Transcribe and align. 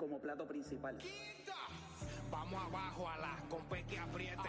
Como 0.00 0.18
plato 0.18 0.46
principal. 0.46 0.96
Vamos 2.30 2.62
abajo 2.62 3.06
a 3.06 3.18
la 3.18 3.36
compe 3.50 3.84
que 3.84 3.98
apriete. 3.98 4.48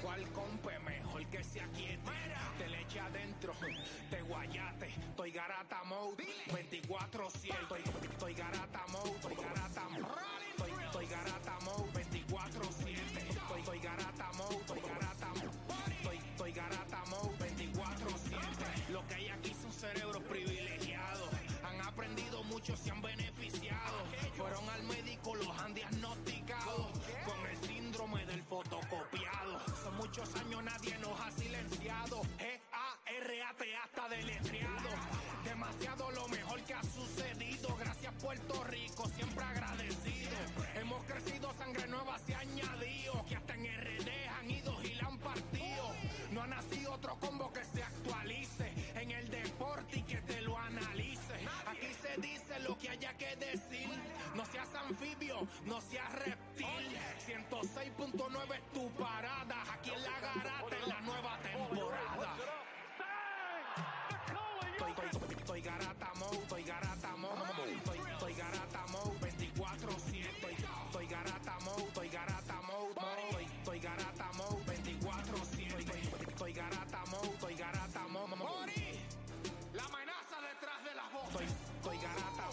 ¿Cuál 0.00 0.22
compe 0.30 0.78
mejor 0.78 1.26
que 1.26 1.42
se 1.42 1.60
aquiete? 1.60 2.12
Te 2.58 2.68
le 2.68 2.80
eche 2.82 3.00
adentro, 3.00 3.54
te 4.08 4.22
guayate. 4.22 4.86
Estoy 4.86 5.32
garata 5.32 5.82
mode, 5.84 6.24
24 6.52 7.26
estoy, 7.26 7.82
estoy 8.08 8.34
garata 8.34 8.86
mode, 8.92 9.10
estoy 9.10 9.34
garata 9.34 9.88
mode. 9.88 10.06
Estoy, 10.50 10.84
estoy 10.84 11.06
garata 11.06 11.58
mode, 11.64 12.03
muchos 30.16 30.34
años, 30.36 30.62
nadie 30.62 30.96
nos 30.98 31.20
ha 31.20 31.30
silenciado. 31.32 32.22
G-A-R-A-T 32.38 33.76
hasta 33.76 34.08
deletreado. 34.08 34.88
Demasiado 35.44 36.10
lo 36.12 36.28
mejor 36.28 36.62
que 36.62 36.74
ha 36.74 36.82
sucedido. 36.82 37.76
Gracias 37.76 38.14
Puerto 38.22 38.63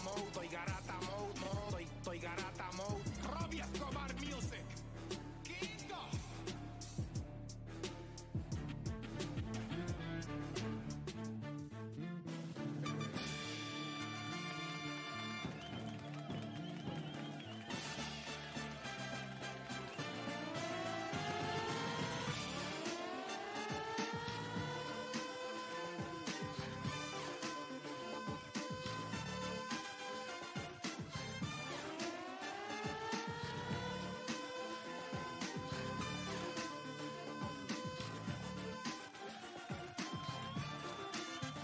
mode, 0.04 0.22
estoy 0.26 0.48
garata 0.48 1.01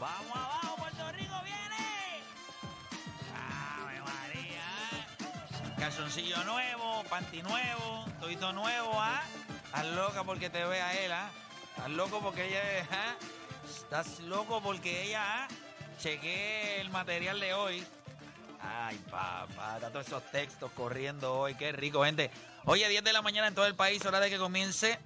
Vamos 0.08 0.36
abajo, 0.36 0.76
Puerto 0.76 1.12
Rico 1.12 1.34
viene. 1.44 2.22
Ave 3.36 4.00
María. 4.00 4.64
¿eh? 4.92 5.74
Calzoncillo 5.78 6.42
nuevo, 6.44 7.04
panty 7.10 7.42
nuevo, 7.42 8.06
todito 8.18 8.52
nuevo, 8.52 8.90
¿ah? 8.94 9.22
Estás 9.66 9.86
loca 9.88 10.24
porque 10.24 10.48
te 10.48 10.64
vea 10.64 11.04
él, 11.04 11.12
¿ah? 11.12 11.30
Estás 11.76 11.90
loco 11.90 12.20
porque 12.20 12.46
ella 12.46 12.86
¿ah? 12.90 13.16
Estás 13.68 14.20
loco 14.20 14.62
porque 14.62 15.04
ella, 15.04 15.44
¿ah? 15.44 15.48
Chequé 16.00 16.80
el 16.80 16.88
material 16.88 17.38
de 17.38 17.52
hoy. 17.52 17.86
Ay, 18.60 18.96
papá, 19.10 19.78
todos 19.92 20.06
esos 20.06 20.22
textos 20.30 20.70
corriendo 20.72 21.34
hoy. 21.34 21.54
Qué 21.54 21.72
rico, 21.72 22.02
gente. 22.04 22.30
Hoy 22.64 22.82
a 22.82 22.88
10 22.88 23.04
de 23.04 23.12
la 23.12 23.20
mañana 23.20 23.48
en 23.48 23.54
todo 23.54 23.66
el 23.66 23.74
país, 23.74 24.04
hora 24.06 24.20
de 24.20 24.30
que 24.30 24.38
comience 24.38 24.98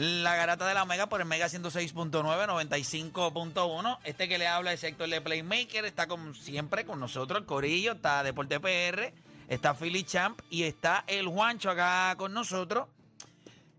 la 0.00 0.34
garata 0.34 0.66
de 0.66 0.72
la 0.72 0.86
Mega 0.86 1.10
por 1.10 1.20
el 1.20 1.26
Mega 1.26 1.46
106.9, 1.46 2.12
95.1. 2.12 3.98
Este 4.04 4.30
que 4.30 4.38
le 4.38 4.46
habla 4.46 4.72
es 4.72 4.82
Héctor 4.82 5.10
de 5.10 5.20
Playmaker. 5.20 5.84
Está 5.84 6.06
como 6.06 6.32
siempre 6.32 6.86
con 6.86 6.98
nosotros, 6.98 7.40
el 7.40 7.46
Corillo. 7.46 7.92
Está 7.92 8.22
Deporte 8.22 8.58
PR, 8.60 9.12
está 9.48 9.74
Philly 9.74 10.04
Champ 10.04 10.40
y 10.48 10.62
está 10.62 11.04
el 11.06 11.28
Juancho 11.28 11.70
acá 11.70 12.14
con 12.16 12.32
nosotros. 12.32 12.88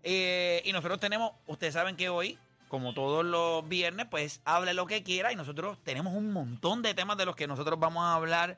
Eh, 0.04 0.62
y 0.64 0.72
nosotros 0.72 1.00
tenemos, 1.00 1.32
ustedes 1.48 1.74
saben 1.74 1.96
que 1.96 2.08
hoy, 2.08 2.38
como 2.68 2.94
todos 2.94 3.24
los 3.24 3.68
viernes, 3.68 4.06
pues 4.08 4.40
hable 4.44 4.74
lo 4.74 4.86
que 4.86 5.02
quiera. 5.02 5.32
Y 5.32 5.36
nosotros 5.36 5.76
tenemos 5.82 6.14
un 6.14 6.32
montón 6.32 6.82
de 6.82 6.94
temas 6.94 7.16
de 7.16 7.26
los 7.26 7.34
que 7.34 7.48
nosotros 7.48 7.80
vamos 7.80 8.04
a 8.04 8.14
hablar 8.14 8.56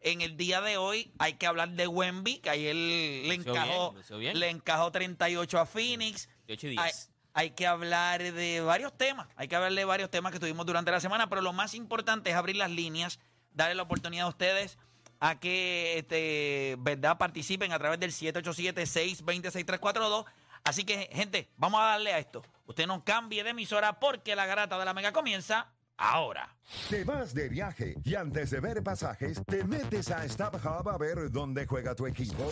en 0.00 0.22
el 0.22 0.38
día 0.38 0.60
de 0.62 0.78
hoy. 0.78 1.10
Hay 1.18 1.34
que 1.34 1.46
hablar 1.46 1.70
de 1.70 1.86
Wemby, 1.86 2.38
que 2.38 2.48
ayer 2.48 2.74
le 2.74 3.34
encajó, 3.34 3.94
bien, 4.18 4.38
le 4.38 4.48
encajó 4.48 4.90
38 4.90 5.58
a 5.58 5.66
Phoenix. 5.66 6.30
18 6.56 6.68
y 6.68 6.78
Hay, 6.78 6.84
10. 6.92 7.10
hay 7.34 7.50
que 7.50 7.66
hablar 7.66 8.22
de 8.22 8.60
varios 8.60 8.96
temas, 8.96 9.28
hay 9.36 9.48
que 9.48 9.56
hablar 9.56 9.72
de 9.72 9.84
varios 9.84 10.10
temas 10.10 10.32
que 10.32 10.40
tuvimos 10.40 10.66
durante 10.66 10.90
la 10.90 11.00
semana, 11.00 11.28
pero 11.28 11.42
lo 11.42 11.52
más 11.52 11.74
importante 11.74 12.30
es 12.30 12.36
abrir 12.36 12.56
las 12.56 12.70
líneas, 12.70 13.18
darle 13.52 13.74
la 13.74 13.82
oportunidad 13.82 14.26
a 14.26 14.28
ustedes 14.28 14.78
a 15.20 15.38
que 15.38 15.98
este, 15.98 16.76
¿verdad? 16.80 17.16
participen 17.16 17.72
a 17.72 17.78
través 17.78 18.00
del 18.00 18.10
787-620-6342. 18.10 20.24
Así 20.64 20.84
que, 20.84 21.08
gente, 21.12 21.48
vamos 21.56 21.80
a 21.80 21.84
darle 21.84 22.12
a 22.12 22.18
esto. 22.18 22.42
Usted 22.66 22.86
no 22.86 23.04
cambie 23.04 23.44
de 23.44 23.50
emisora 23.50 24.00
porque 24.00 24.34
la 24.34 24.46
garata 24.46 24.78
de 24.78 24.84
la 24.84 24.94
mega 24.94 25.12
comienza 25.12 25.68
ahora. 25.96 26.56
Te 26.90 27.04
vas 27.04 27.34
de 27.34 27.48
viaje 27.48 27.94
y 28.04 28.14
antes 28.16 28.50
de 28.50 28.60
ver 28.60 28.82
pasajes, 28.82 29.40
te 29.46 29.62
metes 29.64 30.10
a 30.10 30.28
StubHub 30.28 30.88
a 30.88 30.98
ver 30.98 31.30
dónde 31.30 31.66
juega 31.66 31.94
tu 31.94 32.06
equipo. 32.06 32.50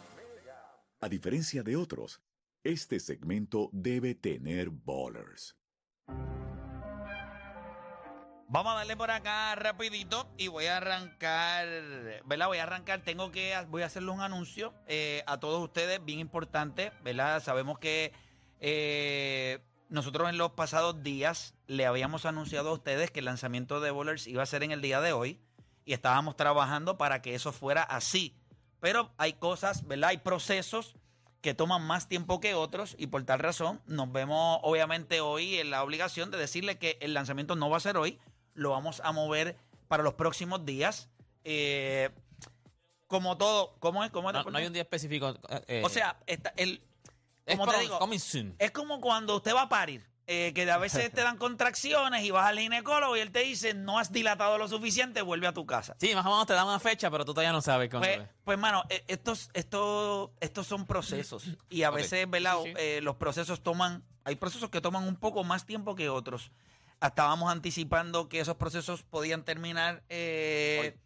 A 1.00 1.08
diferencia 1.08 1.62
de 1.62 1.76
otros, 1.76 2.22
este 2.64 2.98
segmento 2.98 3.68
debe 3.72 4.14
tener 4.14 4.70
ballers. 4.70 5.54
Vamos 8.52 8.72
a 8.72 8.78
darle 8.78 8.96
por 8.96 9.12
acá 9.12 9.54
rapidito 9.54 10.28
y 10.36 10.48
voy 10.48 10.66
a 10.66 10.78
arrancar, 10.78 11.68
¿verdad? 12.24 12.48
Voy 12.48 12.58
a 12.58 12.64
arrancar, 12.64 13.00
tengo 13.02 13.30
que, 13.30 13.54
voy 13.68 13.82
a 13.82 13.86
hacerle 13.86 14.10
un 14.10 14.22
anuncio 14.22 14.74
eh, 14.88 15.22
a 15.28 15.38
todos 15.38 15.62
ustedes, 15.62 16.04
bien 16.04 16.18
importante, 16.18 16.90
¿verdad? 17.04 17.40
Sabemos 17.44 17.78
que 17.78 18.12
eh, 18.58 19.60
nosotros 19.88 20.28
en 20.28 20.36
los 20.36 20.50
pasados 20.50 21.00
días 21.04 21.54
le 21.68 21.86
habíamos 21.86 22.26
anunciado 22.26 22.70
a 22.70 22.72
ustedes 22.72 23.12
que 23.12 23.20
el 23.20 23.26
lanzamiento 23.26 23.78
de 23.78 23.92
Bowlers 23.92 24.26
iba 24.26 24.42
a 24.42 24.46
ser 24.46 24.64
en 24.64 24.72
el 24.72 24.80
día 24.80 25.00
de 25.00 25.12
hoy 25.12 25.38
y 25.84 25.92
estábamos 25.92 26.34
trabajando 26.34 26.98
para 26.98 27.22
que 27.22 27.36
eso 27.36 27.52
fuera 27.52 27.84
así. 27.84 28.34
pero 28.80 29.12
hay 29.16 29.34
cosas, 29.34 29.86
¿verdad? 29.86 30.10
Hay 30.10 30.18
procesos 30.18 30.96
que 31.40 31.54
toman 31.54 31.86
más 31.86 32.08
tiempo 32.08 32.40
que 32.40 32.54
otros 32.54 32.96
y 32.98 33.06
por 33.06 33.22
tal 33.22 33.38
razón 33.38 33.80
nos 33.86 34.10
vemos 34.10 34.58
obviamente 34.62 35.20
hoy 35.20 35.56
en 35.58 35.70
la 35.70 35.84
obligación 35.84 36.32
de 36.32 36.38
decirle 36.38 36.78
que 36.78 36.98
el 37.00 37.14
lanzamiento 37.14 37.54
no 37.54 37.70
va 37.70 37.76
a 37.78 37.80
ser 37.80 37.96
hoy, 37.96 38.18
lo 38.54 38.70
vamos 38.70 39.00
a 39.04 39.12
mover 39.12 39.56
para 39.88 40.02
los 40.02 40.14
próximos 40.14 40.64
días. 40.64 41.08
Eh, 41.44 42.10
como 43.06 43.36
todo, 43.36 43.74
¿cómo 43.80 44.04
es? 44.04 44.10
¿Cómo 44.10 44.30
es? 44.30 44.34
No, 44.34 44.44
no 44.44 44.58
hay 44.58 44.66
un 44.66 44.72
día 44.72 44.82
específico. 44.82 45.34
eh, 45.66 45.82
o 45.84 45.88
sea, 45.88 46.16
esta- 46.26 46.52
el, 46.56 46.80
es 47.46 47.56
como 47.58 47.70
te 47.70 47.80
digo, 47.80 47.98
soon. 48.18 48.54
es 48.58 48.70
como 48.70 49.00
cuando 49.00 49.36
usted 49.36 49.54
va 49.54 49.62
a 49.62 49.68
parir, 49.68 50.08
eh, 50.28 50.52
que 50.54 50.70
a 50.70 50.78
veces 50.78 51.10
te 51.12 51.22
dan 51.22 51.36
contracciones 51.38 52.22
y 52.22 52.30
vas 52.30 52.46
al 52.46 52.60
ginecólogo 52.60 53.16
y 53.16 53.20
él 53.20 53.32
te 53.32 53.40
dice, 53.40 53.74
no 53.74 53.98
has 53.98 54.12
dilatado 54.12 54.58
lo 54.58 54.68
suficiente, 54.68 55.22
vuelve 55.22 55.48
a 55.48 55.52
tu 55.52 55.66
casa. 55.66 55.96
Sí, 55.98 56.14
más 56.14 56.24
o 56.24 56.28
menos 56.30 56.46
te 56.46 56.52
dan 56.52 56.66
una 56.68 56.78
fecha, 56.78 57.10
pero 57.10 57.24
tú 57.24 57.32
todavía 57.34 57.50
no 57.52 57.60
sabes 57.62 57.90
cuándo 57.90 58.06
Pues, 58.06 58.20
es. 58.20 58.28
pues, 58.44 58.58
mano, 58.58 58.84
eh, 58.90 59.02
estos, 59.08 59.50
estos, 59.54 60.30
estos 60.38 60.68
son 60.68 60.86
procesos. 60.86 61.44
Y 61.68 61.82
a 61.82 61.90
veces, 61.90 62.30
¿verdad? 62.30 62.58
Sí, 62.62 62.68
sí. 62.70 62.74
Eh, 62.78 63.00
los 63.02 63.16
procesos 63.16 63.60
toman, 63.60 64.04
hay 64.22 64.36
procesos 64.36 64.70
que 64.70 64.80
toman 64.80 65.08
un 65.08 65.16
poco 65.16 65.42
más 65.42 65.66
tiempo 65.66 65.96
que 65.96 66.08
otros. 66.08 66.52
Estábamos 67.00 67.50
anticipando 67.50 68.28
que 68.28 68.40
esos 68.40 68.56
procesos 68.56 69.02
podían 69.02 69.42
terminar 69.42 70.02
eh, 70.08 70.98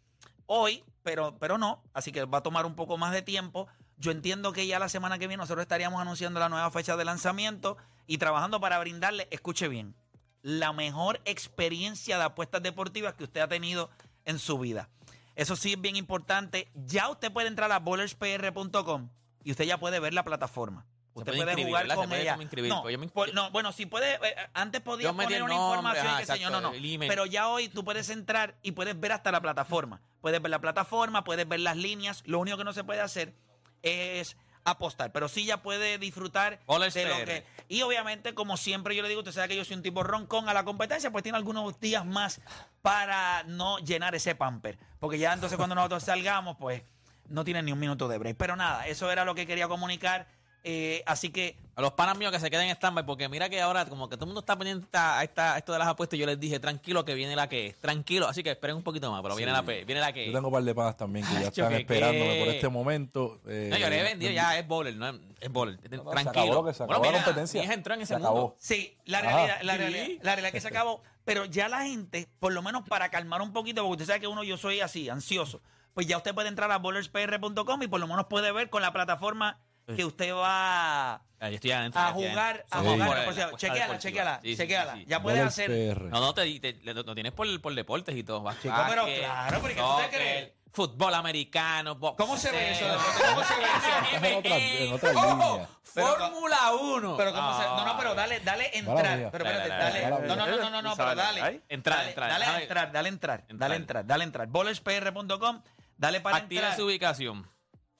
hoy, 0.45 0.83
pero, 1.03 1.37
pero 1.39 1.57
no. 1.57 1.81
Así 1.93 2.11
que 2.11 2.25
va 2.25 2.39
a 2.39 2.43
tomar 2.43 2.65
un 2.65 2.75
poco 2.75 2.97
más 2.97 3.13
de 3.13 3.21
tiempo. 3.21 3.67
Yo 3.97 4.11
entiendo 4.11 4.51
que 4.51 4.67
ya 4.67 4.77
la 4.77 4.89
semana 4.89 5.17
que 5.17 5.27
viene 5.27 5.41
nosotros 5.41 5.63
estaríamos 5.63 6.01
anunciando 6.01 6.39
la 6.39 6.49
nueva 6.49 6.69
fecha 6.71 6.97
de 6.97 7.05
lanzamiento 7.05 7.77
y 8.07 8.17
trabajando 8.17 8.59
para 8.59 8.79
brindarle, 8.79 9.27
escuche 9.31 9.69
bien, 9.69 9.95
la 10.41 10.73
mejor 10.73 11.21
experiencia 11.25 12.17
de 12.17 12.25
apuestas 12.25 12.61
deportivas 12.61 13.13
que 13.13 13.23
usted 13.23 13.41
ha 13.41 13.47
tenido 13.47 13.89
en 14.25 14.37
su 14.37 14.59
vida. 14.59 14.89
Eso 15.35 15.55
sí 15.55 15.73
es 15.73 15.81
bien 15.81 15.95
importante. 15.95 16.69
Ya 16.75 17.09
usted 17.09 17.31
puede 17.31 17.47
entrar 17.47 17.71
a 17.71 17.79
bowlerspr.com 17.79 19.09
y 19.43 19.51
usted 19.51 19.65
ya 19.65 19.79
puede 19.79 19.99
ver 19.99 20.13
la 20.13 20.23
plataforma. 20.23 20.85
Usted 21.15 21.31
puede 21.37 21.55
jugar 21.67 21.87
con 21.95 22.09
puede 22.09 22.21
ella. 22.21 22.37
No, 22.75 22.81
pues 22.83 23.11
por- 23.11 23.33
no, 23.33 23.49
bueno, 23.51 23.71
si 23.71 23.85
puede, 23.85 24.15
eh, 24.15 24.35
antes 24.53 24.81
podía 24.81 25.09
poner 25.13 25.43
una 25.43 25.53
nombre, 25.53 25.77
información 25.77 26.07
ajá, 26.07 26.17
sé 26.25 26.39
yo, 26.39 26.49
no, 26.49 26.59
no. 26.61 26.71
Pero 27.07 27.25
ya 27.25 27.47
hoy 27.47 27.69
tú 27.69 27.83
puedes 27.85 28.09
entrar 28.09 28.55
y 28.61 28.71
puedes 28.73 28.99
ver 28.99 29.13
hasta 29.13 29.31
la 29.31 29.39
plataforma. 29.41 30.01
Puedes 30.19 30.41
ver 30.41 30.51
la 30.51 30.59
plataforma, 30.59 31.23
puedes 31.23 31.47
ver 31.47 31.61
las 31.61 31.77
líneas. 31.77 32.21
Lo 32.25 32.39
único 32.39 32.57
que 32.57 32.65
no 32.65 32.73
se 32.73 32.83
puede 32.83 32.99
hacer 32.99 33.33
es 33.81 34.35
apostar, 34.65 35.11
pero 35.11 35.29
sí 35.29 35.45
ya 35.45 35.61
puede 35.61 35.99
disfrutar 35.99 36.59
de 37.03 37.05
lo 37.09 37.15
que 37.25 37.45
y 37.69 37.83
obviamente 37.83 38.33
como 38.33 38.57
siempre 38.57 38.95
yo 38.95 39.03
le 39.03 39.09
digo, 39.09 39.19
usted 39.19 39.31
sabe 39.31 39.49
que 39.49 39.55
yo 39.55 39.63
soy 39.63 39.77
un 39.77 39.83
tipo 39.83 40.01
roncón 40.01 40.49
a 40.49 40.53
la 40.55 40.65
competencia, 40.65 41.11
pues 41.11 41.21
tiene 41.23 41.37
algunos 41.37 41.79
días 41.79 42.03
más 42.03 42.41
para 42.81 43.43
no 43.43 43.77
llenar 43.77 44.15
ese 44.15 44.33
pamper, 44.35 44.77
porque 44.99 45.19
ya 45.19 45.33
entonces 45.33 45.55
cuando 45.57 45.75
nosotros 45.75 46.03
salgamos, 46.03 46.57
pues 46.57 46.81
no 47.29 47.43
tiene 47.43 47.61
ni 47.61 47.71
un 47.71 47.79
minuto 47.79 48.07
de 48.07 48.17
break. 48.17 48.37
Pero 48.37 48.55
nada, 48.55 48.87
eso 48.87 49.11
era 49.11 49.23
lo 49.23 49.35
que 49.35 49.45
quería 49.47 49.67
comunicar, 49.67 50.27
eh, 50.67 51.03
así 51.05 51.29
que 51.29 51.57
A 51.75 51.81
los 51.81 51.91
panas 51.93 52.17
míos 52.17 52.31
que 52.31 52.39
se 52.39 52.49
queden 52.49 52.69
en 52.69 52.75
stand-by, 52.75 53.05
porque 53.05 53.27
mira 53.29 53.49
que 53.49 53.61
ahora 53.61 53.85
como 53.85 54.07
que 54.09 54.15
todo 54.15 54.23
el 54.25 54.29
mundo 54.29 54.39
está 54.39 54.57
pendiente 54.57 54.87
a, 54.97 55.23
esta, 55.23 55.53
a 55.53 55.57
esto 55.57 55.73
de 55.73 55.79
las 55.79 55.87
apuestas, 55.89 56.17
yo 56.17 56.25
les 56.25 56.39
dije, 56.39 56.57
tranquilo 56.59 57.03
que 57.05 57.13
viene 57.13 57.35
la 57.35 57.47
que 57.49 57.67
es, 57.67 57.79
tranquilo, 57.79 58.27
así 58.27 58.41
que 58.43 58.51
esperen 58.51 58.77
un 58.77 58.81
poquito 58.83 59.11
más, 59.11 59.21
pero 59.21 59.35
viene 59.35 59.51
la 59.51 59.61
P, 59.63 59.83
viene 59.85 59.99
la 60.01 60.11
que 60.13 60.25
Yo 60.25 60.31
tengo 60.33 60.47
un 60.47 60.53
par 60.53 60.63
de 60.63 60.73
panas 60.73 60.95
también 60.97 61.25
que 61.27 61.33
ya 61.33 61.47
están 61.49 61.69
que 61.69 61.77
esperándome 61.77 62.39
por 62.39 62.47
este 62.47 62.69
momento. 62.69 63.39
eh, 63.47 63.67
No, 63.71 63.77
yo 63.77 63.89
le 63.89 63.99
he 63.99 64.03
vendido, 64.03 64.31
ya 64.31 64.57
es 64.57 64.65
bowler, 64.67 64.95
no 64.95 65.09
es, 65.39 65.51
bowler, 65.51 65.77
no, 65.91 66.03
tranquilo. 66.11 66.29
acabó 66.29 66.53
lo 66.55 66.63
que 66.65 66.73
se 66.73 66.83
acabó 66.83 67.03
la 67.03 67.11
mira, 67.11 67.23
competencia. 67.25 67.59
mi 67.59 67.65
hija 67.65 67.73
entró 67.73 67.93
en 67.93 68.01
ese 68.01 68.07
Se 68.07 68.13
mundo. 68.15 68.27
acabó. 68.29 68.55
Sí, 68.57 68.97
la 69.05 69.19
Ajá. 69.19 69.27
realidad, 69.27 69.57
la 69.61 69.73
Sí. 69.73 69.77
realidad, 69.79 70.07
la 70.23 70.31
realidad 70.35 70.45
es 70.47 70.51
que 70.53 70.61
se 70.61 70.67
acabó. 70.69 71.03
Pero 71.25 71.43
ya 71.45 71.67
la 71.67 71.83
gente, 71.83 72.27
por 72.39 72.53
lo 72.53 72.61
menos 72.61 72.87
para 72.87 73.09
calmar 73.09 73.41
un 73.41 73.51
poquito, 73.51 73.81
porque 73.81 73.93
usted 74.03 74.05
sabe 74.05 74.21
que 74.21 74.27
uno 74.27 74.43
yo 74.45 74.57
soy 74.57 74.79
así, 74.79 75.09
ansioso, 75.09 75.61
pues 75.93 76.07
ya 76.07 76.15
usted 76.17 76.33
puede 76.33 76.47
entrar 76.49 76.71
a 76.71 76.77
bowlerspr.com 76.77 77.83
y 77.83 77.87
por 77.87 77.99
lo 77.99 78.07
menos 78.07 78.27
puede 78.27 78.51
ver 78.51 78.69
con 78.69 78.81
la 78.81 78.93
plataforma 78.93 79.59
que 79.85 80.05
usted 80.05 80.33
va 80.33 81.21
yo 81.41 81.47
estoy 81.47 81.71
adentro, 81.71 82.01
a 82.01 82.07
estoy 82.09 82.27
jugar, 82.29 82.65
adentro. 82.71 82.79
a 82.79 82.81
Sí. 82.81 82.87
jugar. 82.87 83.07
Por 83.07 83.15
por 83.17 83.25
la 83.27 83.33
cierto, 83.33 83.43
apuesta 83.55 83.67
chequeala, 83.67 83.99
chequeala, 83.99 84.39
Sí, 84.41 84.49
sí, 84.49 84.57
chequeala. 84.57 84.93
sí, 84.93 84.99
sí. 85.01 85.05
Ya 85.07 85.21
puedes 85.21 85.45
hacer. 85.45 85.67
PR. 85.69 86.01
No, 86.09 86.19
no, 86.19 86.33
te, 86.33 86.59
te- 86.59 86.79
lo, 86.83 86.93
lo 87.03 87.13
tienes 87.13 87.31
por, 87.33 87.61
por 87.61 87.75
deportes 87.75 88.15
y 88.15 88.23
todo. 88.23 88.49
Chico, 88.61 88.73
pero 88.89 89.05
claro, 89.05 89.59
porque 89.61 89.75
¿qué 89.75 89.81
tú 89.81 89.87
te 89.97 90.03
soccer, 90.03 90.09
crees? 90.19 90.51
Fútbol 90.73 91.13
americano, 91.13 91.95
boxeo. 91.95 92.25
¿Cómo 92.25 92.37
se 92.37 92.51
ve 92.51 92.71
eso? 92.71 92.85
¿Cómo 93.29 93.43
se 93.43 93.53
ve 93.55 93.63
eso? 93.63 94.25
En 94.25 94.35
otra- 94.37 94.57
en 94.57 94.93
otra 94.93 95.11
¡Ojo! 95.11 95.51
línea. 95.53 95.69
Pero- 95.93 96.07
Fórmula 96.07 96.57
1. 96.73 97.15
Pero 97.17 97.33
cómo 97.33 97.57
se, 97.57 97.63
no, 97.63 97.85
no, 97.85 97.97
pero 97.97 98.15
dale, 98.15 98.39
dale 98.41 98.77
entrar. 98.77 98.95
Mala 98.97 99.15
mía. 99.15 99.29
Pero 99.31 99.45
espérate, 99.45 99.69
Dale, 99.69 99.83
dale. 99.83 100.01
dale, 100.01 100.15
dale. 100.15 100.27
No, 100.27 100.35
no, 100.35 100.45
no, 100.47 100.57
no, 100.57 100.69
no, 100.69 100.81
no, 100.81 100.95
pero 100.97 101.15
dale. 101.15 101.61
Entrar, 101.69 101.97
Dale, 101.99 102.09
entrar. 102.09 102.29
Dale 102.29 102.45
a 102.45 102.59
entrar, 102.61 102.91
dale 102.91 103.07
a 103.07 103.11
entrar, 103.11 103.37
dale 103.37 103.45
a 103.45 103.53
Entrar. 103.53 103.75
entrar, 103.75 104.05
dale 104.07 104.23
a 104.23 104.25
entrar. 104.25 104.47
Bowlerspr.com, 104.47 105.61
dale 105.97 106.19
para 106.21 106.37
Activa 106.37 106.61
entrar. 106.63 106.75
su 106.77 106.85
ubicación. 106.85 107.47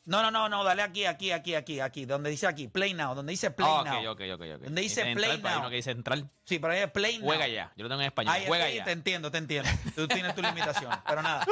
No, 0.07 0.21
no, 0.21 0.29
no, 0.29 0.47
no, 0.47 0.63
dale 0.63 0.83
aquí, 0.83 1.05
aquí, 1.05 1.31
aquí, 1.31 1.55
aquí, 1.55 1.79
aquí, 1.79 2.05
donde 2.05 2.29
dice 2.29 2.45
aquí, 2.45 2.67
Play 2.67 2.93
Now, 2.93 3.15
donde 3.15 3.31
dice 3.31 3.49
Play 3.49 3.67
Ah, 3.67 3.83
Now. 3.83 4.11
ok, 4.11 4.21
ok, 4.21 4.21
ok, 4.35 4.41
ok. 4.57 4.61
Donde 4.65 4.81
dice 4.83 5.01
Entrar, 5.01 5.15
Play 5.15 5.37
pero 5.37 5.47
hay 5.47 5.53
Now. 5.55 5.59
uno 5.61 5.69
que 5.71 5.75
dice 5.77 5.91
entrar. 5.91 6.23
Sí, 6.43 6.59
pero 6.59 6.73
ahí 6.73 6.79
es 6.81 6.91
Play 6.91 7.17
Now. 7.17 7.25
Juega 7.25 7.47
ya. 7.47 7.73
Yo 7.75 7.83
lo 7.83 7.89
tengo 7.89 8.01
en 8.01 8.07
español. 8.07 8.33
Ahí 8.35 8.43
Juega 8.45 8.67
sí, 8.67 8.75
ya. 8.75 8.83
te 8.83 8.91
entiendo, 8.91 9.31
te 9.31 9.39
entiendo. 9.39 9.69
Tú 9.95 10.07
tienes 10.07 10.35
tu 10.35 10.43
limitación, 10.43 10.91
pero 11.07 11.23
nada. 11.23 11.43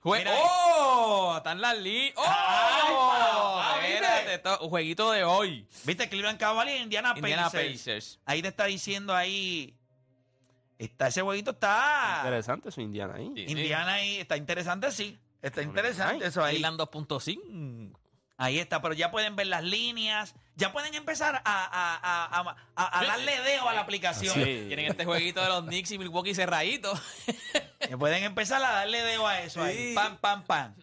Jue- 0.00 0.18
Mira 0.18 0.30
ahí. 0.30 0.38
¡Oh! 0.44 1.34
Están 1.38 1.60
las 1.60 1.76
li... 1.78 2.12
¡Oh! 2.16 3.62
Ay. 3.64 3.92
Espérate, 3.94 4.38
to- 4.38 4.58
un 4.60 4.68
jueguito 4.70 5.10
de 5.10 5.24
hoy. 5.24 5.66
¿Viste? 5.84 6.08
Cleveland 6.08 6.38
Cavaliers, 6.38 6.80
Indiana, 6.80 7.14
Indiana 7.16 7.44
Pacers. 7.50 7.72
Pacers. 7.78 8.20
Ahí 8.26 8.42
te 8.42 8.48
está 8.48 8.66
diciendo 8.66 9.14
ahí. 9.14 9.74
Está, 10.78 11.08
ese 11.08 11.22
jueguito 11.22 11.50
está. 11.50 12.18
Interesante 12.18 12.70
su 12.70 12.80
Indiana 12.80 13.14
ahí. 13.16 13.32
Sí, 13.34 13.44
sí. 13.46 13.50
Indiana 13.50 13.94
ahí 13.94 14.18
está 14.18 14.36
interesante, 14.36 14.92
sí. 14.92 15.18
Está 15.42 15.62
interesante 15.62 16.26
eso 16.26 16.42
ahí. 16.42 16.56
Irland 16.56 16.80
2.5. 16.80 17.96
Ahí 18.40 18.58
está, 18.60 18.80
pero 18.80 18.94
ya 18.94 19.10
pueden 19.10 19.34
ver 19.34 19.48
las 19.48 19.64
líneas, 19.64 20.34
ya 20.54 20.72
pueden 20.72 20.94
empezar 20.94 21.36
a, 21.36 21.40
a, 21.44 21.96
a, 21.96 22.40
a, 22.50 22.56
a- 22.76 23.00
a 23.00 23.04
darle 23.04 23.40
dedo 23.40 23.68
a 23.68 23.72
la 23.74 23.80
aplicación. 23.80 24.32
Sí. 24.32 24.44
Tienen 24.68 24.86
este 24.86 25.04
jueguito 25.04 25.42
de 25.42 25.48
los 25.48 25.64
Knicks 25.64 25.90
y 25.92 25.98
Milwaukee 25.98 26.34
cerraditos. 26.34 27.00
Que 27.80 27.96
pueden 27.96 28.22
empezar 28.22 28.62
a 28.62 28.70
darle 28.70 29.00
dedo 29.02 29.26
a 29.26 29.40
eso 29.40 29.62
ahí. 29.62 29.88
Sí. 29.88 29.94
Pam, 29.94 30.18
pam, 30.18 30.42
pam. 30.44 30.74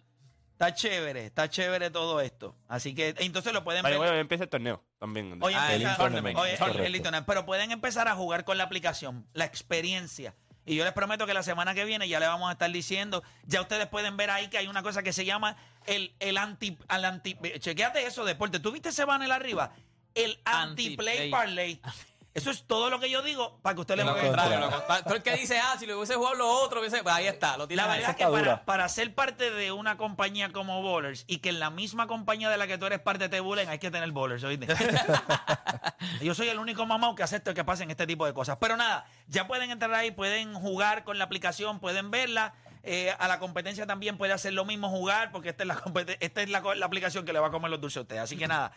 Está 0.52 0.74
chévere, 0.74 1.26
está 1.26 1.48
chévere 1.48 1.90
todo 1.90 2.20
esto. 2.20 2.56
Así 2.68 2.94
que 2.94 3.14
entonces 3.18 3.52
lo 3.52 3.62
pueden 3.62 3.82
Vale, 3.82 3.96
ver. 3.98 4.08
bueno, 4.08 4.20
empieza 4.20 4.44
el 4.44 4.50
torneo 4.50 4.82
también. 4.98 5.38
Hoy 5.42 5.52
Ah, 5.54 5.68
el 5.74 5.82
empieza- 5.82 5.96
tournament, 5.98 6.36
hoy- 6.38 6.48
el 6.48 6.52
el- 6.54 6.58
tournament. 6.58 6.94
el 6.94 7.02
tournament. 7.02 7.26
Pero 7.26 7.46
pueden 7.46 7.70
empezar 7.70 8.08
a 8.08 8.14
jugar 8.16 8.44
con 8.44 8.58
la 8.58 8.64
aplicación, 8.64 9.26
la 9.34 9.44
experiencia. 9.44 10.34
Y 10.66 10.74
yo 10.74 10.84
les 10.84 10.92
prometo 10.92 11.26
que 11.26 11.32
la 11.32 11.44
semana 11.44 11.74
que 11.74 11.84
viene 11.84 12.08
ya 12.08 12.18
le 12.18 12.26
vamos 12.26 12.48
a 12.48 12.52
estar 12.52 12.70
diciendo, 12.70 13.22
ya 13.44 13.60
ustedes 13.60 13.86
pueden 13.86 14.16
ver 14.16 14.30
ahí 14.30 14.48
que 14.48 14.58
hay 14.58 14.66
una 14.66 14.82
cosa 14.82 15.02
que 15.04 15.12
se 15.12 15.24
llama 15.24 15.56
el, 15.86 16.12
el 16.18 16.36
anti, 16.36 16.76
al 16.88 17.04
anti, 17.04 17.36
chequéate 17.60 18.04
eso, 18.04 18.24
deporte. 18.24 18.58
¿Tú 18.58 18.72
viste 18.72 18.88
ese 18.88 19.04
banner 19.04 19.30
arriba? 19.30 19.72
El 20.14 20.38
anti-play 20.44 21.30
Anti-play. 21.30 21.30
parlay. 21.30 21.80
Eso 22.36 22.50
es 22.50 22.64
todo 22.66 22.90
lo 22.90 23.00
que 23.00 23.08
yo 23.08 23.22
digo 23.22 23.58
para 23.62 23.74
que 23.74 23.80
usted 23.80 23.96
le 23.96 24.04
Lo 24.04 24.16
contrario, 24.16 24.60
lo. 24.60 24.70
Todo 25.04 25.14
el 25.14 25.22
que 25.22 25.36
dice, 25.36 25.58
ah, 25.58 25.76
si 25.78 25.86
le 25.86 25.94
hubiese 25.94 26.14
jugado 26.14 26.34
lo 26.36 26.48
otro, 26.48 26.80
hubiese... 26.80 27.02
pues 27.02 27.14
ahí 27.14 27.26
está, 27.26 27.56
lo 27.56 27.66
tiene 27.66 27.82
La 27.82 27.92
ahí. 27.92 27.98
verdad 28.00 28.10
es 28.10 28.16
que 28.16 28.22
está 28.24 28.32
para, 28.32 28.44
dura. 28.44 28.64
para 28.64 28.88
ser 28.88 29.14
parte 29.14 29.50
de 29.50 29.72
una 29.72 29.96
compañía 29.96 30.52
como 30.52 30.82
Bowlers 30.82 31.24
y 31.26 31.38
que 31.38 31.48
en 31.48 31.58
la 31.60 31.70
misma 31.70 32.06
compañía 32.06 32.50
de 32.50 32.58
la 32.58 32.66
que 32.66 32.76
tú 32.76 32.86
eres 32.86 33.00
parte 33.00 33.28
te 33.28 33.40
bullen, 33.40 33.68
hay 33.68 33.78
que 33.78 33.90
tener 33.90 34.10
Bowlers, 34.12 34.44
¿oíste? 34.44 34.66
Yo 36.20 36.34
soy 36.34 36.48
el 36.48 36.58
único 36.58 36.84
mamado 36.86 37.14
que 37.14 37.22
acepto 37.22 37.54
que 37.54 37.64
pasen 37.64 37.90
este 37.90 38.06
tipo 38.06 38.26
de 38.26 38.34
cosas. 38.34 38.58
Pero 38.60 38.76
nada, 38.76 39.06
ya 39.28 39.46
pueden 39.46 39.70
entrar 39.70 39.92
ahí, 39.94 40.10
pueden 40.10 40.54
jugar 40.54 41.04
con 41.04 41.18
la 41.18 41.24
aplicación, 41.24 41.80
pueden 41.80 42.10
verla. 42.10 42.54
Eh, 42.88 43.12
a 43.18 43.26
la 43.26 43.40
competencia 43.40 43.84
también 43.84 44.16
puede 44.16 44.32
hacer 44.32 44.52
lo 44.52 44.64
mismo 44.64 44.88
jugar, 44.88 45.32
porque 45.32 45.48
esta 45.48 45.64
es 45.64 45.66
la, 45.66 45.82
esta 46.20 46.42
es 46.42 46.48
la, 46.48 46.60
la 46.76 46.86
aplicación 46.86 47.24
que 47.24 47.32
le 47.32 47.40
va 47.40 47.48
a 47.48 47.50
comer 47.50 47.68
los 47.68 47.80
dulces 47.80 47.96
a 47.96 48.00
ustedes. 48.02 48.22
Así 48.22 48.36
que 48.36 48.46
nada, 48.46 48.70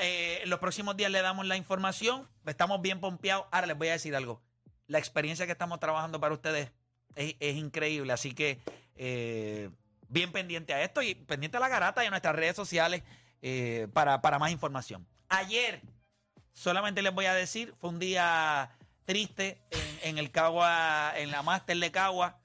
eh, 0.00 0.40
en 0.42 0.48
los 0.48 0.60
próximos 0.60 0.96
días 0.96 1.10
le 1.10 1.20
damos 1.20 1.46
la 1.46 1.58
información. 1.58 2.26
Estamos 2.46 2.80
bien 2.80 3.00
pompeados. 3.00 3.44
Ahora 3.50 3.66
les 3.66 3.76
voy 3.76 3.88
a 3.88 3.92
decir 3.92 4.16
algo. 4.16 4.40
La 4.86 4.98
experiencia 4.98 5.44
que 5.44 5.52
estamos 5.52 5.78
trabajando 5.78 6.18
para 6.18 6.32
ustedes 6.32 6.72
es, 7.14 7.56
increíble. 7.56 8.14
Así 8.14 8.32
que 8.32 8.60
eh, 8.96 9.68
bien 10.08 10.32
pendiente 10.32 10.72
a 10.72 10.82
esto 10.82 11.02
y 11.02 11.14
pendiente 11.14 11.58
a 11.58 11.60
la 11.60 11.68
garata 11.68 12.02
y 12.02 12.06
a 12.06 12.10
nuestras 12.10 12.34
redes 12.34 12.56
sociales 12.56 13.02
para, 13.92 14.22
para 14.22 14.38
más 14.38 14.52
información. 14.52 15.06
Ayer, 15.28 15.82
solamente 16.54 17.02
les 17.02 17.12
voy 17.12 17.26
a 17.26 17.34
decir, 17.34 17.74
fue 17.78 17.90
un 17.90 17.98
día 17.98 18.70
triste 19.04 19.60
en, 19.70 19.98
en 20.10 20.18
el 20.18 20.30
Cagua, 20.30 21.12
en 21.16 21.30
la 21.30 21.42
máster 21.42 21.76
de 21.76 21.90
Cagua. 21.90 22.38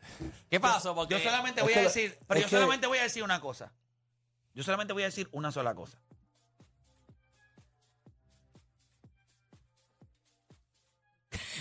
¿Qué 0.50 0.60
pasó? 0.60 0.96
Porque 0.96 1.16
Yo 1.16 1.20
solamente 1.20 1.62
voy 1.62 1.74
a 1.74 1.82
decir, 1.82 2.18
pero 2.28 2.40
yo 2.42 2.50
solamente 2.50 2.88
voy 2.88 2.98
a 3.00 3.04
decir 3.04 3.24
una 3.24 3.40
cosa. 3.40 3.72
Yo 4.54 4.64
solamente 4.64 4.94
voy 4.94 5.04
a 5.04 5.08
decir 5.08 5.28
una 5.32 5.52
sola 5.52 5.76
cosa. 5.76 5.98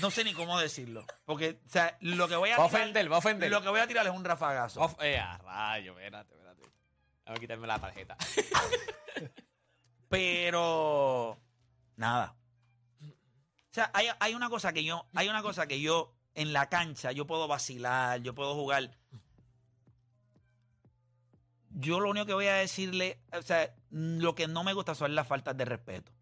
No 0.00 0.10
sé 0.10 0.24
ni 0.24 0.34
cómo 0.34 0.58
decirlo. 0.58 1.04
Porque, 1.24 1.58
o 1.64 1.68
sea, 1.68 1.96
lo 2.00 2.28
que 2.28 2.36
voy 2.36 2.50
a 2.50 2.58
Va 2.58 2.64
a 2.64 2.68
tirar- 2.68 2.82
ofender, 2.82 3.10
va 3.10 3.16
a 3.16 3.18
ofender. 3.18 3.50
Lo 3.50 3.62
que 3.62 3.68
voy 3.68 3.80
a 3.80 3.86
tirar 3.86 4.06
es 4.06 4.12
un 4.12 4.24
rafagazo. 4.24 4.80
Of- 4.80 5.00
eh, 5.02 5.18
a 5.18 5.38
rayo, 5.38 5.92
espérate, 5.98 6.34
espérate. 6.34 6.62
Déjame 7.24 7.40
quitarme 7.40 7.66
la 7.66 7.78
tarjeta. 7.80 8.16
Pero 10.08 11.38
nada. 11.96 12.36
O 13.74 13.76
sea, 13.76 13.90
hay, 13.92 14.06
hay 14.20 14.36
una 14.36 14.48
cosa 14.48 14.72
que 14.72 14.84
yo, 14.84 15.04
hay 15.16 15.28
una 15.28 15.42
cosa 15.42 15.66
que 15.66 15.80
yo 15.80 16.14
en 16.36 16.52
la 16.52 16.68
cancha 16.68 17.10
yo 17.10 17.26
puedo 17.26 17.48
vacilar, 17.48 18.20
yo 18.20 18.32
puedo 18.32 18.54
jugar. 18.54 18.92
yo 21.70 21.98
lo 21.98 22.08
único 22.08 22.24
que 22.24 22.34
voy 22.34 22.46
a 22.46 22.54
decirle, 22.54 23.18
o 23.36 23.42
sea, 23.42 23.74
lo 23.90 24.36
que 24.36 24.46
no 24.46 24.62
me 24.62 24.74
gusta 24.74 24.94
son 24.94 25.16
las 25.16 25.26
faltas 25.26 25.56
de 25.56 25.64
respeto. 25.64 26.12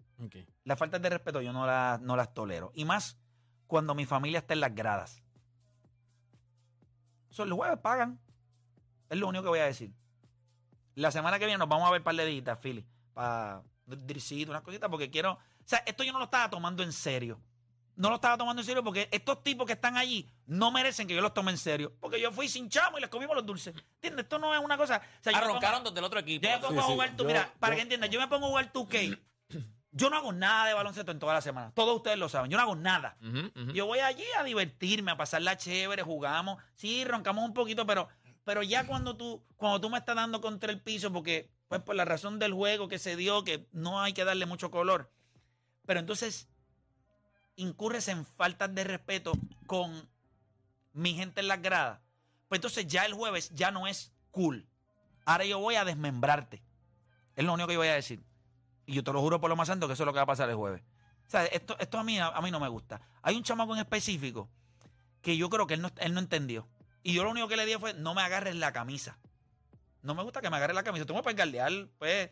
Las 0.64 0.78
faltas 0.78 1.02
de 1.02 1.10
respeto 1.10 1.42
yo 1.42 1.52
no 1.52 1.66
las, 1.66 2.00
no 2.00 2.16
las 2.16 2.32
tolero. 2.32 2.72
Y 2.74 2.86
más 2.86 3.18
cuando 3.66 3.94
mi 3.94 4.06
familia 4.06 4.38
está 4.38 4.54
en 4.54 4.60
las 4.60 4.74
gradas. 4.74 5.22
Eso, 7.30 7.44
los 7.44 7.58
jueves 7.58 7.80
pagan. 7.80 8.18
Es 9.10 9.18
lo 9.18 9.28
único 9.28 9.42
que 9.42 9.50
voy 9.50 9.58
a 9.58 9.66
decir. 9.66 9.92
La 10.94 11.10
semana 11.10 11.38
que 11.38 11.44
viene 11.44 11.58
nos 11.58 11.68
vamos 11.68 11.86
a 11.86 11.92
ver 11.92 12.02
par 12.02 12.14
de 12.14 12.24
días, 12.24 12.58
Philly. 12.62 12.86
Para 13.12 13.62
dircito, 13.86 14.50
unas 14.50 14.62
cositas, 14.62 14.88
porque 14.90 15.10
quiero. 15.10 15.32
O 15.32 15.38
sea, 15.64 15.82
esto 15.86 16.02
yo 16.04 16.12
no 16.12 16.18
lo 16.18 16.24
estaba 16.26 16.48
tomando 16.50 16.82
en 16.82 16.92
serio. 16.92 17.40
No 17.94 18.08
lo 18.08 18.14
estaba 18.16 18.38
tomando 18.38 18.62
en 18.62 18.66
serio 18.66 18.82
porque 18.82 19.06
estos 19.12 19.42
tipos 19.42 19.66
que 19.66 19.74
están 19.74 19.98
allí 19.98 20.26
no 20.46 20.70
merecen 20.70 21.06
que 21.06 21.14
yo 21.14 21.20
los 21.20 21.34
tome 21.34 21.50
en 21.50 21.58
serio. 21.58 21.92
Porque 22.00 22.18
yo 22.20 22.32
fui 22.32 22.48
sin 22.48 22.70
chamo 22.70 22.96
y 22.96 23.02
les 23.02 23.10
comimos 23.10 23.36
los 23.36 23.44
dulces. 23.44 23.74
¿Entiendes? 23.96 24.24
Esto 24.24 24.38
no 24.38 24.54
es 24.54 24.60
una 24.64 24.78
cosa. 24.78 25.02
O 25.20 25.22
sea, 25.22 25.36
Arroncaron 25.36 25.84
desde 25.84 25.98
el 25.98 26.04
otro 26.04 26.18
equipo. 26.20 26.42
yo 26.46 26.50
me 26.52 26.58
pongo 26.58 26.72
Sí, 26.72 26.78
a 26.78 26.82
sí, 26.86 26.92
jugar, 26.92 27.10
tú, 27.16 27.22
yo- 27.24 27.26
mira, 27.28 27.52
para 27.60 27.74
yo- 27.74 27.76
que 27.76 27.82
entiendas, 27.82 28.08
yo 28.10 28.18
me 28.18 28.28
pongo 28.28 28.46
a 28.46 28.48
jugar 28.48 28.72
2K. 28.72 29.18
Yo 29.94 30.08
no 30.08 30.16
hago 30.16 30.32
nada 30.32 30.68
de 30.68 30.72
baloncesto 30.74 31.12
en 31.12 31.18
toda 31.18 31.34
la 31.34 31.42
semana. 31.42 31.70
Todos 31.74 31.94
ustedes 31.96 32.16
lo 32.16 32.30
saben. 32.30 32.50
Yo 32.50 32.56
no 32.56 32.62
hago 32.62 32.76
nada. 32.76 33.18
Yo 33.74 33.84
voy 33.84 33.98
allí 33.98 34.24
a 34.38 34.42
divertirme, 34.42 35.10
a 35.10 35.16
pasarla 35.18 35.58
chévere, 35.58 36.02
jugamos. 36.02 36.62
Sí, 36.74 37.04
roncamos 37.04 37.44
un 37.44 37.52
poquito, 37.52 37.84
pero, 37.84 38.08
pero 38.42 38.62
ya 38.62 38.86
cuando 38.86 39.18
tú, 39.18 39.44
cuando 39.56 39.82
tú 39.82 39.90
me 39.90 39.98
estás 39.98 40.16
dando 40.16 40.40
contra 40.40 40.72
el 40.72 40.80
piso, 40.80 41.12
porque, 41.12 41.50
pues 41.72 41.84
por 41.84 41.96
la 41.96 42.04
razón 42.04 42.38
del 42.38 42.52
juego 42.52 42.86
que 42.86 42.98
se 42.98 43.16
dio, 43.16 43.44
que 43.44 43.66
no 43.72 44.02
hay 44.02 44.12
que 44.12 44.26
darle 44.26 44.44
mucho 44.44 44.70
color. 44.70 45.10
Pero 45.86 46.00
entonces 46.00 46.46
incurres 47.56 48.08
en 48.08 48.26
faltas 48.26 48.74
de 48.74 48.84
respeto 48.84 49.32
con 49.66 50.06
mi 50.92 51.14
gente 51.14 51.40
en 51.40 51.48
las 51.48 51.62
gradas. 51.62 52.00
Pues 52.48 52.58
entonces 52.58 52.86
ya 52.86 53.06
el 53.06 53.14
jueves 53.14 53.48
ya 53.54 53.70
no 53.70 53.86
es 53.86 54.12
cool. 54.32 54.68
Ahora 55.24 55.46
yo 55.46 55.60
voy 55.60 55.76
a 55.76 55.86
desmembrarte. 55.86 56.62
Es 57.36 57.44
lo 57.46 57.54
único 57.54 57.68
que 57.68 57.72
yo 57.72 57.80
voy 57.80 57.88
a 57.88 57.94
decir. 57.94 58.22
Y 58.84 58.92
yo 58.92 59.02
te 59.02 59.10
lo 59.10 59.22
juro 59.22 59.40
por 59.40 59.48
lo 59.48 59.56
más 59.56 59.68
santo 59.68 59.86
que 59.86 59.94
eso 59.94 60.02
es 60.02 60.06
lo 60.06 60.12
que 60.12 60.18
va 60.18 60.24
a 60.24 60.26
pasar 60.26 60.50
el 60.50 60.56
jueves. 60.56 60.82
O 61.26 61.30
sea, 61.30 61.46
esto, 61.46 61.74
a, 61.98 62.04
mí, 62.04 62.18
a, 62.18 62.32
no 62.32 62.60
me 62.60 62.68
gusta. 62.68 63.00
Hay 63.22 63.34
un 63.34 63.44
chamaco 63.44 63.72
en 63.72 63.80
específico 63.80 64.50
que 65.22 65.38
yo 65.38 65.48
creo 65.48 65.66
que 65.66 65.72
él 65.72 65.80
no, 65.80 65.90
él 66.00 66.12
no 66.12 66.20
entendió. 66.20 66.68
Y 67.02 67.14
yo 67.14 67.24
lo 67.24 67.30
único 67.30 67.48
que 67.48 67.56
le 67.56 67.64
dije 67.64 67.78
fue, 67.78 67.94
no 67.94 68.12
me 68.12 68.20
agarres 68.20 68.56
la 68.56 68.74
camisa. 68.74 69.16
No 70.02 70.14
me 70.14 70.22
gusta 70.22 70.40
que 70.40 70.50
me 70.50 70.56
agarres 70.56 70.74
la 70.74 70.82
camisa. 70.82 71.06
Tú 71.06 71.14
me 71.14 71.22
puedes 71.22 71.36
galdear, 71.36 71.70
puedes, 71.98 72.30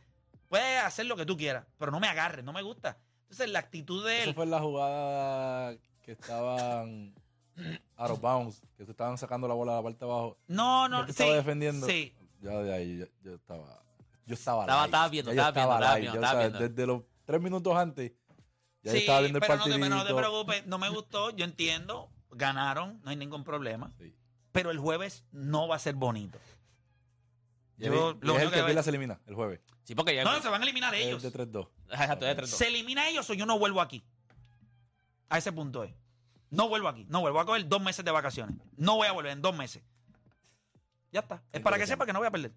puedes 0.48 0.82
hacer 0.82 1.06
lo 1.06 1.16
que 1.16 1.24
tú 1.26 1.36
quieras, 1.36 1.66
pero 1.78 1.90
no 1.92 2.00
me 2.00 2.08
agarres, 2.08 2.44
no 2.44 2.52
me 2.52 2.62
gusta. 2.62 2.98
Entonces 3.22 3.48
la 3.50 3.60
actitud 3.60 4.04
de 4.04 4.20
Eso 4.20 4.30
él... 4.30 4.34
fue 4.34 4.44
en 4.44 4.50
la 4.50 4.60
jugada 4.60 5.76
que 6.02 6.12
estaban 6.12 7.14
out 7.96 8.10
of 8.10 8.20
bounds, 8.20 8.62
que 8.76 8.84
se 8.84 8.90
estaban 8.90 9.16
sacando 9.18 9.46
la 9.46 9.54
bola 9.54 9.72
a 9.72 9.76
la 9.76 9.82
parte 9.82 10.04
de 10.04 10.10
abajo. 10.10 10.38
No, 10.48 10.88
no, 10.88 11.04
sí. 11.04 11.10
estaba 11.10 11.34
defendiendo. 11.34 11.86
Sí. 11.86 12.12
Ya 12.40 12.50
de 12.58 12.74
ahí 12.74 12.98
yo, 12.98 13.06
yo 13.22 13.34
estaba. 13.34 13.82
Yo 14.26 14.34
estaba. 14.34 14.62
Estaba- 14.62 14.84
estaba 14.86 15.08
viendo, 15.08 15.30
estaba 15.30 15.50
viendo, 15.52 15.72
estaba 15.74 15.94
live. 15.94 16.00
viendo, 16.00 16.20
estaba 16.20 16.40
viendo. 16.40 16.58
Desde 16.58 16.86
los 16.86 17.02
tres 17.24 17.40
minutos 17.40 17.76
antes. 17.76 18.12
Ya 18.82 18.92
Sí, 18.92 18.98
estaba 18.98 19.20
viendo 19.20 19.38
el 19.38 19.40
pero 19.42 19.54
no 19.56 19.60
partido. 19.64 19.78
pero 19.80 19.94
no 19.94 20.04
te 20.06 20.14
preocupes, 20.14 20.66
no 20.66 20.78
me 20.78 20.88
gustó, 20.88 21.30
yo 21.30 21.44
entiendo, 21.44 22.10
ganaron, 22.30 23.00
no 23.04 23.10
hay 23.10 23.16
ningún 23.16 23.44
problema. 23.44 23.92
Sí. 23.98 24.14
Pero 24.52 24.70
el 24.70 24.78
jueves 24.78 25.24
no 25.30 25.68
va 25.68 25.76
a 25.76 25.78
ser 25.78 25.94
bonito. 25.96 26.38
Y 27.80 27.87
Yo, 27.87 27.92
es 27.92 27.99
lo 27.99 28.10
el 28.10 28.30
único 28.30 28.50
que 28.50 28.56
que- 28.58 28.64
pierda 28.64 28.82
se 28.82 28.90
elimina 28.90 29.18
el 29.26 29.34
jueves. 29.34 29.60
Sí, 29.84 29.94
porque 29.94 30.14
ya. 30.14 30.22
No, 30.25 30.32
no, 30.34 30.42
se 30.42 30.49
van 30.49 30.60
a 30.60 30.64
eliminar 30.64 30.94
Es 30.94 31.06
ellos. 31.06 31.22
de 31.22 31.32
3-2. 31.32 31.68
Exacto, 31.88 32.26
tres, 32.26 32.37
dos. 32.37 32.50
Se 32.50 32.68
elimina 32.68 33.08
ellos 33.08 33.28
o 33.30 33.34
yo 33.34 33.46
no 33.46 33.58
vuelvo 33.58 33.80
aquí. 33.80 34.04
A 35.30 35.38
ese 35.38 35.50
punto 35.52 35.82
es. 35.84 35.92
No 36.50 36.68
vuelvo 36.68 36.88
aquí. 36.88 37.06
No 37.08 37.20
vuelvo 37.20 37.40
a 37.40 37.46
coger 37.46 37.66
dos 37.68 37.80
meses 37.80 38.04
de 38.04 38.10
vacaciones. 38.10 38.56
No 38.76 38.96
voy 38.96 39.06
a 39.08 39.12
volver 39.12 39.32
en 39.32 39.40
dos 39.42 39.56
meses. 39.56 39.82
Ya 41.12 41.20
está. 41.20 41.42
Es 41.52 41.60
para 41.60 41.78
que 41.78 41.87
sepa 41.87 42.04
que 42.06 42.12
no 42.12 42.18
voy 42.18 42.28
a 42.28 42.30
perder. 42.30 42.52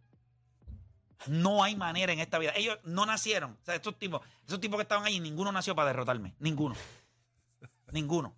No 1.28 1.64
hay 1.64 1.76
manera 1.76 2.12
en 2.12 2.20
esta 2.20 2.38
vida. 2.38 2.52
Ellos 2.56 2.78
no 2.84 3.06
nacieron. 3.06 3.52
O 3.62 3.66
sea, 3.66 3.76
estos 3.76 3.98
tipos, 3.98 4.22
esos 4.46 4.60
tipos 4.60 4.78
que 4.78 4.82
estaban 4.84 5.06
ahí, 5.06 5.20
ninguno 5.20 5.52
nació 5.52 5.74
para 5.76 5.88
derrotarme. 5.88 6.36
Ninguno. 6.40 6.76
ninguno. 7.92 8.36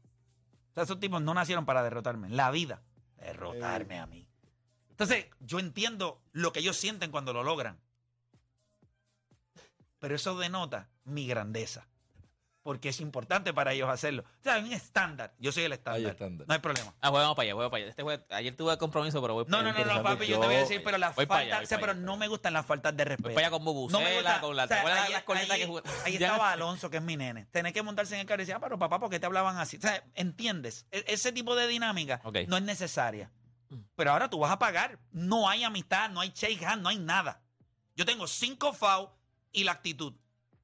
O 0.71 0.73
sea, 0.73 0.83
esos 0.83 0.99
tipos 0.99 1.21
no 1.21 1.33
nacieron 1.33 1.65
para 1.65 1.81
derrotarme. 1.83 2.29
La 2.29 2.51
vida. 2.51 2.81
Derrotarme 3.17 3.99
a 3.99 4.05
mí. 4.05 4.27
Entonces, 4.95 5.25
yo 5.41 5.59
entiendo 5.59 6.21
lo 6.31 6.53
que 6.53 6.59
ellos 6.59 6.77
sienten 6.77 7.11
cuando 7.11 7.33
lo 7.33 7.43
logran. 7.43 7.77
Pero 9.99 10.15
eso 10.15 10.37
denota 10.37 10.87
mi 11.03 11.27
grandeza. 11.27 11.85
Porque 12.63 12.89
es 12.89 12.99
importante 12.99 13.53
para 13.53 13.73
ellos 13.73 13.87
hacerlo. 13.89 14.23
O 14.23 14.43
sea, 14.43 14.55
hay 14.55 14.63
un 14.63 14.73
estándar. 14.73 15.35
Yo 15.37 15.51
soy 15.51 15.63
el 15.65 15.73
estándar. 15.73 15.99
Hay 15.99 16.05
estándar. 16.07 16.47
No 16.47 16.53
hay 16.55 16.59
problema. 16.59 16.95
Ah, 16.99 17.09
juego 17.09 17.35
para 17.35 17.43
allá, 17.45 17.53
juego 17.53 17.69
para 17.69 17.81
allá. 17.83 17.89
Este 17.91 18.01
juego- 18.01 18.23
ayer 18.31 18.55
tuve 18.55 18.75
compromiso, 18.79 19.21
pero 19.21 19.35
voy 19.35 19.43
No, 19.47 19.57
para 19.57 19.63
no, 19.63 19.69
allá. 19.69 19.71
no, 19.71 19.85
no, 19.85 19.91
interesante. 19.99 20.17
papi, 20.17 20.31
yo 20.31 20.39
te 20.39 20.45
voy 20.47 20.55
a 20.55 20.59
decir, 20.59 20.81
pero 20.83 20.97
las 20.97 21.13
faltas, 21.15 21.63
o 21.63 21.65
sea, 21.67 21.79
pero 21.79 21.93
no 21.93 22.17
me 22.17 22.27
gustan 22.27 22.53
las 22.53 22.65
faltas 22.65 22.97
de 22.97 23.05
respeto. 23.05 23.27
Voy 23.29 23.35
para 23.35 23.47
allá 23.47 23.51
con 23.57 23.63
No 23.65 23.71
me 23.71 23.73
Bubucela, 23.75 24.13
gusta- 24.15 24.41
con 24.41 24.55
la. 24.55 24.63
o 24.63 24.67
sea, 24.67 24.75
¿Te 24.77 24.79
acuerdas 24.79 24.99
de 25.01 25.05
ahí- 25.07 25.13
las 25.13 25.23
cornetas 25.23 25.51
ahí- 25.51 25.59
que 25.61 25.67
jugué? 25.67 25.81
Ahí 26.05 26.13
estaba 26.15 26.51
Alonso, 26.53 26.89
que 26.89 26.97
es 26.97 27.03
mi 27.03 27.17
nene. 27.17 27.45
Tener 27.51 27.71
que 27.73 27.83
montarse 27.83 28.15
en 28.15 28.21
el 28.21 28.25
carro 28.25 28.41
y 28.41 28.45
decir, 28.45 28.55
ah, 28.55 28.59
pero 28.59 28.79
papá, 28.79 28.99
¿por 28.99 29.11
qué 29.11 29.19
te 29.19 29.25
hablaban 29.27 29.57
así? 29.59 29.77
O 29.77 29.81
sea, 29.81 30.03
¿entiendes? 30.15 30.87
E- 30.91 31.03
ese 31.07 31.31
tipo 31.31 31.55
de 31.55 31.67
dinámica 31.67 32.21
Ok. 32.23 32.37
no 32.47 32.57
es 32.57 32.63
necesaria. 32.63 33.29
Pero 33.95 34.11
ahora 34.11 34.29
tú 34.29 34.39
vas 34.39 34.51
a 34.51 34.59
pagar. 34.59 34.99
No 35.11 35.47
hay 35.49 35.63
amistad, 35.63 36.09
no 36.09 36.21
hay 36.21 36.29
shake 36.35 36.63
hand, 36.63 36.81
no 36.81 36.89
hay 36.89 36.97
nada. 36.97 37.41
Yo 37.95 38.05
tengo 38.05 38.27
cinco 38.27 38.73
FAU 38.73 39.09
y 39.51 39.63
la 39.63 39.71
actitud. 39.73 40.13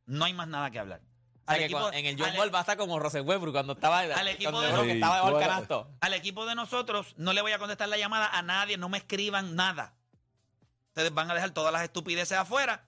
No 0.05 0.25
hay 0.25 0.33
más 0.33 0.47
nada 0.47 0.69
que 0.71 0.79
hablar. 0.79 1.01
O 1.01 1.43
sea, 1.45 1.53
Al 1.53 1.57
que 1.59 1.65
equipo- 1.65 1.79
cuando- 1.79 1.97
en 1.97 2.05
el 2.05 2.17
John 2.19 2.29
al- 2.29 2.37
Ball 2.37 2.53
va 2.53 2.57
a 2.59 2.61
estar 2.61 2.77
como 2.77 2.99
Rose 2.99 3.21
Westbrook 3.21 3.53
cuando 3.53 3.73
estaba. 3.73 3.99
Al 3.99 4.27
equipo 4.27 4.61
de- 4.61 4.91
estaba 4.93 5.39
canasto. 5.39 5.91
Al 6.01 6.13
equipo 6.13 6.45
de 6.45 6.55
nosotros 6.55 7.13
no 7.17 7.33
le 7.33 7.41
voy 7.41 7.51
a 7.51 7.59
contestar 7.59 7.89
la 7.89 7.97
llamada 7.97 8.27
a 8.27 8.41
nadie, 8.41 8.77
no 8.77 8.89
me 8.89 8.97
escriban 8.97 9.55
nada. 9.55 9.93
Ustedes 10.89 11.13
van 11.13 11.31
a 11.31 11.33
dejar 11.33 11.51
todas 11.51 11.71
las 11.71 11.83
estupideces 11.83 12.37
afuera. 12.37 12.85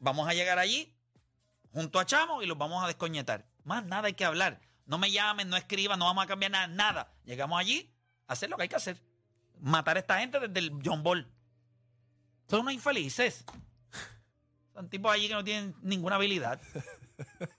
Vamos 0.00 0.28
a 0.28 0.34
llegar 0.34 0.58
allí 0.58 0.92
junto 1.72 1.98
a 2.00 2.04
Chamo 2.06 2.42
y 2.42 2.46
los 2.46 2.58
vamos 2.58 2.82
a 2.82 2.86
descoñetar. 2.88 3.46
Más 3.64 3.84
nada 3.84 4.06
hay 4.08 4.14
que 4.14 4.24
hablar. 4.24 4.60
No 4.86 4.98
me 4.98 5.10
llamen, 5.10 5.48
no 5.48 5.56
escriban, 5.56 5.98
no 5.98 6.04
vamos 6.04 6.24
a 6.24 6.26
cambiar 6.26 6.50
nada, 6.50 6.66
nada. 6.66 7.12
Llegamos 7.24 7.58
allí 7.58 7.90
a 8.26 8.34
hacer 8.34 8.50
lo 8.50 8.56
que 8.56 8.64
hay 8.64 8.68
que 8.68 8.76
hacer. 8.76 9.00
Matar 9.60 9.96
a 9.96 10.00
esta 10.00 10.18
gente 10.20 10.38
desde 10.40 10.58
el 10.60 10.72
John 10.84 11.02
Ball. 11.02 11.26
Son 12.48 12.60
unos 12.60 12.72
infelices. 12.74 13.44
Son 14.74 14.88
tipos 14.88 15.12
allí 15.12 15.28
que 15.28 15.34
no 15.34 15.44
tienen 15.44 15.74
ninguna 15.82 16.16
habilidad. 16.16 16.60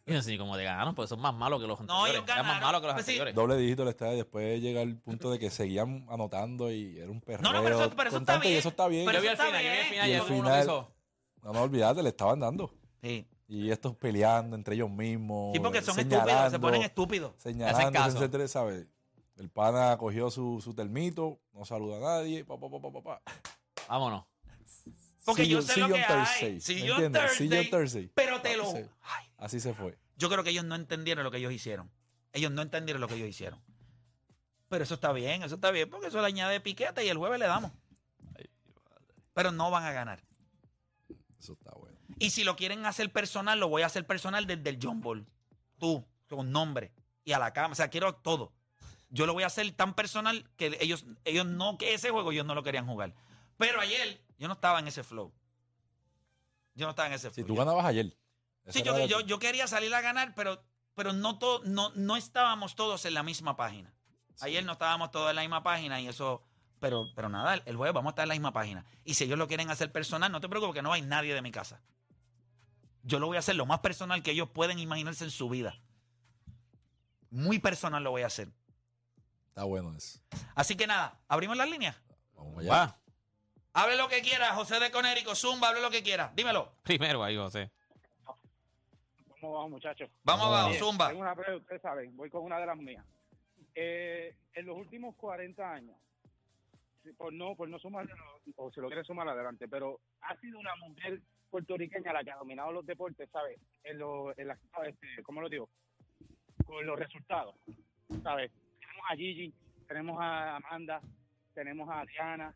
Y 0.05 0.11
no 0.11 0.21
sé 0.21 0.31
ni 0.31 0.37
cómo 0.37 0.57
te 0.57 0.65
ganaron, 0.65 0.93
porque 0.93 1.07
son 1.07 1.21
más 1.21 1.33
malos 1.33 1.61
que 1.61 1.65
los 1.67 1.79
No, 1.79 2.03
anteriores. 2.03 2.15
ellos 2.15 2.23
Eran 2.29 2.45
más 2.45 2.55
ganaron. 2.55 2.67
malos 2.67 2.81
que 2.81 2.87
los 2.87 2.93
Pues 2.95 3.05
sí. 3.05 3.11
anteriores. 3.13 3.35
Doble 3.35 3.55
dígito 3.55 3.85
le 3.85 3.91
estaba 3.91 4.11
y 4.13 4.17
después 4.17 4.61
llega 4.61 4.81
el 4.81 4.97
punto 4.97 5.31
de 5.31 5.39
que 5.39 5.49
seguían 5.49 6.05
anotando 6.09 6.69
y 6.69 6.97
era 6.97 7.09
un 7.09 7.21
perreo 7.21 7.41
No, 7.41 7.53
no, 7.53 7.63
pero 7.63 7.79
eso, 7.79 7.89
pero 7.95 8.09
eso 8.09 8.17
está 8.17 8.37
bien. 8.37 8.53
y 8.53 8.57
eso 8.57 8.67
está 8.67 8.87
bien. 8.89 9.05
Pero 9.05 9.19
Yo 9.19 9.21
vi 9.21 9.27
eso 9.27 9.33
está 9.33 9.45
final, 9.45 9.63
yo 9.63 9.69
vi 9.69 9.75
bien. 9.77 9.87
final 9.93 10.07
Y 10.07 10.11
y 10.11 10.13
el 10.15 10.21
uno 10.23 10.27
final- 10.43 10.61
hizo. 10.63 10.91
No, 11.41 11.53
no 11.53 11.61
olvídate, 11.61 12.03
le 12.03 12.09
estaban 12.09 12.39
dando. 12.41 12.73
Sí. 13.01 13.25
Y 13.47 13.71
estos 13.71 13.95
peleando 13.95 14.57
entre 14.57 14.75
ellos 14.75 14.89
mismos. 14.89 15.53
Sí, 15.53 15.59
porque 15.61 15.81
son 15.81 15.97
estúpidos, 15.99 16.23
se 16.25 16.27
señalando, 16.27 16.59
ponen 16.59 16.81
estúpidos. 16.81 17.33
Señalando, 17.37 17.91
caso. 17.93 18.17
etcétera, 18.17 18.47
¿sabes? 18.49 18.89
El 19.37 19.49
pana 19.49 19.97
cogió 19.97 20.31
su, 20.31 20.61
su 20.61 20.73
termito, 20.73 21.39
no 21.53 21.65
saluda 21.65 21.97
a 21.97 21.99
nadie, 21.99 22.45
pa, 22.45 22.57
pa, 22.59 22.69
pa, 22.69 22.79
pa, 22.81 22.91
pa, 22.91 23.01
pa. 23.03 23.21
Vámonos. 23.89 24.23
Porque 25.25 25.43
See 25.43 25.49
yo 25.51 25.59
you- 25.59 25.65
sé 25.65 25.79
lo 25.81 25.87
que 25.95 26.03
Thursday, 26.03 26.51
hay. 26.53 26.61
See 26.61 26.75
¿me 26.75 26.87
you 26.87 26.93
on 26.93 27.03
entiendes? 27.03 27.31
See 27.33 27.43
you 27.45 27.49
Thursday, 27.49 27.69
Thursday. 27.71 28.11
Pero 28.15 28.41
te 28.41 28.55
lo... 28.55 28.63
Así 28.63 28.71
se- 28.77 28.89
Ay, 29.01 29.25
Así 29.37 29.59
se 29.59 29.73
fue. 29.73 29.97
yo 30.17 30.29
creo 30.29 30.43
que 30.43 30.51
ellos 30.51 30.63
no 30.65 30.75
entendieron 30.75 31.23
lo 31.23 31.31
que 31.31 31.37
ellos 31.37 31.51
hicieron. 31.51 31.91
Ellos 32.31 32.51
no 32.51 32.61
entendieron 32.61 33.01
lo 33.01 33.07
que 33.07 33.15
ellos 33.15 33.27
hicieron. 33.29 33.59
Pero 34.69 34.83
eso 34.83 34.93
está 34.95 35.11
bien, 35.11 35.43
eso 35.43 35.55
está 35.55 35.71
bien, 35.71 35.89
porque 35.89 36.07
eso 36.07 36.21
le 36.21 36.27
añade 36.27 36.59
piquete 36.61 37.03
y 37.05 37.09
el 37.09 37.17
jueves 37.17 37.39
le 37.39 37.47
damos. 37.47 37.71
Pero 39.33 39.51
no 39.51 39.69
van 39.69 39.83
a 39.83 39.91
ganar. 39.91 40.23
Eso 41.39 41.53
está 41.53 41.71
bueno. 41.71 41.97
Y 42.19 42.29
si 42.29 42.43
lo 42.43 42.55
quieren 42.55 42.85
hacer 42.85 43.11
personal, 43.11 43.59
lo 43.59 43.67
voy 43.67 43.81
a 43.81 43.87
hacer 43.87 44.07
personal 44.07 44.47
desde 44.47 44.69
el 44.69 44.79
John 44.81 45.01
Ball. 45.01 45.27
Tú, 45.77 46.05
con 46.29 46.51
nombre. 46.51 46.93
Y 47.25 47.33
a 47.33 47.39
la 47.39 47.51
cama. 47.51 47.73
O 47.73 47.75
sea, 47.75 47.89
quiero 47.89 48.15
todo. 48.15 48.53
Yo 49.15 49.25
lo 49.25 49.33
voy 49.33 49.43
a 49.43 49.47
hacer 49.47 49.71
tan 49.71 49.93
personal 49.93 50.45
que 50.57 50.77
ellos, 50.81 51.05
ellos 51.23 51.45
no, 51.45 51.77
que 51.77 51.93
ese 51.93 52.09
juego 52.09 52.33
ellos 52.33 52.45
no 52.45 52.53
lo 52.53 52.63
querían 52.63 52.85
jugar. 52.85 53.13
Pero 53.57 53.79
ayer 53.79 54.21
yo 54.37 54.47
no 54.49 54.55
estaba 54.55 54.79
en 54.79 54.87
ese 54.89 55.03
flow. 55.05 55.31
Yo 56.73 56.85
no 56.85 56.89
estaba 56.89 57.07
en 57.07 57.13
ese 57.13 57.29
Si 57.29 57.35
flow. 57.35 57.47
tú 57.47 57.53
Yo- 57.53 57.59
ganabas 57.59 57.85
ayer. 57.85 58.17
Sí, 58.67 58.83
yo, 58.83 59.05
yo, 59.05 59.21
yo 59.21 59.39
quería 59.39 59.67
salir 59.67 59.93
a 59.95 60.01
ganar, 60.01 60.33
pero, 60.35 60.61
pero 60.95 61.13
no, 61.13 61.39
to- 61.39 61.61
no, 61.63 61.91
no 61.95 62.17
estábamos 62.17 62.75
todos 62.75 63.05
en 63.05 63.13
la 63.13 63.23
misma 63.23 63.55
página. 63.55 63.93
Ayer 64.41 64.65
no 64.65 64.73
estábamos 64.73 65.11
todos 65.11 65.29
en 65.29 65.37
la 65.37 65.43
misma 65.43 65.63
página 65.63 66.01
y 66.01 66.07
eso. 66.09 66.43
Pero, 66.81 67.05
pero 67.15 67.29
nada, 67.29 67.53
el- 67.53 67.63
el 67.67 67.77
jueves 67.77 67.93
vamos 67.93 68.09
a 68.09 68.13
estar 68.13 68.23
en 68.23 68.29
la 68.29 68.35
misma 68.35 68.51
página. 68.51 68.85
Y 69.05 69.13
si 69.13 69.23
ellos 69.23 69.37
lo 69.39 69.47
quieren 69.47 69.69
hacer 69.69 69.91
personal, 69.93 70.29
no 70.29 70.41
te 70.41 70.49
preocupes 70.49 70.75
que 70.75 70.81
no 70.81 70.91
hay 70.91 71.01
nadie 71.01 71.33
de 71.33 71.41
mi 71.41 71.51
casa. 71.51 71.79
Yo 73.03 73.19
lo 73.19 73.27
voy 73.27 73.37
a 73.37 73.39
hacer 73.39 73.55
lo 73.55 73.65
más 73.65 73.79
personal 73.79 74.21
que 74.23 74.31
ellos 74.31 74.49
pueden 74.49 74.77
imaginarse 74.79 75.23
en 75.23 75.31
su 75.31 75.47
vida. 75.47 75.79
Muy 77.29 77.59
personal 77.59 78.03
lo 78.03 78.11
voy 78.11 78.23
a 78.23 78.27
hacer. 78.27 78.49
Está 79.55 79.63
bueno 79.63 79.95
eso. 79.95 80.19
Así 80.53 80.75
que 80.75 80.85
nada, 80.85 81.17
abrimos 81.29 81.55
las 81.55 81.69
líneas. 81.69 81.95
Vamos 82.35 82.57
allá. 82.57 82.71
Va. 82.71 82.99
Hable 83.71 83.95
lo 83.95 84.09
que 84.09 84.21
quiera, 84.21 84.53
José 84.53 84.81
de 84.81 84.91
Conérico, 84.91 85.33
Zumba, 85.33 85.69
hable 85.69 85.81
lo 85.81 85.89
que 85.89 86.03
quiera. 86.03 86.29
Dímelo. 86.35 86.73
Primero 86.83 87.23
ahí, 87.23 87.37
José. 87.37 87.71
¿Cómo 89.29 89.53
vamos, 89.53 89.71
muchachos? 89.71 90.09
Vamos 90.25 90.47
abajo, 90.47 90.73
Zumba. 90.73 91.07
Tengo 91.07 91.21
una 91.21 91.33
pregunta, 91.33 91.61
ustedes 91.61 91.81
saben, 91.81 92.17
voy 92.17 92.29
con 92.29 92.43
una 92.43 92.59
de 92.59 92.65
las 92.65 92.75
mías. 92.75 93.05
Eh, 93.75 94.35
en 94.55 94.65
los 94.65 94.75
últimos 94.75 95.15
40 95.15 95.71
años, 95.71 95.95
por 97.17 97.31
no, 97.31 97.55
por 97.55 97.69
no 97.69 97.79
sumar, 97.79 98.05
o 98.57 98.71
si 98.73 98.81
lo 98.81 98.87
quiere 98.87 99.05
sumar 99.05 99.29
adelante, 99.29 99.69
pero 99.69 100.01
ha 100.19 100.35
sido 100.41 100.59
una 100.59 100.75
mujer 100.75 101.21
puertorriqueña 101.49 102.11
la 102.11 102.25
que 102.25 102.31
ha 102.31 102.35
dominado 102.35 102.73
los 102.73 102.85
deportes, 102.85 103.29
¿sabes? 103.31 103.57
En, 103.85 103.99
lo, 103.99 104.37
en 104.37 104.49
la, 104.49 104.59
este, 104.85 105.23
¿cómo 105.23 105.39
lo 105.39 105.47
digo? 105.47 105.69
Con 106.65 106.85
los 106.85 106.99
resultados, 106.99 107.55
¿sabes? 108.21 108.51
Tenemos 109.05 109.11
a 109.11 109.15
Gigi, 109.15 109.53
tenemos 109.87 110.17
a 110.21 110.55
Amanda, 110.57 111.01
tenemos 111.53 111.89
a 111.91 112.05
Diana, 112.05 112.53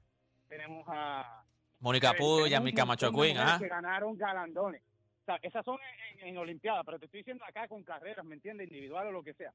tenemos 0.47 0.85
a... 0.87 1.43
Mónica 1.79 2.13
Puya, 2.13 2.43
tenemos 2.45 2.63
mi 2.65 2.69
un 2.71 2.75
Camacho 2.75 3.05
montón 3.07 3.21
de 3.21 3.27
Queen, 3.33 3.37
ajá. 3.37 3.59
que 3.59 3.67
ganaron 3.67 4.17
galandones. 4.17 4.81
O 5.21 5.25
sea, 5.25 5.39
esas 5.43 5.63
son 5.63 5.77
en, 5.81 6.19
en, 6.21 6.27
en 6.29 6.37
Olimpiadas, 6.37 6.83
pero 6.85 6.99
te 6.99 7.05
estoy 7.05 7.19
diciendo 7.21 7.45
acá 7.45 7.67
con 7.67 7.83
carreras, 7.83 8.25
¿me 8.25 8.35
entiendes? 8.35 8.67
Individual 8.67 9.07
o 9.07 9.11
lo 9.11 9.23
que 9.23 9.33
sea. 9.35 9.53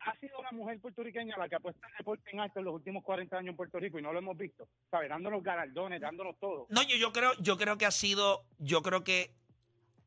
Ha 0.00 0.16
sido 0.18 0.38
una 0.38 0.52
mujer 0.52 0.80
puertorriqueña 0.80 1.36
la 1.36 1.48
que 1.48 1.56
ha 1.56 1.60
puesto 1.60 1.80
el 1.86 1.92
deporte 1.98 2.30
en 2.32 2.40
alto 2.40 2.58
en 2.60 2.64
los 2.66 2.74
últimos 2.74 3.02
40 3.04 3.36
años 3.36 3.50
en 3.50 3.56
Puerto 3.56 3.78
Rico 3.78 3.98
y 3.98 4.02
no 4.02 4.12
lo 4.12 4.18
hemos 4.18 4.36
visto, 4.36 4.66
¿sabes? 4.90 5.08
Dándonos 5.10 5.42
galardones, 5.42 6.00
dándonos 6.00 6.38
todo. 6.38 6.66
No, 6.70 6.82
yo, 6.82 6.96
yo 6.96 7.12
creo, 7.12 7.32
yo 7.40 7.56
creo 7.58 7.76
que 7.76 7.84
ha 7.86 7.90
sido, 7.90 8.44
yo 8.58 8.82
creo 8.82 9.04
que 9.04 9.34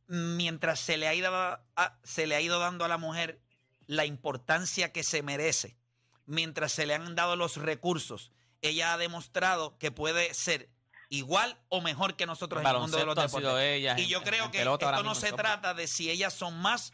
mientras 0.08 0.80
se 0.80 0.98
le 0.98 1.08
ha 1.08 1.14
ido 1.14 1.32
a- 1.36 2.00
se 2.04 2.26
le 2.28 2.36
ha 2.36 2.42
ido 2.42 2.60
dando 2.60 2.86
a 2.86 2.88
la 2.88 2.98
mujer 2.98 3.40
la 3.86 4.06
importancia 4.06 4.92
que 4.92 5.04
se 5.04 5.22
merece, 5.22 5.76
mientras 6.26 6.72
se 6.72 6.86
le 6.86 6.96
han 6.96 7.16
dado 7.16 7.36
los 7.36 7.58
recursos, 7.58 8.32
ella 8.62 8.94
ha 8.94 8.98
demostrado 8.98 9.78
que 9.78 9.92
puede 9.92 10.34
ser 10.34 10.70
igual 11.10 11.60
o 11.70 11.82
mejor 11.82 12.16
que 12.16 12.26
nosotros 12.26 12.62
en 12.62 12.68
el 12.68 12.74
mundo 12.80 12.98
de 12.98 13.06
los 13.06 13.16
deportes. 13.16 13.62
ella. 13.76 14.00
Y 14.00 14.08
yo 14.08 14.20
en- 14.20 14.24
creo 14.24 14.46
en 14.46 14.52
que 14.52 14.62
esto 14.62 15.04
no 15.04 15.16
se 15.16 15.28
trata 15.34 15.74
de 15.74 15.88
si 15.88 16.10
ellas 16.10 16.34
son 16.34 16.60
más 16.60 16.94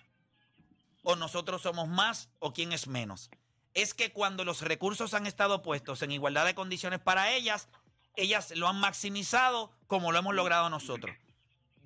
o 1.03 1.15
nosotros 1.15 1.61
somos 1.61 1.87
más 1.87 2.29
o 2.39 2.51
quién 2.53 2.73
es 2.73 2.87
menos. 2.87 3.29
Es 3.73 3.93
que 3.93 4.11
cuando 4.11 4.43
los 4.43 4.61
recursos 4.61 5.13
han 5.13 5.25
estado 5.27 5.61
puestos 5.61 6.01
en 6.01 6.11
igualdad 6.11 6.45
de 6.45 6.55
condiciones 6.55 6.99
para 6.99 7.31
ellas, 7.31 7.69
ellas 8.15 8.51
lo 8.55 8.67
han 8.67 8.79
maximizado 8.79 9.71
como 9.87 10.11
lo 10.11 10.19
hemos 10.19 10.35
logrado 10.35 10.69
nosotros. 10.69 11.15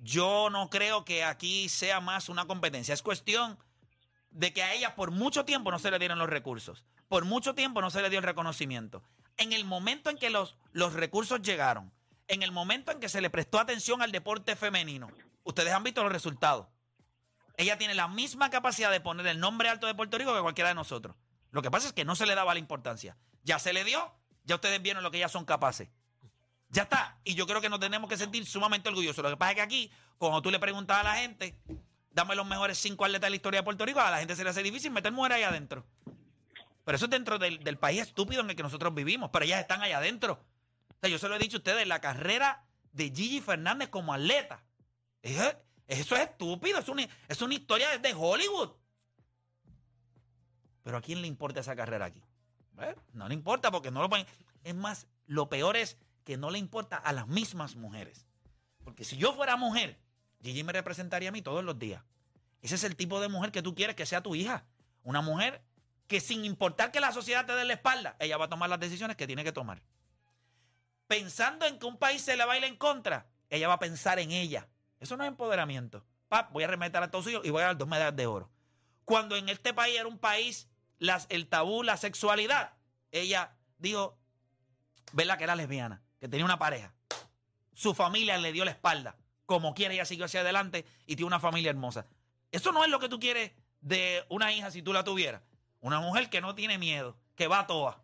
Yo 0.00 0.48
no 0.50 0.70
creo 0.70 1.04
que 1.04 1.24
aquí 1.24 1.68
sea 1.68 2.00
más 2.00 2.28
una 2.28 2.46
competencia. 2.46 2.92
Es 2.94 3.02
cuestión 3.02 3.58
de 4.30 4.52
que 4.52 4.62
a 4.62 4.74
ellas 4.74 4.92
por 4.94 5.10
mucho 5.12 5.44
tiempo 5.44 5.70
no 5.70 5.78
se 5.78 5.90
le 5.90 5.98
dieron 5.98 6.18
los 6.18 6.28
recursos. 6.28 6.84
Por 7.08 7.24
mucho 7.24 7.54
tiempo 7.54 7.80
no 7.80 7.90
se 7.90 8.02
le 8.02 8.10
dio 8.10 8.18
el 8.18 8.24
reconocimiento. 8.24 9.02
En 9.36 9.52
el 9.52 9.64
momento 9.64 10.10
en 10.10 10.16
que 10.16 10.30
los, 10.30 10.56
los 10.72 10.92
recursos 10.92 11.42
llegaron, 11.42 11.92
en 12.28 12.42
el 12.42 12.52
momento 12.52 12.92
en 12.92 13.00
que 13.00 13.08
se 13.08 13.20
le 13.20 13.30
prestó 13.30 13.58
atención 13.58 14.02
al 14.02 14.12
deporte 14.12 14.56
femenino, 14.56 15.10
ustedes 15.42 15.72
han 15.72 15.82
visto 15.82 16.02
los 16.02 16.12
resultados. 16.12 16.68
Ella 17.56 17.78
tiene 17.78 17.94
la 17.94 18.08
misma 18.08 18.50
capacidad 18.50 18.90
de 18.90 19.00
poner 19.00 19.26
el 19.26 19.38
nombre 19.38 19.68
alto 19.68 19.86
de 19.86 19.94
Puerto 19.94 20.18
Rico 20.18 20.34
que 20.34 20.40
cualquiera 20.40 20.68
de 20.68 20.74
nosotros. 20.74 21.16
Lo 21.50 21.62
que 21.62 21.70
pasa 21.70 21.88
es 21.88 21.92
que 21.92 22.04
no 22.04 22.16
se 22.16 22.26
le 22.26 22.34
daba 22.34 22.54
la 22.54 22.60
importancia. 22.60 23.16
Ya 23.42 23.58
se 23.58 23.72
le 23.72 23.84
dio, 23.84 24.12
ya 24.44 24.56
ustedes 24.56 24.82
vieron 24.82 25.02
lo 25.02 25.10
que 25.10 25.18
ellas 25.18 25.30
son 25.30 25.44
capaces. 25.44 25.88
Ya 26.70 26.82
está. 26.82 27.20
Y 27.22 27.34
yo 27.34 27.46
creo 27.46 27.60
que 27.60 27.68
nos 27.68 27.78
tenemos 27.78 28.10
que 28.10 28.16
sentir 28.16 28.44
sumamente 28.46 28.88
orgullosos. 28.88 29.22
Lo 29.22 29.30
que 29.30 29.36
pasa 29.36 29.52
es 29.52 29.56
que 29.56 29.62
aquí, 29.62 29.92
cuando 30.18 30.42
tú 30.42 30.50
le 30.50 30.58
preguntas 30.58 30.98
a 30.98 31.04
la 31.04 31.14
gente, 31.14 31.56
dame 32.10 32.34
los 32.34 32.46
mejores 32.46 32.78
cinco 32.78 33.04
atletas 33.04 33.26
de 33.26 33.30
la 33.30 33.36
historia 33.36 33.60
de 33.60 33.64
Puerto 33.64 33.86
Rico, 33.86 34.00
a 34.00 34.10
la 34.10 34.18
gente 34.18 34.34
se 34.34 34.42
le 34.42 34.50
hace 34.50 34.62
difícil 34.62 34.90
meter 34.90 35.12
mujeres 35.12 35.36
ahí 35.36 35.42
adentro. 35.44 35.86
Pero 36.84 36.96
eso 36.96 37.06
es 37.06 37.10
dentro 37.10 37.38
del, 37.38 37.62
del 37.64 37.78
país 37.78 38.02
estúpido 38.02 38.42
en 38.42 38.50
el 38.50 38.56
que 38.56 38.62
nosotros 38.62 38.94
vivimos. 38.94 39.30
Pero 39.32 39.44
ellas 39.44 39.60
están 39.60 39.82
allá 39.82 39.98
adentro. 39.98 40.44
O 40.90 40.96
sea, 41.00 41.08
yo 41.10 41.18
se 41.18 41.28
lo 41.28 41.34
he 41.36 41.38
dicho 41.38 41.56
a 41.56 41.60
ustedes, 41.60 41.86
la 41.86 42.00
carrera 42.00 42.64
de 42.92 43.04
Gigi 43.10 43.40
Fernández 43.40 43.88
como 43.88 44.12
atleta. 44.14 44.62
es- 45.22 45.56
eso 45.86 46.14
es 46.16 46.22
estúpido. 46.22 46.78
Es 46.78 46.88
una, 46.88 47.06
es 47.28 47.42
una 47.42 47.54
historia 47.54 47.98
de 47.98 48.14
Hollywood. 48.14 48.70
Pero 50.82 50.96
¿a 50.98 51.00
quién 51.00 51.20
le 51.22 51.26
importa 51.28 51.60
esa 51.60 51.74
carrera 51.76 52.06
aquí? 52.06 52.22
No 53.12 53.28
le 53.28 53.34
importa 53.34 53.70
porque 53.70 53.90
no 53.90 54.02
lo 54.02 54.08
pueden. 54.08 54.26
Es 54.64 54.74
más, 54.74 55.06
lo 55.26 55.48
peor 55.48 55.76
es 55.76 55.96
que 56.24 56.36
no 56.36 56.50
le 56.50 56.58
importa 56.58 56.96
a 56.96 57.12
las 57.12 57.26
mismas 57.28 57.76
mujeres. 57.76 58.26
Porque 58.82 59.04
si 59.04 59.16
yo 59.16 59.32
fuera 59.34 59.56
mujer, 59.56 59.98
Gigi 60.42 60.62
me 60.64 60.72
representaría 60.72 61.30
a 61.30 61.32
mí 61.32 61.40
todos 61.42 61.64
los 61.64 61.78
días. 61.78 62.02
Ese 62.60 62.74
es 62.74 62.84
el 62.84 62.96
tipo 62.96 63.20
de 63.20 63.28
mujer 63.28 63.52
que 63.52 63.62
tú 63.62 63.74
quieres 63.74 63.96
que 63.96 64.06
sea 64.06 64.22
tu 64.22 64.34
hija. 64.34 64.64
Una 65.02 65.20
mujer 65.20 65.62
que 66.14 66.20
sin 66.20 66.44
importar 66.44 66.92
que 66.92 67.00
la 67.00 67.10
sociedad 67.10 67.44
te 67.44 67.56
dé 67.56 67.64
la 67.64 67.72
espalda, 67.72 68.14
ella 68.20 68.36
va 68.36 68.44
a 68.44 68.48
tomar 68.48 68.70
las 68.70 68.78
decisiones 68.78 69.16
que 69.16 69.26
tiene 69.26 69.42
que 69.42 69.50
tomar. 69.50 69.82
Pensando 71.08 71.66
en 71.66 71.76
que 71.76 71.86
un 71.86 71.98
país 71.98 72.22
se 72.22 72.36
le 72.36 72.44
baile 72.44 72.68
en 72.68 72.76
contra, 72.76 73.26
ella 73.50 73.66
va 73.66 73.74
a 73.74 73.78
pensar 73.80 74.20
en 74.20 74.30
ella. 74.30 74.68
Eso 75.00 75.16
no 75.16 75.24
es 75.24 75.28
empoderamiento. 75.28 76.06
Pap, 76.28 76.52
voy 76.52 76.62
a 76.62 76.68
remeter 76.68 77.02
a 77.02 77.10
todos 77.10 77.26
ellos 77.26 77.44
y 77.44 77.50
voy 77.50 77.62
a 77.62 77.66
dar 77.66 77.76
dos 77.76 77.88
medallas 77.88 78.14
de 78.14 78.28
oro. 78.28 78.48
Cuando 79.04 79.34
en 79.34 79.48
este 79.48 79.74
país 79.74 79.98
era 79.98 80.06
un 80.06 80.18
país, 80.18 80.68
las, 81.00 81.26
el 81.30 81.48
tabú, 81.48 81.82
la 81.82 81.96
sexualidad, 81.96 82.74
ella 83.10 83.56
dijo, 83.78 84.16
¿verdad? 85.14 85.36
Que 85.36 85.42
era 85.42 85.56
lesbiana, 85.56 86.00
que 86.20 86.28
tenía 86.28 86.44
una 86.44 86.60
pareja. 86.60 86.94
Su 87.72 87.92
familia 87.92 88.38
le 88.38 88.52
dio 88.52 88.64
la 88.64 88.70
espalda. 88.70 89.16
Como 89.46 89.74
quiera, 89.74 89.94
ella 89.94 90.04
siguió 90.04 90.26
hacia 90.26 90.42
adelante 90.42 90.86
y 91.06 91.16
tiene 91.16 91.26
una 91.26 91.40
familia 91.40 91.70
hermosa. 91.70 92.06
Eso 92.52 92.70
no 92.70 92.84
es 92.84 92.90
lo 92.90 93.00
que 93.00 93.08
tú 93.08 93.18
quieres 93.18 93.50
de 93.80 94.24
una 94.28 94.52
hija 94.52 94.70
si 94.70 94.80
tú 94.80 94.92
la 94.92 95.02
tuvieras. 95.02 95.42
Una 95.84 96.00
mujer 96.00 96.30
que 96.30 96.40
no 96.40 96.54
tiene 96.54 96.78
miedo, 96.78 97.14
que 97.36 97.46
va 97.46 97.58
a 97.58 97.66
toa. 97.66 98.02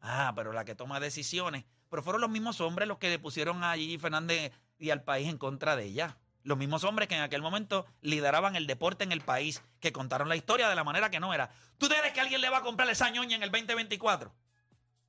Ah, 0.00 0.32
pero 0.34 0.52
la 0.52 0.64
que 0.64 0.74
toma 0.74 0.98
decisiones. 0.98 1.64
Pero 1.88 2.02
fueron 2.02 2.20
los 2.20 2.28
mismos 2.28 2.60
hombres 2.60 2.88
los 2.88 2.98
que 2.98 3.08
le 3.08 3.20
pusieron 3.20 3.62
a 3.62 3.76
Gigi 3.76 3.98
Fernández 3.98 4.52
y 4.80 4.90
al 4.90 5.04
país 5.04 5.28
en 5.28 5.38
contra 5.38 5.76
de 5.76 5.84
ella. 5.84 6.18
Los 6.42 6.58
mismos 6.58 6.82
hombres 6.82 7.06
que 7.06 7.14
en 7.14 7.20
aquel 7.20 7.40
momento 7.40 7.86
lideraban 8.00 8.56
el 8.56 8.66
deporte 8.66 9.04
en 9.04 9.12
el 9.12 9.20
país, 9.20 9.62
que 9.78 9.92
contaron 9.92 10.28
la 10.28 10.34
historia 10.34 10.68
de 10.68 10.74
la 10.74 10.82
manera 10.82 11.08
que 11.08 11.20
no 11.20 11.32
era. 11.32 11.52
¿Tú 11.78 11.86
crees 11.86 12.12
que 12.12 12.20
alguien 12.20 12.40
le 12.40 12.50
va 12.50 12.58
a 12.58 12.62
comprar 12.62 12.90
esa 12.90 13.08
ñoña 13.10 13.36
en 13.36 13.44
el 13.44 13.52
2024? 13.52 14.34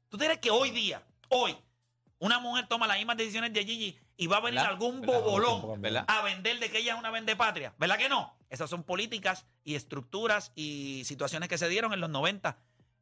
¿Tú 0.10 0.20
crees 0.20 0.38
que 0.38 0.52
hoy 0.52 0.70
día, 0.70 1.02
hoy, 1.30 1.58
una 2.20 2.38
mujer 2.38 2.68
toma 2.68 2.86
las 2.86 2.98
mismas 2.98 3.18
decisiones 3.18 3.52
de 3.52 3.66
Gigi 3.66 4.00
y 4.22 4.28
va 4.28 4.38
a 4.38 4.42
venir 4.42 4.56
¿Verdad? 4.60 4.72
algún 4.74 5.00
¿Verdad? 5.00 5.22
bobolón 5.22 5.82
¿Verdad? 5.82 6.04
a 6.08 6.22
vender 6.24 6.60
de 6.60 6.70
que 6.70 6.80
ella 6.80 6.94
es 6.94 7.00
una 7.00 7.10
vendepatria? 7.10 7.74
¿Verdad 7.78 7.98
que 7.98 8.10
no? 8.10 8.36
Esas 8.50 8.70
son 8.70 8.84
políticas 8.84 9.46
y 9.64 9.76
estructuras 9.76 10.52
y 10.56 11.04
situaciones 11.06 11.48
que 11.48 11.58
se 11.58 11.70
dieron 11.70 11.94
en 11.94 12.02
los 12.02 12.10
90, 12.10 12.58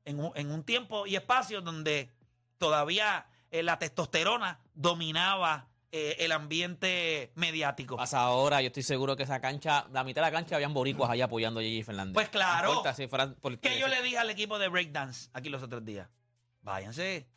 en 0.06 0.20
un, 0.20 0.32
en 0.36 0.52
un 0.52 0.64
tiempo 0.64 1.08
y 1.08 1.16
espacio 1.16 1.62
donde 1.62 2.12
todavía 2.60 3.26
eh, 3.50 3.64
la 3.64 3.80
testosterona 3.80 4.60
dominaba 4.76 5.68
eh, 5.92 6.18
el 6.20 6.32
ambiente 6.34 7.32
mediático. 7.34 7.98
Pasa 7.98 8.20
ahora, 8.20 8.62
yo 8.62 8.68
estoy 8.68 8.84
seguro 8.84 9.16
que 9.16 9.24
esa 9.24 9.42
cancha, 9.42 9.88
la 9.92 10.04
mitad 10.04 10.22
de 10.22 10.28
la 10.28 10.32
cancha 10.32 10.56
habían 10.56 10.74
boricuas 10.74 11.10
allá 11.10 11.26
apoyando 11.26 11.62
a 11.62 11.64
Gigi 11.64 11.82
Fernández. 11.82 12.14
Pues 12.14 12.30
claro. 12.30 12.66
No 12.68 12.70
importa 12.74 12.94
si 12.94 13.08
fueran 13.08 13.34
por- 13.42 13.58
Que 13.58 13.80
yo 13.80 13.88
le 13.88 14.04
dije 14.04 14.20
al 14.20 14.30
equipo 14.30 14.60
de 14.60 14.68
breakdance 14.68 15.30
aquí 15.34 15.50
los 15.50 15.64
otros 15.64 15.84
días, 15.84 16.08
váyanse, 16.62 17.28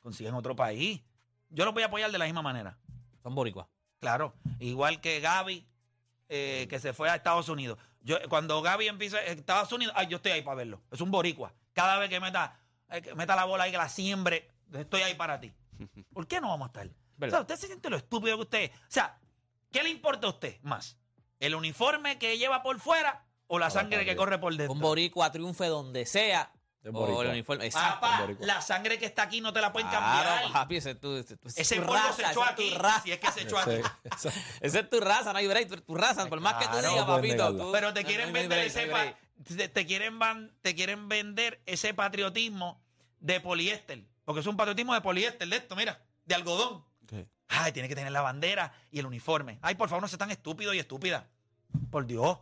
consiguen 0.00 0.34
otro 0.34 0.56
país. 0.56 1.02
Yo 1.50 1.64
los 1.64 1.72
voy 1.72 1.84
a 1.84 1.86
apoyar 1.86 2.10
de 2.10 2.18
la 2.18 2.24
misma 2.24 2.42
manera. 2.42 2.76
Son 3.26 3.34
boricuas. 3.34 3.66
Claro, 3.98 4.34
igual 4.60 5.00
que 5.00 5.18
Gaby, 5.18 5.66
eh, 6.28 6.68
que 6.70 6.78
se 6.78 6.92
fue 6.92 7.10
a 7.10 7.16
Estados 7.16 7.48
Unidos. 7.48 7.76
Yo, 8.00 8.18
cuando 8.28 8.62
Gaby 8.62 8.86
empieza 8.86 9.20
en 9.26 9.40
Estados 9.40 9.72
Unidos, 9.72 9.92
ay, 9.96 10.06
yo 10.06 10.18
estoy 10.18 10.30
ahí 10.30 10.42
para 10.42 10.58
verlo. 10.58 10.80
Es 10.92 11.00
un 11.00 11.10
boricua. 11.10 11.52
Cada 11.72 11.98
vez 11.98 12.08
que 12.08 12.20
meta, 12.20 12.56
eh, 12.88 13.02
que 13.02 13.16
meta 13.16 13.34
la 13.34 13.44
bola 13.44 13.66
y 13.66 13.72
que 13.72 13.78
la 13.78 13.88
siembre, 13.88 14.48
estoy 14.72 15.02
ahí 15.02 15.14
para 15.16 15.40
ti. 15.40 15.52
¿Por 16.14 16.28
qué 16.28 16.40
no 16.40 16.50
vamos 16.50 16.66
a 16.66 16.68
estar? 16.68 16.88
O 17.20 17.30
sea, 17.30 17.40
usted 17.40 17.56
se 17.56 17.66
siente 17.66 17.90
lo 17.90 17.96
estúpido 17.96 18.36
que 18.36 18.42
usted 18.42 18.62
es. 18.62 18.70
O 18.70 18.90
sea, 18.90 19.18
¿qué 19.72 19.82
le 19.82 19.90
importa 19.90 20.28
a 20.28 20.30
usted 20.30 20.60
más? 20.62 20.96
¿El 21.40 21.56
uniforme 21.56 22.20
que 22.20 22.38
lleva 22.38 22.62
por 22.62 22.78
fuera 22.78 23.26
o 23.48 23.58
la 23.58 23.70
sangre 23.70 24.04
que 24.04 24.14
corre 24.14 24.38
por 24.38 24.54
dentro? 24.54 24.72
Un 24.72 24.78
boricua 24.78 25.32
triunfe 25.32 25.66
donde 25.66 26.06
sea. 26.06 26.52
Es 26.86 26.90
O 26.94 26.98
boricua. 27.00 27.24
el 27.24 27.30
uniforme. 27.30 27.66
Exacto. 27.66 28.00
Papá, 28.00 28.28
la 28.40 28.60
sangre 28.62 28.96
que 28.96 29.06
está 29.06 29.22
aquí 29.22 29.40
no 29.40 29.52
te 29.52 29.60
la 29.60 29.72
pueden 29.72 29.88
Claro, 29.88 30.04
cambiar. 30.06 30.52
papi, 30.52 30.76
ese 30.76 30.92
es 30.92 31.00
tu, 31.00 31.16
ese 31.16 31.34
es 31.34 31.40
tu- 31.40 31.48
Ese 31.60 31.76
polvo 31.80 31.94
raza, 31.94 32.12
se 32.12 32.22
esa 32.22 32.30
echó 32.30 32.40
es 32.44 32.46
tu 32.46 32.52
aquí. 32.62 32.74
raza. 32.74 33.02
Si 33.02 33.12
es 33.12 33.18
que 33.18 33.32
se 33.32 33.42
echó 33.42 33.58
aquí. 33.58 33.70
Ese- 34.04 34.28
esa- 34.60 34.78
es 34.80 34.90
tu 34.90 35.00
raza, 35.00 35.32
no 35.32 35.38
hay 35.40 35.48
break. 35.48 35.68
Tu, 35.68 35.80
tu 35.80 35.94
raza, 35.96 36.26
por 36.26 36.38
más 36.40 36.54
que 36.54 36.68
tú 36.68 36.76
digas, 36.76 37.04
papito. 37.04 37.56
tú- 37.56 37.72
Pero 37.72 37.92
te 37.92 38.04
quieren 38.04 38.28
no 38.28 38.34
vender 38.34 38.58
break, 38.58 38.66
ese 38.68 38.86
no 38.86 39.56
te, 39.56 39.68
te 39.68 39.84
quieren 39.86 40.18
van- 40.20 40.52
te 40.62 40.76
quieren 40.76 41.08
vender 41.08 41.60
ese 41.66 41.92
patriotismo 41.92 42.80
de 43.18 43.40
poliéster, 43.40 44.04
porque 44.24 44.40
es 44.42 44.46
un 44.46 44.56
patriotismo 44.56 44.94
de 44.94 45.00
poliéster 45.00 45.48
de 45.48 45.56
esto, 45.56 45.74
mira, 45.74 46.00
de 46.24 46.34
algodón. 46.36 46.84
¿Qué? 47.08 47.26
Ay, 47.48 47.72
tiene 47.72 47.88
que 47.88 47.96
tener 47.96 48.12
la 48.12 48.20
bandera 48.22 48.72
y 48.92 49.00
el 49.00 49.06
uniforme. 49.06 49.58
Ay, 49.60 49.74
por 49.74 49.88
favor, 49.88 50.02
no 50.02 50.08
seas 50.08 50.20
tan 50.20 50.30
estúpido 50.30 50.72
y 50.72 50.78
estúpida. 50.78 51.26
Por 51.90 52.06
Dios, 52.06 52.38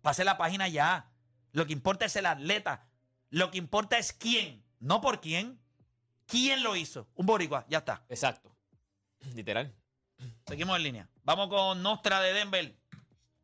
pase 0.00 0.24
la 0.24 0.38
página 0.38 0.66
ya. 0.68 1.10
Lo 1.52 1.66
que 1.66 1.74
importa 1.74 2.06
es 2.06 2.16
el 2.16 2.24
atleta. 2.24 2.86
Lo 3.32 3.50
que 3.50 3.56
importa 3.56 3.96
es 3.96 4.12
quién, 4.12 4.62
no 4.78 5.00
por 5.00 5.20
quién. 5.22 5.58
¿Quién 6.26 6.62
lo 6.62 6.76
hizo? 6.76 7.08
Un 7.14 7.24
boricua, 7.24 7.64
ya 7.66 7.78
está. 7.78 8.04
Exacto. 8.10 8.54
Literal. 9.34 9.74
Seguimos 10.46 10.76
en 10.76 10.82
línea. 10.82 11.08
Vamos 11.24 11.48
con 11.48 11.82
Nostra 11.82 12.20
de 12.20 12.34
Denver. 12.34 12.74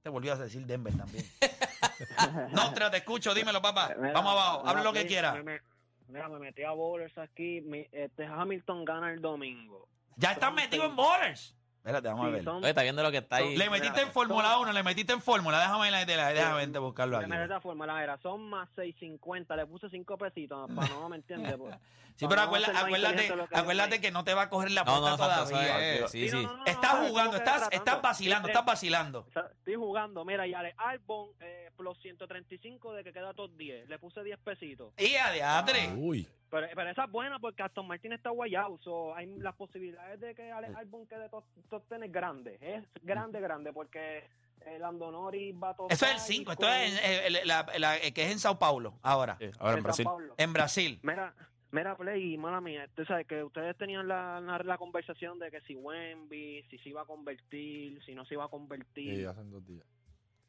Te 0.02 0.10
volvió 0.10 0.34
a 0.34 0.36
decir 0.36 0.64
Denver 0.66 0.94
también. 0.94 1.26
Nostra, 2.52 2.90
te 2.90 2.98
escucho, 2.98 3.32
dímelo, 3.32 3.62
papá. 3.62 3.94
Mira, 3.98 4.12
Vamos 4.12 4.32
abajo, 4.32 4.68
habla 4.68 4.82
lo 4.82 4.92
que 4.92 5.06
quiera. 5.06 5.32
me- 5.34 5.42
me- 5.42 5.60
Mira, 6.08 6.28
me 6.28 6.38
metí 6.38 6.62
a 6.64 6.70
bowlers 6.72 7.16
aquí. 7.18 7.62
mi- 7.62 7.86
este 7.92 8.26
Hamilton 8.26 8.84
gana 8.84 9.10
el 9.10 9.20
domingo. 9.22 9.88
Ya 10.16 10.32
están 10.32 10.54
metidos 10.54 10.86
en 10.90 10.96
bowlers. 10.96 11.54
Espérate, 11.88 12.08
vamos 12.08 12.26
a 12.26 12.30
ver. 12.30 12.44
son- 12.44 12.56
Oye, 12.58 12.68
está 12.68 12.82
viendo 12.82 13.02
lo 13.02 13.10
que 13.10 13.16
está 13.18 13.36
ahí. 13.36 13.56
Le 13.56 13.70
metiste 13.70 14.02
en 14.02 14.12
Fórmula 14.12 14.58
1, 14.58 14.72
le 14.72 14.82
metiste 14.82 15.12
en 15.14 15.22
Fórmula. 15.22 15.58
Déjame, 15.58 15.90
la- 15.90 16.04
déjame, 16.04 16.34
déjame 16.34 16.56
vente 16.58 16.78
buscarlo 16.78 17.16
aquí. 17.16 17.30
de 17.30 17.44
esa 17.44 17.60
forma, 17.60 17.86
la 17.86 18.02
era, 18.02 18.18
son 18.18 18.48
más 18.48 18.68
6.50, 18.76 19.56
le 19.56 19.66
puse 19.66 19.88
5 19.88 20.18
pesitos, 20.18 20.70
para 20.74 20.88
no, 20.88 21.08
¿me 21.08 21.16
entiendes? 21.16 21.54
Pues, 21.58 21.74
Sí, 22.16 22.26
pero 22.28 22.40
acuérdate, 22.40 22.76
acuérdate, 22.76 23.32
acuérdate 23.52 24.00
que 24.00 24.10
no 24.10 24.24
te 24.24 24.34
va 24.34 24.42
a 24.42 24.48
coger 24.50 24.72
la 24.72 24.80
eso 24.80 25.16
todavía. 25.16 26.08
sí, 26.08 26.28
Sí, 26.28 26.34
no, 26.34 26.40
sí. 26.40 26.46
no, 26.46 26.56
no, 26.56 26.64
Estás 26.66 27.00
no, 27.00 27.08
jugando, 27.08 27.36
estás, 27.36 27.68
estás 27.70 28.02
vacilando, 28.02 28.48
Eh, 28.48 28.50
estás 28.50 28.64
vacilando. 28.66 29.26
Sea, 29.32 29.48
Estoy 29.56 29.76
jugando, 29.76 30.24
mira, 30.24 30.44
y 30.44 30.52
Ale 30.52 30.74
Albon 30.78 31.28
eh, 31.38 31.70
plus 31.76 31.96
135 32.02 32.92
de 32.94 33.04
que 33.04 33.12
queda 33.12 33.34
top 33.34 33.52
10. 33.56 33.88
Le 33.88 33.98
puse 34.00 34.24
10 34.24 34.36
pesitos. 34.40 34.92
Y 34.98 35.14
a. 35.14 35.64
Uy. 35.96 36.28
Pero, 36.50 36.66
pero 36.74 36.90
esa 36.90 37.04
es 37.04 37.10
buena 37.10 37.38
porque 37.38 37.62
Aston 37.62 37.86
Martin 37.86 38.12
está 38.14 38.30
guayado. 38.30 38.78
So, 38.82 39.14
hay 39.14 39.26
las 39.38 39.54
posibilidades 39.54 40.18
de 40.20 40.34
que 40.34 40.50
Ale 40.50 40.68
Albon 40.68 41.06
quede 41.06 41.28
top, 41.28 41.44
top 41.68 41.82
10 41.90 42.02
es 42.04 42.12
grande. 42.12 42.58
Es 42.60 42.84
grande, 43.02 43.40
grande 43.40 43.72
porque 43.72 44.24
el 44.64 44.80
Lando 44.80 45.10
Norris 45.10 45.54
va 45.62 45.70
a 45.70 45.74
top 45.76 45.92
Eso 45.92 46.06
es 46.06 46.12
el 46.12 46.18
five 46.18 46.36
5, 46.38 46.52
esto 46.52 46.68
es 46.68 47.02
el- 47.26 47.46
la- 47.48 48.00
que 48.14 48.22
es 48.24 48.32
en 48.32 48.38
Sao 48.38 48.58
Paulo, 48.58 48.98
ahora. 49.02 49.36
Sí, 49.38 49.50
ahora 49.58 49.76
en 49.76 49.82
Brasil. 49.82 50.06
En 50.38 50.52
Brasil. 50.54 51.00
Mira, 51.02 51.34
mira, 51.70 51.96
Play, 51.96 52.38
mala 52.38 52.60
mía, 52.62 52.88
tú 52.94 53.04
sabes 53.04 53.26
que 53.26 53.44
ustedes 53.44 53.76
tenían 53.76 54.08
la, 54.08 54.40
la, 54.40 54.58
la 54.58 54.78
conversación 54.78 55.38
de 55.38 55.50
que 55.50 55.60
si 55.62 55.74
Wemby, 55.74 56.62
si 56.70 56.78
se 56.78 56.88
iba 56.88 57.02
a 57.02 57.04
convertir, 57.04 58.02
si 58.04 58.14
no 58.14 58.24
se 58.24 58.34
iba 58.34 58.44
a 58.46 58.48
convertir. 58.48 59.16
Sí, 59.16 59.24
hacen 59.24 59.50
dos 59.50 59.66
días. 59.66 59.86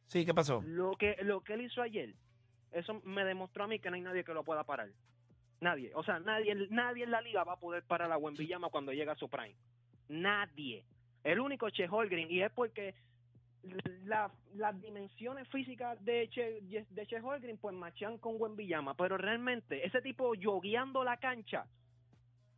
Sí, 0.07 0.25
¿qué 0.25 0.33
pasó? 0.33 0.61
Lo 0.65 0.91
que, 0.95 1.17
lo 1.23 1.41
que 1.41 1.53
él 1.53 1.61
hizo 1.61 1.81
ayer, 1.81 2.15
eso 2.71 3.01
me 3.03 3.23
demostró 3.25 3.65
a 3.65 3.67
mí 3.67 3.79
que 3.79 3.89
no 3.89 3.95
hay 3.95 4.01
nadie 4.01 4.23
que 4.23 4.33
lo 4.33 4.43
pueda 4.45 4.63
parar. 4.63 4.89
Nadie. 5.61 5.91
O 5.95 6.03
sea, 6.03 6.19
nadie, 6.19 6.55
nadie 6.69 7.03
en 7.03 7.11
la 7.11 7.21
liga 7.21 7.43
va 7.43 7.53
a 7.53 7.59
poder 7.59 7.83
parar 7.83 8.11
a 8.11 8.17
Wembiyama 8.17 8.69
cuando 8.69 8.93
llega 8.93 9.13
a 9.13 9.17
su 9.17 9.27
prime. 9.29 9.55
Nadie. 10.07 10.83
El 11.23 11.39
único 11.39 11.69
Che 11.69 11.87
Holgren, 11.89 12.31
y 12.31 12.41
es 12.41 12.51
porque 12.51 12.93
la- 14.05 14.31
las 14.55 14.79
dimensiones 14.81 15.47
físicas 15.49 16.03
de 16.05 16.29
Che, 16.29 16.61
de 16.89 17.05
che 17.07 17.19
Holgren 17.19 17.57
pues 17.57 17.75
machan 17.75 18.17
con 18.17 18.39
Wembiyama, 18.39 18.93
pero 18.95 19.17
realmente 19.17 19.85
ese 19.85 20.01
tipo 20.01 20.33
yogueando 20.33 21.03
la 21.03 21.17
cancha 21.17 21.65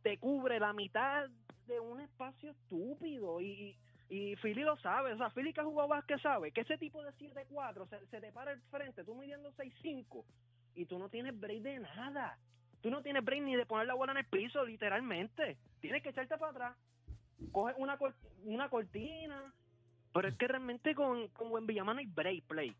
te 0.02 0.18
cubre 0.18 0.60
la 0.60 0.72
mitad 0.72 1.28
de 1.66 1.80
un 1.80 2.00
espacio 2.00 2.50
estúpido 2.52 3.40
y, 3.40 3.76
y 4.08 4.36
Philly 4.36 4.62
lo 4.62 4.76
sabe, 4.78 5.12
o 5.12 5.16
sea, 5.16 5.30
Philly 5.30 5.52
que 5.52 5.60
ha 5.60 5.64
jugado 5.64 5.88
básquet 5.88 6.20
sabe 6.20 6.52
que 6.52 6.60
ese 6.62 6.78
tipo 6.78 7.02
de 7.02 7.12
7-4 7.14 7.88
se, 7.88 8.06
se 8.06 8.20
te 8.20 8.30
para 8.32 8.52
el 8.52 8.60
frente, 8.62 9.04
tú 9.04 9.14
midiendo 9.16 9.50
6-5 9.52 10.24
y 10.76 10.86
tú 10.86 10.98
no 10.98 11.08
tienes 11.08 11.38
break 11.38 11.62
de 11.62 11.80
nada. 11.80 12.38
Tú 12.82 12.90
no 12.90 13.00
tienes 13.02 13.24
break 13.24 13.42
ni 13.42 13.54
de 13.56 13.64
poner 13.64 13.86
la 13.86 13.94
bola 13.94 14.12
en 14.12 14.18
el 14.18 14.26
piso, 14.26 14.64
literalmente. 14.64 15.56
Tienes 15.80 16.02
que 16.02 16.10
echarte 16.10 16.36
para 16.36 16.50
atrás. 16.50 16.76
Coge 17.52 17.74
una, 17.78 17.98
una 18.44 18.68
cortina. 18.68 19.52
Pero 20.12 20.28
es 20.28 20.34
que 20.36 20.46
realmente 20.48 20.94
con, 20.94 21.28
con 21.28 21.50
Wembiyama 21.50 21.94
no 21.94 22.00
hay 22.00 22.06
break 22.06 22.44
play. 22.44 22.76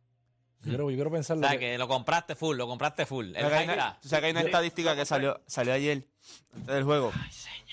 Yo 0.60 0.68
quiero, 0.68 0.90
yo 0.90 0.96
quiero 0.96 1.10
pensar 1.10 1.36
O 1.36 1.40
lo 1.40 1.48
sea, 1.48 1.58
que- 1.58 1.70
que 1.72 1.78
lo 1.78 1.88
compraste 1.88 2.34
full, 2.36 2.56
lo 2.56 2.66
compraste 2.68 3.04
full. 3.06 3.28
El 3.28 3.34
¿Sabes 3.34 3.48
que 3.50 3.56
hay 3.56 3.64
una- 3.64 3.98
que 4.00 4.38
hay 4.38 4.44
estadística 4.46 4.94
que 4.94 5.04
salió, 5.04 5.40
salió 5.46 5.72
ayer, 5.72 6.04
antes 6.54 6.74
del 6.74 6.84
juego? 6.84 7.10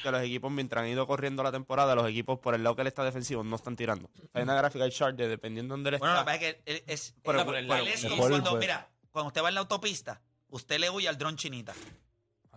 Que 0.01 0.11
los 0.11 0.21
equipos, 0.23 0.51
mientras 0.51 0.83
han 0.83 0.89
ido 0.89 1.05
corriendo 1.05 1.43
la 1.43 1.51
temporada, 1.51 1.93
los 1.93 2.07
equipos 2.09 2.39
por 2.39 2.55
el 2.55 2.63
lado 2.63 2.75
que 2.75 2.81
él 2.81 2.87
está 2.87 3.03
defensivo 3.03 3.43
no 3.43 3.57
están 3.57 3.75
tirando. 3.75 4.09
Hay 4.33 4.41
una 4.43 4.55
gráfica 4.55 4.85
de 4.85 4.91
chart 4.91 5.15
de 5.17 5.27
dependiendo 5.27 5.73
de 5.75 5.77
dónde 5.83 5.89
él 5.91 5.99
Bueno, 5.99 6.15
lo 6.15 6.25
que 6.25 6.31
está. 6.31 6.39
pasa 6.39 6.45
es 6.49 6.55
que 6.55 6.71
él 6.71 6.83
es, 6.87 7.15
Pero- 7.23 7.39
él- 7.41 7.45
pero- 7.45 7.57
él 7.57 7.67
pero- 7.67 7.83
es 7.85 8.05
como 8.05 8.27
cuando, 8.27 8.55
mira, 8.57 8.89
cuando 9.11 9.27
usted 9.27 9.43
va 9.43 9.49
en 9.49 9.55
la 9.55 9.59
autopista, 9.61 10.21
usted 10.47 10.79
le 10.79 10.89
huye 10.89 11.07
al 11.09 11.17
dron 11.17 11.35
chinita. 11.35 11.73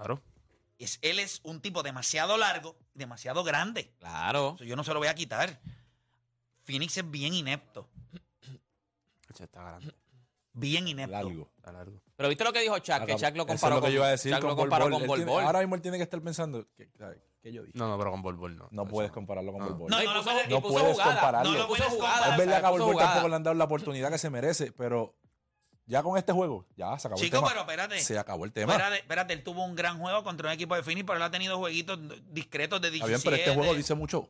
Claro. 0.05 0.23
Es, 0.79 0.99
él 1.03 1.19
es 1.19 1.41
un 1.45 1.61
tipo 1.61 1.83
demasiado 1.83 2.37
largo, 2.37 2.77
demasiado 2.95 3.45
grande. 3.45 3.93
Claro. 3.99 4.55
Eso 4.57 4.65
yo 4.65 4.75
no 4.77 4.83
se 4.85 4.93
lo 4.93 4.99
voy 4.99 5.09
a 5.09 5.15
quitar. 5.15 5.61
Phoenix 6.65 6.97
es 6.97 7.09
bien 7.11 7.35
inepto. 7.35 7.89
Ese 9.33 9.45
Está 9.45 9.63
grande. 9.63 9.95
Bien 10.55 10.87
inepto. 10.87 11.13
largo. 11.13 11.49
Está 11.57 11.73
largo. 11.73 12.01
Pero 12.17 12.29
viste 12.29 12.45
lo 12.45 12.53
que 12.53 12.61
dijo 12.61 12.79
Chuck, 12.79 13.05
que 13.07 13.17
Chuck 13.17 13.35
lo 13.37 13.43
eso 13.43 13.47
comparó 13.47 14.85
es 14.87 14.91
lo 14.91 14.99
que 14.99 15.07
con. 15.07 15.45
Ahora 15.47 15.61
mismo 15.61 15.75
él 15.77 15.81
tiene 15.83 15.97
que 15.97 16.03
estar 16.05 16.21
pensando, 16.21 16.67
que. 16.77 16.91
¿qué 17.41 17.53
yo 17.53 17.63
dije? 17.65 17.77
No, 17.79 17.89
no, 17.89 17.97
pero 17.99 18.11
con 18.11 18.23
Bol 18.23 18.37
Bol 18.37 18.57
no. 18.57 18.69
No 18.71 18.83
Eso 18.83 18.91
puedes 18.91 19.11
compararlo 19.11 19.53
con 19.53 19.61
No. 19.63 19.69
Bol 19.69 19.79
Bol. 19.79 19.91
No, 19.91 20.03
no, 20.03 20.15
no 20.15 20.23
puedes- 20.63 20.99
compararlo. 20.99 21.51
No, 21.53 21.59
lo 21.59 21.69
puedes 21.69 21.87
comparar. 21.87 22.31
Es 22.33 22.37
verdad 22.39 22.61
que 22.61 22.67
a 22.67 22.71
Bol 22.71 22.97
tampoco 22.97 23.29
le 23.29 23.35
han 23.37 23.43
dado 23.43 23.55
la 23.55 23.65
oportunidad 23.65 24.11
que 24.11 24.19
se 24.19 24.31
merece, 24.31 24.73
pero 24.73 25.15
ya 25.93 26.03
con 26.03 26.17
este 26.19 26.33
juego, 26.33 26.65
ya 26.77 26.99
se 26.99 27.07
acabó 27.09 27.21
Chico, 27.21 27.37
el 27.37 27.43
tema. 27.43 27.49
pero 27.49 27.61
espérate. 27.61 28.01
Se 28.01 28.19
acabó 28.19 28.45
el 28.45 28.53
tema. 28.53 28.73
Espérate, 28.73 28.97
espérate, 28.97 29.33
él 29.35 29.43
tuvo 29.45 29.65
un 29.65 29.75
gran 29.77 29.99
juego 29.99 30.25
contra 30.25 30.49
un 30.49 30.55
equipo 30.55 30.75
de 30.75 30.83
Phoenix, 30.83 31.07
pero 31.07 31.19
él 31.19 31.23
ha 31.23 31.31
tenido 31.31 31.59
jueguitos 31.59 31.99
discretos 32.33 32.81
de 32.81 32.89
Está 32.89 33.07
17. 33.07 33.09
bien, 33.09 33.21
pero 33.25 33.37
este 33.37 33.55
juego 33.55 33.75
dice 33.77 33.95
mucho. 33.95 34.29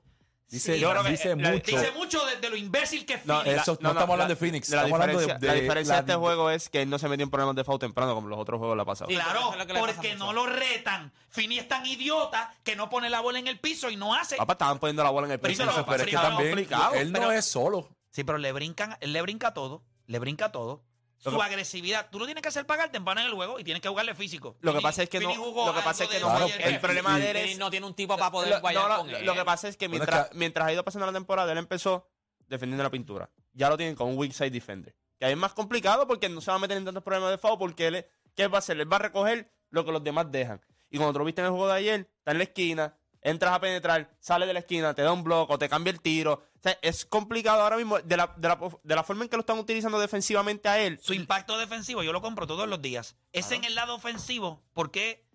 Dice, 0.48 0.74
Sí, 0.74 0.80
yo 0.80 0.90
creo 0.90 1.02
que, 1.02 1.10
dice 1.12 1.34
la- 1.34 1.50
mucho. 1.50 1.64
Dice 1.64 1.90
mucho 1.92 2.26
de, 2.26 2.36
de 2.36 2.50
lo 2.50 2.56
imbécil 2.56 3.06
que 3.06 3.14
es 3.14 3.24
No, 3.24 3.40
Phoenix. 3.42 3.62
Eso- 3.62 3.78
no 3.80 3.88
estamos 3.92 4.10
hablando 4.12 4.34
de 4.34 4.36
Phoenix, 4.36 4.68
La 4.68 4.76
estamos 4.82 5.00
hablando 5.00 5.18
de- 5.20 5.24
diferencia, 5.24 5.38
de 5.38 5.46
la 5.56 5.62
diferencia 5.62 5.94
la- 5.94 6.02
de 6.02 6.12
este 6.12 6.20
juego 6.20 6.50
es 6.50 6.68
que 6.68 6.82
él 6.82 6.90
no 6.90 6.98
se 6.98 7.08
metió 7.08 7.24
en 7.24 7.30
problemas 7.30 7.56
de 7.56 7.64
foul 7.64 7.78
temprano 7.78 8.14
como 8.14 8.28
los 8.28 8.38
otros 8.38 8.58
juegos 8.58 8.76
la 8.76 8.84
pasado. 8.84 9.08
Sí, 9.08 9.14
Claro, 9.16 9.54
es 9.58 9.66
porque 9.78 10.14
no 10.16 10.34
lo 10.34 10.44
retan. 10.44 11.10
Fini 11.30 11.58
es 11.58 11.68
tan 11.68 11.86
idiota 11.86 12.52
que 12.64 12.76
no 12.76 12.90
pone 12.90 13.08
la 13.08 13.20
bola 13.20 13.38
en 13.38 13.46
el 13.46 13.58
piso 13.60 13.88
y 13.88 13.96
no 13.96 14.12
hace. 14.14 14.36
Papá, 14.36 14.52
estaban 14.52 14.78
poniendo 14.78 15.02
la 15.02 15.08
bola 15.08 15.26
en 15.26 15.32
el 15.32 15.40
piso. 15.40 15.64
pero 15.86 15.96
es 16.02 16.04
que 16.04 16.12
también 16.16 16.50
complicado, 16.50 16.94
él 16.96 17.12
no 17.12 17.18
pero- 17.20 17.32
es 17.32 17.46
solo. 17.46 17.88
Sí, 18.10 18.22
pero 18.24 18.36
le 18.36 18.52
brincan, 18.52 18.98
él 19.00 19.14
le 19.14 19.22
brinca 19.22 19.54
todo, 19.54 19.82
le 20.06 20.18
brinca 20.18 20.52
todo. 20.52 20.82
Lo 21.24 21.30
Su 21.30 21.36
que- 21.38 21.42
agresividad, 21.44 22.08
tú 22.10 22.18
lo 22.18 22.24
tienes 22.24 22.42
que 22.42 22.48
hacer 22.48 22.66
pagar 22.66 22.90
temprano 22.90 23.20
en 23.20 23.28
el 23.28 23.32
juego 23.34 23.58
y 23.60 23.64
tienes 23.64 23.80
que 23.80 23.88
jugarle 23.88 24.14
físico. 24.14 24.56
Lo 24.60 24.74
que 24.74 24.80
pasa 24.80 25.04
es 25.04 25.08
que 25.08 25.20
no- 25.20 25.30
Fini 25.30 25.44
lo 25.44 25.72
que 25.74 25.80
pasa 25.82 26.04
es 26.04 26.10
que 26.10 26.20
no- 26.20 26.46
el 26.46 26.80
problema 26.80 27.18
de 27.18 27.30
él 27.30 27.36
es- 27.36 27.58
no 27.58 27.70
tiene 27.70 27.86
un 27.86 27.94
tipo 27.94 28.16
para 28.16 28.30
poder 28.32 28.50
Lo- 28.54 28.60
guayar 28.60 28.88
no, 28.88 28.96
con 28.98 29.10
él. 29.10 29.24
lo 29.24 29.34
que 29.34 29.44
pasa 29.44 29.68
es 29.68 29.76
que 29.76 29.86
Bueno, 29.86 30.00
mientras, 30.04 30.24
es 30.26 30.30
que- 30.32 30.36
mientras 30.38 30.66
ha 30.66 30.72
ido 30.72 30.84
pasando 30.84 31.06
la 31.06 31.12
temporada, 31.12 31.52
él 31.52 31.58
empezó 31.58 32.08
defendiendo 32.48 32.82
la 32.82 32.90
pintura. 32.90 33.30
Ya 33.52 33.68
lo 33.68 33.76
tienen 33.76 33.94
como 33.94 34.10
un 34.10 34.18
weak 34.18 34.32
side 34.32 34.50
defender. 34.50 34.94
Que 35.18 35.26
ahí 35.26 35.32
es 35.32 35.38
más 35.38 35.52
complicado 35.54 36.08
porque 36.08 36.28
no 36.28 36.40
se 36.40 36.50
va 36.50 36.56
a 36.56 36.60
meter 36.60 36.76
en 36.76 36.84
tantos 36.84 37.02
problemas 37.04 37.30
de 37.30 37.38
foul 37.38 37.56
porque 37.58 37.86
él, 37.86 38.06
¿qué 38.34 38.48
va 38.48 38.56
a 38.56 38.58
hacer? 38.58 38.80
Él 38.80 38.92
va 38.92 38.96
a 38.96 39.00
recoger 39.00 39.48
lo 39.70 39.84
que 39.84 39.92
los 39.92 40.02
demás 40.02 40.26
dejan. 40.32 40.60
Y 40.90 40.96
cuando 40.96 41.12
tú 41.12 41.18
lo 41.20 41.24
viste 41.24 41.40
en 41.40 41.46
el 41.46 41.52
juego 41.52 41.68
de 41.68 41.74
ayer, 41.74 42.00
está 42.18 42.32
en 42.32 42.38
la 42.38 42.44
esquina, 42.44 42.96
entras 43.22 43.52
a 43.54 43.60
penetrar, 43.60 44.10
sale 44.18 44.46
de 44.46 44.52
la 44.52 44.58
esquina, 44.58 44.92
te 44.94 45.02
da 45.02 45.12
un 45.12 45.22
bloco, 45.22 45.56
te 45.58 45.68
cambia 45.68 45.92
el 45.92 46.00
tiro. 46.00 46.42
O 46.62 46.68
sea, 46.68 46.78
es 46.80 47.04
complicado 47.04 47.60
ahora 47.60 47.76
mismo 47.76 47.98
de 47.98 48.16
la, 48.16 48.32
de 48.36 48.46
la, 48.46 48.56
de 48.84 48.94
la 48.94 49.02
forma 49.02 49.24
en 49.24 49.28
que 49.28 49.36
lo 49.36 49.40
están 49.40 49.58
utilizando 49.58 49.98
defensivamente 49.98 50.68
a 50.68 50.78
él. 50.78 51.00
Su 51.02 51.12
impacto 51.12 51.58
defensivo 51.58 52.04
yo 52.04 52.12
lo 52.12 52.22
compro 52.22 52.46
todos 52.46 52.68
los 52.68 52.80
días. 52.80 53.16
Es 53.32 53.50
en 53.50 53.64
el 53.64 53.74
lado 53.74 53.96
ofensivo. 53.96 54.62
¿Por 54.72 54.92
qué? 54.92 55.26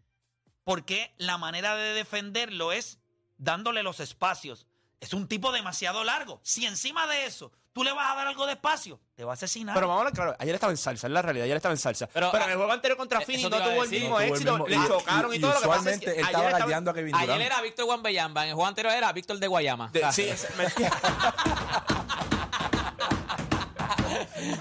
Porque 0.63 1.13
la 1.17 1.37
manera 1.37 1.75
de 1.75 1.93
defenderlo 1.93 2.71
es 2.71 3.01
dándole 3.37 3.83
los 3.83 3.99
espacios. 3.99 4.67
Es 4.99 5.13
un 5.13 5.27
tipo 5.27 5.51
demasiado 5.51 6.03
largo. 6.03 6.39
Si 6.43 6.65
encima 6.65 7.05
de 7.07 7.25
eso 7.27 7.51
tú 7.71 7.83
le 7.83 7.91
vas 7.91 8.11
a 8.11 8.15
dar 8.15 8.25
algo 8.27 8.47
de 8.47 8.53
espacio, 8.53 8.99
te 9.15 9.23
va 9.23 9.31
a 9.31 9.33
asesinar. 9.35 9.75
Pero 9.75 9.87
vamos 9.87 10.01
a 10.01 10.05
ver, 10.05 10.13
claro, 10.13 10.35
ayer 10.39 10.55
estaba 10.55 10.71
en 10.71 10.77
salsa, 10.77 11.05
es 11.05 11.13
la 11.13 11.21
realidad, 11.21 11.45
ayer 11.45 11.57
estaba 11.57 11.73
en 11.73 11.77
salsa. 11.77 12.07
Pero, 12.11 12.31
Pero, 12.31 12.45
en 12.45 12.49
el 12.51 12.55
juego 12.57 12.71
anterior 12.71 12.97
contra 12.97 13.19
eh, 13.19 13.25
Phoenix 13.25 13.47
no 13.49 13.57
tuvo 13.61 13.83
el 13.83 13.89
mismo 13.91 14.19
éxito, 14.19 14.67
le 14.67 14.75
chocaron 14.87 15.33
y, 15.33 15.37
y 15.37 15.39
todo. 15.39 15.53
Lo 15.53 15.61
que 15.61 15.67
pasa 15.67 15.91
es 15.91 15.99
que 15.99 16.05
él 16.05 16.11
ayer 16.13 16.25
estaba 16.25 16.49
galdeando 16.59 16.89
a 16.89 16.93
Kevin 16.95 17.13
Ayer 17.15 17.27
Durant. 17.27 17.45
era 17.45 17.61
Víctor 17.61 17.85
Guambeyamba, 17.85 18.43
en 18.43 18.49
el 18.49 18.55
juego 18.55 18.67
anterior 18.67 18.93
era 18.95 19.13
Víctor 19.13 19.37
de 19.37 19.47
Guayama. 19.47 19.89
de- 19.89 19.99
O 19.99 20.01
sea, 20.01 20.11
sí, 20.11 20.23
es- 20.29 20.47
me- 20.57 20.65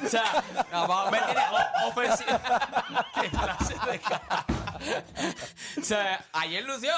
O 0.05 0.09
sea, 0.09 0.45
no, 0.73 0.87
vamos- 0.87 1.13
me 1.13 1.19
tiene 1.21 1.41
o- 1.51 1.89
ofensivo. 1.89 2.31
¿Qué 3.21 3.31
clase 3.31 3.75
de 3.91 3.99
ca- 4.01 4.45
o 5.81 5.83
sea, 5.85 6.25
ayer 6.33 6.65
lució 6.65 6.93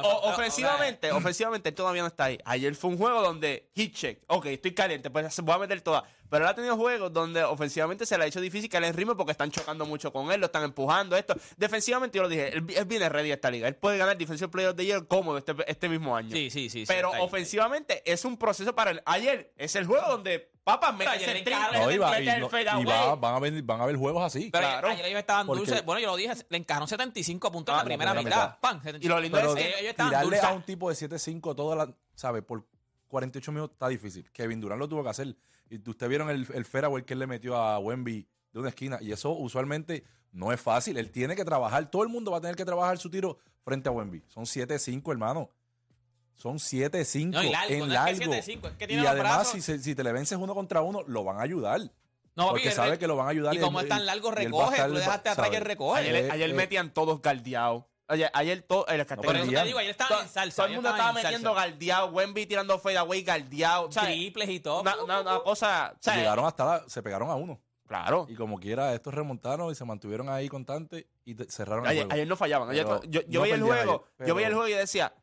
Víctor. 0.00 0.04
O- 0.06 0.30
ofensivamente, 0.32 1.12
ofensivamente 1.12 1.68
él 1.70 1.74
todavía 1.74 2.02
no 2.02 2.08
está 2.08 2.24
ahí. 2.24 2.38
Ayer 2.44 2.74
fue 2.74 2.90
un 2.90 2.98
juego 2.98 3.22
donde 3.22 3.70
hit 3.74 3.94
check, 3.94 4.22
ok, 4.26 4.46
estoy 4.46 4.74
caliente, 4.74 5.10
pues 5.10 5.40
voy 5.40 5.54
a 5.54 5.58
meter 5.58 5.80
toda. 5.80 6.04
Pero 6.30 6.44
él 6.44 6.50
ha 6.50 6.54
tenido 6.54 6.76
juegos 6.76 7.12
donde 7.12 7.42
ofensivamente 7.44 8.06
se 8.06 8.16
le 8.18 8.24
ha 8.24 8.26
hecho 8.26 8.40
difícil 8.40 8.68
que 8.68 8.76
él 8.76 8.84
en 8.84 8.94
ritmo 8.94 9.16
porque 9.16 9.32
están 9.32 9.50
chocando 9.50 9.86
mucho 9.86 10.12
con 10.12 10.32
él, 10.32 10.40
lo 10.40 10.46
están 10.46 10.64
empujando, 10.64 11.16
esto. 11.16 11.34
Defensivamente 11.56 12.16
yo 12.16 12.22
lo 12.22 12.28
dije, 12.28 12.48
él, 12.56 12.64
él 12.74 12.84
viene 12.86 13.08
ready 13.08 13.30
a 13.30 13.34
esta 13.34 13.50
liga. 13.50 13.68
Él 13.68 13.76
puede 13.76 13.98
ganar 13.98 14.16
Defensive 14.16 14.48
Player 14.48 14.70
of 14.70 14.76
the 14.76 14.84
Year 14.84 15.06
cómodo 15.06 15.38
este, 15.38 15.54
este 15.66 15.88
mismo 15.88 16.16
año. 16.16 16.30
Sí, 16.30 16.50
sí, 16.50 16.68
sí. 16.68 16.80
sí, 16.80 16.84
Pero 16.86 17.12
ahí. 17.14 17.20
ofensivamente 17.22 18.02
es 18.10 18.24
un 18.24 18.36
proceso 18.36 18.74
para 18.74 18.90
él. 18.92 19.02
Ayer 19.06 19.52
es 19.56 19.76
el 19.76 19.86
juego 19.86 20.06
donde, 20.08 20.50
papá, 20.64 20.92
mete 20.92 21.10
Ayer 21.10 21.44
No, 21.72 21.90
y, 21.90 21.98
va- 21.98 22.10
mete 22.10 22.24
y 22.24 22.28
el 22.28 22.40
no- 22.40 22.48
fadeaway. 22.48 22.82
y 22.82 22.86
va- 22.86 23.14
van, 23.16 23.34
a 23.34 23.38
ver, 23.38 23.62
van 23.62 23.80
a 23.80 23.86
ver 23.86 23.96
juegos 23.96 24.24
así. 24.24 24.48
Pero 24.50 24.66
claro. 24.66 24.88
ayer 24.88 25.04
ellos 25.06 25.18
estaban 25.20 25.46
Porque- 25.46 25.60
dulces. 25.66 25.84
Bueno, 25.84 26.00
yo 26.00 26.06
lo 26.08 26.16
dije, 26.16 26.32
le 26.48 26.58
encajaron 26.58 26.88
75 26.88 27.52
puntos 27.52 27.72
en 27.72 27.76
Ah, 27.78 27.82
la 27.82 27.84
primera 27.84 28.14
la 28.14 28.22
mitad. 28.22 28.56
primera 28.58 28.60
Pan, 28.60 28.98
Y 29.00 29.08
lo 29.08 29.20
lindo 29.20 29.38
Pero 29.38 29.54
es 29.56 29.64
ellos, 29.66 29.78
ellos 29.80 29.90
estaban 29.90 30.22
dulces. 30.22 30.42
a 30.44 30.52
un 30.52 30.62
tipo 30.62 30.88
de 30.88 30.96
7-5 30.96 31.54
toda 31.54 31.76
la, 31.76 31.94
¿sabe? 32.14 32.42
Por 32.42 32.64
48 33.14 33.52
minutos 33.52 33.74
está 33.74 33.88
difícil. 33.88 34.28
Kevin 34.32 34.60
Durant 34.60 34.78
lo 34.80 34.88
tuvo 34.88 35.02
que 35.04 35.10
hacer. 35.10 35.36
Y 35.70 35.76
ustedes 35.88 36.08
vieron 36.08 36.28
el, 36.30 36.46
el 36.52 36.64
fairway 36.64 37.04
que 37.04 37.12
él 37.14 37.20
le 37.20 37.26
metió 37.26 37.56
a 37.56 37.78
Wemby 37.78 38.26
de 38.52 38.58
una 38.60 38.68
esquina. 38.70 38.98
Y 39.00 39.12
eso 39.12 39.30
usualmente 39.30 40.04
no 40.32 40.52
es 40.52 40.60
fácil. 40.60 40.96
Él 40.96 41.10
tiene 41.10 41.34
que 41.36 41.44
trabajar. 41.44 41.90
Todo 41.90 42.02
el 42.02 42.08
mundo 42.08 42.30
va 42.32 42.38
a 42.38 42.40
tener 42.40 42.56
que 42.56 42.64
trabajar 42.64 42.98
su 42.98 43.08
tiro 43.10 43.38
frente 43.64 43.88
a 43.88 43.92
Wemby. 43.92 44.22
Son 44.26 44.44
7-5, 44.44 45.10
hermano. 45.12 45.48
Son 46.34 46.56
7-5 46.58 47.30
No, 47.30 47.42
y 47.44 47.50
largo, 47.50 47.72
en 47.72 47.78
no 47.78 47.84
es 47.86 48.18
que 48.18 48.26
largo. 48.26 48.32
7-5, 48.34 48.66
es 48.70 48.76
que 48.76 48.86
tiene 48.88 48.94
y 48.94 49.04
los 49.04 49.06
además, 49.12 49.32
brazos. 49.36 49.52
si, 49.52 49.60
se- 49.62 49.78
si 49.78 49.94
te 49.94 50.02
le 50.02 50.12
vences 50.12 50.36
uno 50.36 50.52
contra 50.54 50.82
uno, 50.82 51.02
lo 51.06 51.22
van 51.22 51.38
a 51.38 51.42
ayudar. 51.42 51.80
No, 52.36 52.48
porque 52.48 52.64
papi, 52.64 52.74
sabe 52.74 52.92
el- 52.94 52.98
que 52.98 53.06
lo 53.06 53.14
van 53.14 53.28
a 53.28 53.30
ayudar. 53.30 53.54
Y 53.54 53.60
como 53.60 53.80
es 53.80 53.88
tan 53.88 54.04
largo, 54.04 54.32
recoge. 54.32 54.82
Tú 54.82 54.94
dejaste 54.94 55.28
atrás 55.28 55.48
y 55.52 55.58
recoge. 55.60 56.00
Ayer, 56.00 56.16
Eh, 56.16 56.28
ayer 56.32 56.50
eh, 56.50 56.54
metían 56.54 56.92
todos 56.92 57.22
galdeados. 57.22 57.84
Oye, 58.08 58.28
ayer 58.34 58.62
todo. 58.62 58.86
El 58.86 59.04
Por 59.06 59.36
eso 59.36 59.50
te 59.50 59.64
digo, 59.64 59.78
ayer 59.78 59.90
estaban 59.92 60.22
en 60.24 60.28
salsa. 60.28 60.56
Todo 60.56 60.66
el 60.66 60.74
mundo 60.74 60.90
estaba 60.90 61.08
en 61.10 61.14
metiendo 61.14 61.54
galdeado. 61.54 62.06
Wemby 62.08 62.46
tirando 62.46 62.78
fadeaway, 62.78 63.22
galdeado. 63.22 63.88
Triples 63.88 64.48
y 64.50 64.60
todo. 64.60 64.82
Una, 64.82 65.02
una- 65.02 65.20
una 65.22 65.38
cosa. 65.40 65.92
o 65.94 66.02
sea, 66.02 66.16
Llegaron 66.16 66.44
hasta 66.44 66.64
la- 66.64 66.88
se 66.88 67.02
pegaron 67.02 67.30
a 67.30 67.34
uno. 67.34 67.60
Claro. 67.86 68.26
Y 68.28 68.34
como 68.34 68.58
quiera, 68.58 68.94
estos 68.94 69.12
remontaron 69.14 69.70
y 69.70 69.74
se 69.74 69.84
mantuvieron 69.84 70.28
ahí 70.28 70.48
constantes 70.48 71.06
y 71.24 71.34
te- 71.34 71.50
cerraron 71.50 71.84
el 71.84 71.90
Ayer, 71.90 72.02
juego. 72.04 72.14
ayer 72.14 72.26
no 72.28 72.36
fallaban. 72.36 72.70
Ayer 72.70 72.86
yo 72.86 73.00
yo 73.08 73.20
no 73.28 73.40
veía 73.42 73.54
el 73.54 73.62
juego. 73.62 74.04
ayer, 74.18 74.28
Yo 74.28 74.34
veía 74.34 74.48
el 74.48 74.54
juego 74.54 74.68
y 74.68 74.72
decía, 74.72 75.14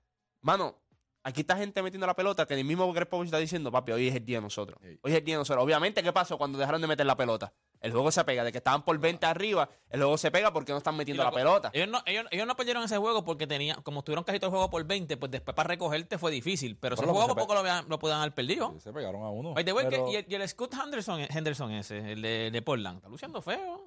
mano, 0.41 0.75
aquí 1.23 1.41
está 1.41 1.57
gente 1.57 1.81
metiendo 1.83 2.05
la 2.07 2.15
pelota 2.15 2.45
que 2.45 2.53
el 2.55 2.63
mismo 2.63 2.91
Greg 2.93 3.07
Popovich 3.09 3.27
está 3.27 3.37
diciendo, 3.39 3.71
papi, 3.71 3.91
hoy 3.91 4.07
es 4.07 4.15
el 4.15 4.25
día 4.25 4.37
de 4.37 4.41
nosotros. 4.43 4.79
Hoy 4.83 5.11
es 5.11 5.13
el 5.17 5.23
día 5.25 5.35
de 5.35 5.39
nosotros. 5.39 5.63
Obviamente, 5.63 6.01
¿qué 6.03 6.13
pasó 6.13 6.37
cuando 6.37 6.57
dejaron 6.59 6.81
de 6.81 6.87
meter 6.87 7.05
la 7.05 7.15
pelota? 7.17 7.51
El 7.81 7.91
juego 7.91 8.11
se 8.11 8.23
pega. 8.23 8.43
De 8.43 8.51
que 8.51 8.59
estaban 8.59 8.85
por 8.85 8.97
20 8.99 9.25
arriba, 9.25 9.69
el 9.89 9.99
juego 9.99 10.17
se 10.17 10.29
pega 10.31 10.53
porque 10.53 10.71
no 10.71 10.77
están 10.77 10.95
metiendo 10.95 11.23
la 11.23 11.31
pelota. 11.31 11.71
Ellos 11.73 11.87
no, 11.89 12.01
ellos, 12.05 12.25
ellos 12.31 12.45
no 12.47 12.55
perdieron 12.55 12.83
ese 12.83 12.97
juego 12.97 13.25
porque 13.25 13.47
tenían, 13.47 13.81
como 13.81 13.99
estuvieron 13.99 14.23
casi 14.23 14.39
todo 14.39 14.47
el 14.49 14.51
juego 14.51 14.69
por 14.69 14.83
20, 14.85 15.17
pues 15.17 15.31
después 15.31 15.55
para 15.55 15.67
recogerte 15.67 16.17
fue 16.17 16.31
difícil. 16.31 16.77
Pero 16.77 16.93
ese 16.95 17.01
Bueno, 17.03 17.13
juego 17.13 17.33
se 17.33 17.39
poco 17.41 17.53
lo, 17.55 17.59
habían- 17.61 17.89
lo 17.89 17.97
podían 17.99 18.19
haber 18.19 18.33
perdido. 18.33 18.71
Sí, 18.75 18.79
se 18.81 18.93
pegaron 18.93 19.23
a 19.23 19.29
uno. 19.29 19.53
Que- 19.55 19.63
Pero- 19.63 20.09
y, 20.11 20.15
el, 20.15 20.25
y 20.29 20.35
el 20.35 20.47
Scott 20.47 20.73
Henderson, 20.75 21.21
Henderson 21.29 21.71
ese, 21.71 22.13
el 22.13 22.21
de, 22.21 22.49
de 22.51 22.61
Portland, 22.61 22.97
está 22.97 23.09
luciendo 23.09 23.41
feo. 23.41 23.83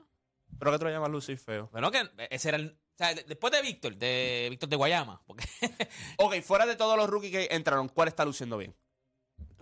Pero 0.58 0.70
que 0.72 0.78
tú 0.78 0.84
lo 0.84 0.90
llamas 0.90 1.10
lucir 1.10 1.36
feo. 1.38 1.68
Bueno, 1.72 1.90
que 1.90 2.02
ese 2.30 2.48
era 2.48 2.56
el. 2.58 2.76
O 2.94 2.96
sea, 2.96 3.12
de- 3.14 3.24
después 3.24 3.52
de 3.52 3.60
Víctor, 3.60 3.96
de 3.96 4.46
Víctor 4.50 4.68
de 4.68 4.76
Guayama, 4.76 5.20
porque 5.26 5.44
Ok, 6.18 6.40
fuera 6.42 6.64
de 6.66 6.76
todos 6.76 6.96
los 6.96 7.08
rookies 7.10 7.32
que 7.32 7.48
entraron, 7.50 7.88
¿cuál 7.88 8.06
está 8.08 8.24
luciendo 8.24 8.56
bien? 8.56 8.74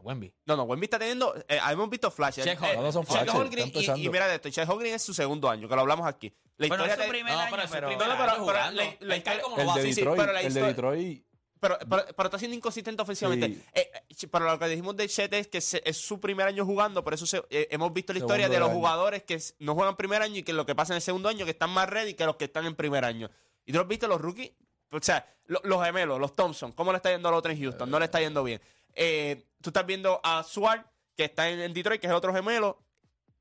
Wemby. 0.03 0.33
No, 0.47 0.57
no, 0.57 0.65
Wemby 0.65 0.85
está 0.85 0.99
teniendo. 0.99 1.35
eh, 1.49 1.59
hemos 1.71 1.89
visto 1.91 2.11
flashes. 2.11 2.45
Chet 2.45 2.55
Eh, 2.55 2.59
Holmgren. 2.61 2.77
No, 2.77 2.83
no 2.83 2.93
son 2.93 3.05
Chet 3.05 3.13
flashes, 3.13 3.35
Holmgren 3.35 3.59
y, 3.67 3.69
empezando. 3.69 4.11
mira 4.11 4.29
de 4.29 4.35
esto, 4.37 4.51
Chet 4.51 4.69
Holmgren 4.69 4.95
es 4.95 5.03
su 5.03 5.15
segundo 5.15 5.49
año, 5.49 5.69
que 5.69 5.75
lo 5.75 5.81
hablamos 5.81 6.07
aquí. 6.07 6.33
La 6.59 6.69
Bueno, 6.69 6.85
historia 6.85 6.93
es 6.95 6.99
su 6.99 7.03
de- 7.05 7.09
primer 7.09 7.33
No, 7.33 7.41
año, 7.41 7.51
pero 7.51 7.63
es 7.63 7.69
su 7.69 7.75
pero... 7.75 7.89
primer 7.89 8.07
No, 8.07 8.13
no, 8.15 8.19
pero- 8.21 8.31
año 8.33 8.47
pero 8.47 8.59
jugando. 8.59 8.83
la- 8.83 8.85
la 8.85 8.91
Él 9.17 9.23
cae 9.23 9.35
historia- 9.37 9.43
como 9.43 9.57
el 9.57 9.63
novato. 9.65 9.81
de 9.81 9.87
sí, 9.87 9.93
sí, 9.95 10.01
Detroit, 10.01 10.21
pero 10.21 10.33
la 10.33 10.39
el 10.41 10.45
de 10.45 10.49
historia- 10.49 10.69
Detroit 10.69 11.25
Pero, 11.63 11.79
pero, 11.89 12.05
pero 12.17 12.27
está 12.27 12.39
siendo 12.41 12.57
inconsistente 12.57 13.03
ofensivamente. 13.03 13.47
Sí. 13.47 13.63
Eh, 13.75 13.91
eh, 14.11 14.27
pero 14.33 14.45
lo 14.47 14.59
que 14.59 14.67
dijimos 14.67 14.97
de 14.97 15.09
Chet 15.09 15.33
es 15.33 15.47
que 15.47 15.61
se- 15.61 15.81
es 15.85 15.97
su 15.97 16.19
primer 16.19 16.49
año 16.49 16.65
jugando, 16.67 17.05
por 17.05 17.15
eso 17.15 17.25
se- 17.25 17.45
eh, 17.51 17.69
hemos 17.71 17.93
visto 17.93 18.13
la 18.13 18.19
Segundo 18.19 18.35
historia 18.35 18.49
de 18.53 18.59
los 18.59 18.69
año. 18.71 18.79
jugadores 18.79 19.23
que 19.23 19.35
s- 19.35 19.55
no 19.61 19.75
juegan 19.77 19.95
primer 19.95 20.23
año 20.23 20.39
y 20.39 20.43
que 20.43 20.53
lo 20.53 20.67
que 20.67 20.75
pasa 20.75 20.93
en 20.93 20.97
el 20.97 21.03
segundo 21.03 21.29
año, 21.29 21.45
que 21.45 21.53
están 21.53 21.71
más 21.71 21.89
ready 21.89 22.15
que 22.15 22.27
los 22.27 22.35
que 22.35 22.47
están 22.47 22.67
en 22.67 22.75
primer 22.75 23.05
año. 23.05 23.31
Y 23.65 23.71
tú 23.71 23.79
lo 23.79 23.83
has 23.83 23.89
visto 23.89 24.09
los 24.09 24.21
rookies, 24.21 24.51
o 24.91 24.99
sea, 25.01 25.25
lo- 25.47 25.61
los 25.63 25.85
gemelos, 25.85 26.19
los 26.19 26.35
Thompson, 26.35 26.73
¿cómo 26.73 26.91
le 26.91 26.97
está 26.97 27.13
yendo 27.13 27.29
al 27.29 27.35
otro 27.37 27.53
en 27.53 27.61
Houston? 27.61 27.89
No 27.89 28.01
le 28.01 28.07
está 28.07 28.21
yendo 28.21 28.43
bien. 28.43 28.61
Eh, 28.95 29.45
tú 29.61 29.71
estás 29.71 29.87
viendo 29.87 30.21
a 30.23 30.43
Swart, 30.43 30.87
que 31.17 31.25
está 31.25 31.49
en, 31.51 31.61
en 31.61 31.73
Detroit, 31.75 32.01
que 32.01 32.07
es 32.07 32.11
el 32.11 32.17
otro 32.17 32.33
gemelo. 32.33 32.79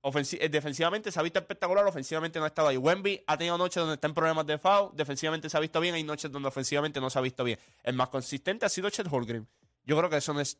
Ofensi- 0.03 0.39
eh, 0.41 0.49
defensivamente 0.49 1.11
se 1.11 1.19
ha 1.19 1.23
visto 1.23 1.37
espectacular, 1.39 1.85
ofensivamente 1.85 2.39
no 2.39 2.45
ha 2.45 2.47
estado 2.47 2.69
ahí. 2.69 2.77
Wemby 2.77 3.23
ha 3.27 3.37
tenido 3.37 3.57
noches 3.57 3.75
donde 3.75 3.93
está 3.95 4.07
en 4.07 4.13
problemas 4.15 4.47
de 4.47 4.57
foul, 4.57 4.89
defensivamente 4.95 5.47
se 5.49 5.57
ha 5.57 5.59
visto 5.59 5.79
bien, 5.79 5.93
hay 5.93 6.03
noches 6.03 6.31
donde 6.31 6.47
ofensivamente 6.47 6.99
no 6.99 7.09
se 7.11 7.19
ha 7.19 7.21
visto 7.21 7.43
bien. 7.43 7.59
El 7.83 7.93
más 7.95 8.09
consistente 8.09 8.65
ha 8.65 8.69
sido 8.69 8.89
Chet 8.89 9.07
Holmgren. 9.11 9.47
Yo 9.83 9.95
creo 9.97 10.09
que 10.09 10.17
eso 10.17 10.33
no 10.33 10.39
es 10.39 10.57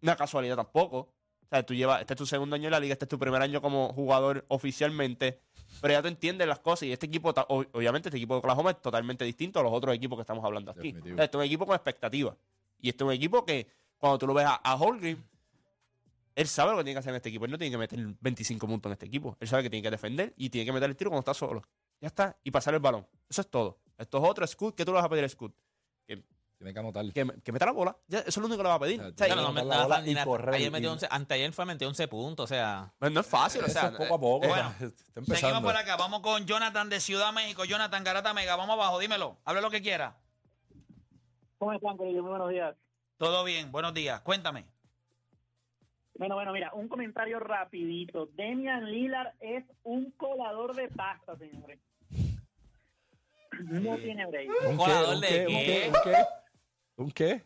una 0.00 0.16
casualidad 0.16 0.56
tampoco. 0.56 0.98
O 1.00 1.48
sea, 1.50 1.64
tú 1.64 1.74
llevas, 1.74 2.00
este 2.00 2.14
es 2.14 2.18
tu 2.18 2.26
segundo 2.26 2.56
año 2.56 2.66
en 2.66 2.72
la 2.72 2.80
liga, 2.80 2.92
este 2.94 3.04
es 3.04 3.08
tu 3.08 3.18
primer 3.18 3.40
año 3.42 3.60
como 3.62 3.92
jugador 3.92 4.44
oficialmente, 4.48 5.40
pero 5.80 5.92
ya 5.92 6.02
tú 6.02 6.08
entiendes 6.08 6.46
las 6.48 6.58
cosas 6.60 6.84
y 6.84 6.92
este 6.92 7.06
equipo, 7.06 7.30
obviamente 7.48 8.08
este 8.08 8.16
equipo 8.18 8.34
de 8.34 8.38
Oklahoma 8.38 8.70
es 8.70 8.80
totalmente 8.82 9.24
distinto 9.24 9.60
a 9.60 9.62
los 9.62 9.72
otros 9.72 9.94
equipos 9.94 10.16
que 10.18 10.22
estamos 10.22 10.44
hablando 10.44 10.70
aquí. 10.70 10.80
Definitivo. 10.92 11.14
O 11.14 11.16
sea, 11.16 11.24
este 11.24 11.36
es 11.36 11.40
un 11.40 11.46
equipo 11.46 11.66
con 11.66 11.74
expectativa. 11.74 12.36
Y 12.80 12.90
este 12.90 13.02
es 13.04 13.06
un 13.08 13.12
equipo 13.14 13.44
que 13.44 13.66
cuando 13.98 14.18
tú 14.18 14.26
lo 14.26 14.34
ves 14.34 14.46
a, 14.46 14.54
a 14.56 14.74
Holmgren, 14.76 15.22
él 16.34 16.46
sabe 16.48 16.70
lo 16.72 16.78
que 16.78 16.84
tiene 16.84 16.94
que 16.94 16.98
hacer 17.00 17.10
en 17.10 17.16
este 17.16 17.28
equipo. 17.30 17.44
Él 17.44 17.50
no 17.50 17.58
tiene 17.58 17.72
que 17.72 17.78
meter 17.78 17.98
25 18.20 18.66
puntos 18.66 18.88
en 18.90 18.92
este 18.94 19.06
equipo. 19.06 19.36
Él 19.40 19.48
sabe 19.48 19.64
que 19.64 19.70
tiene 19.70 19.82
que 19.82 19.90
defender 19.90 20.32
y 20.36 20.50
tiene 20.50 20.66
que 20.66 20.72
meter 20.72 20.88
el 20.88 20.96
tiro 20.96 21.10
cuando 21.10 21.20
está 21.20 21.34
solo. 21.34 21.62
Ya 22.00 22.06
está. 22.08 22.36
Y 22.44 22.50
pasar 22.52 22.74
el 22.74 22.80
balón. 22.80 23.06
Eso 23.28 23.40
es 23.40 23.50
todo. 23.50 23.78
Esto 23.96 24.18
es 24.18 24.24
otro 24.30 24.46
Scoot. 24.46 24.76
¿Qué 24.76 24.84
tú 24.84 24.92
le 24.92 24.96
vas 24.96 25.04
a 25.04 25.08
pedir 25.08 25.24
a 25.24 25.28
Scoot? 25.28 25.52
Que, 26.06 26.22
tiene 26.56 26.72
que 26.72 26.78
anotar. 26.78 27.04
que, 27.12 27.26
que 27.42 27.50
meta 27.52 27.66
la 27.66 27.72
bola. 27.72 27.96
Ya, 28.06 28.20
eso 28.20 28.28
es 28.28 28.36
lo 28.36 28.46
único 28.46 28.58
que 28.58 28.62
le 28.62 28.68
vas 28.68 28.76
a 28.76 28.80
pedir. 28.80 29.00
O 29.00 29.02
sea, 29.02 29.10
O 29.10 29.16
sea, 29.16 29.26
Claro, 29.26 29.40
y- 29.40 29.44
no, 29.44 29.50
Tiene 29.52 29.60
me- 29.64 29.68
que 29.70 29.74
nada, 29.76 29.82
bola 29.84 30.00
ni 30.02 30.10
y 30.10 30.14
nada. 30.14 30.24
correr 30.26 30.54
Ayer 30.54 30.70
metió 30.70 30.88
y- 30.90 30.92
11, 30.92 31.08
anteayer 31.10 31.52
fue 31.52 31.64
metió 31.66 31.88
11 31.88 32.06
puntos, 32.08 32.44
o 32.44 32.46
sea. 32.46 32.92
no, 33.00 33.10
no 33.10 33.20
es 33.20 33.26
fácil. 33.26 33.64
O 33.64 33.68
sea, 33.68 33.86
es 33.88 33.96
poco 33.96 34.14
a 34.14 34.20
poco. 34.20 34.44
eh, 34.44 34.48
bueno, 34.48 34.74
está 35.16 35.34
Seguimos 35.36 35.62
por 35.62 35.76
acá, 35.76 35.96
vamos 35.96 36.20
con 36.20 36.46
Jonathan 36.46 36.88
de 36.88 37.00
Ciudad 37.00 37.32
México. 37.32 37.64
Jonathan 37.64 38.04
Garata 38.04 38.32
Mega, 38.32 38.54
vamos 38.54 38.74
abajo, 38.74 39.00
dímelo, 39.00 39.38
hable 39.44 39.60
lo 39.60 39.70
que 39.70 39.82
quiera. 39.82 40.16
¿Cómo 41.58 41.72
están, 41.72 41.96
Corillo? 41.96 42.22
Muy 42.22 42.30
buenos 42.30 42.50
días. 42.50 42.76
Todo 43.18 43.42
bien, 43.42 43.72
buenos 43.72 43.92
días, 43.94 44.20
cuéntame. 44.20 44.64
Bueno, 46.14 46.36
bueno, 46.36 46.52
mira, 46.52 46.72
un 46.72 46.88
comentario 46.88 47.40
rapidito. 47.40 48.26
Demian 48.26 48.84
Lillard 48.84 49.34
es 49.40 49.64
un 49.82 50.12
colador 50.12 50.74
de 50.76 50.88
pasta, 50.88 51.36
señores. 51.36 51.80
No 53.60 53.96
tiene 53.96 54.24
break. 54.26 54.48
¿Un 54.48 54.70
qué? 54.70 54.76
¿Colador 54.76 55.14
¿Un 55.16 55.20
de 55.20 55.28
qué? 55.28 55.46
¿Un 55.46 55.52
qué? 55.52 55.64
qué? 55.64 55.88
¿Un 55.88 55.92
qué? 56.04 56.24
¿Un 56.96 57.10
qué? 57.10 57.44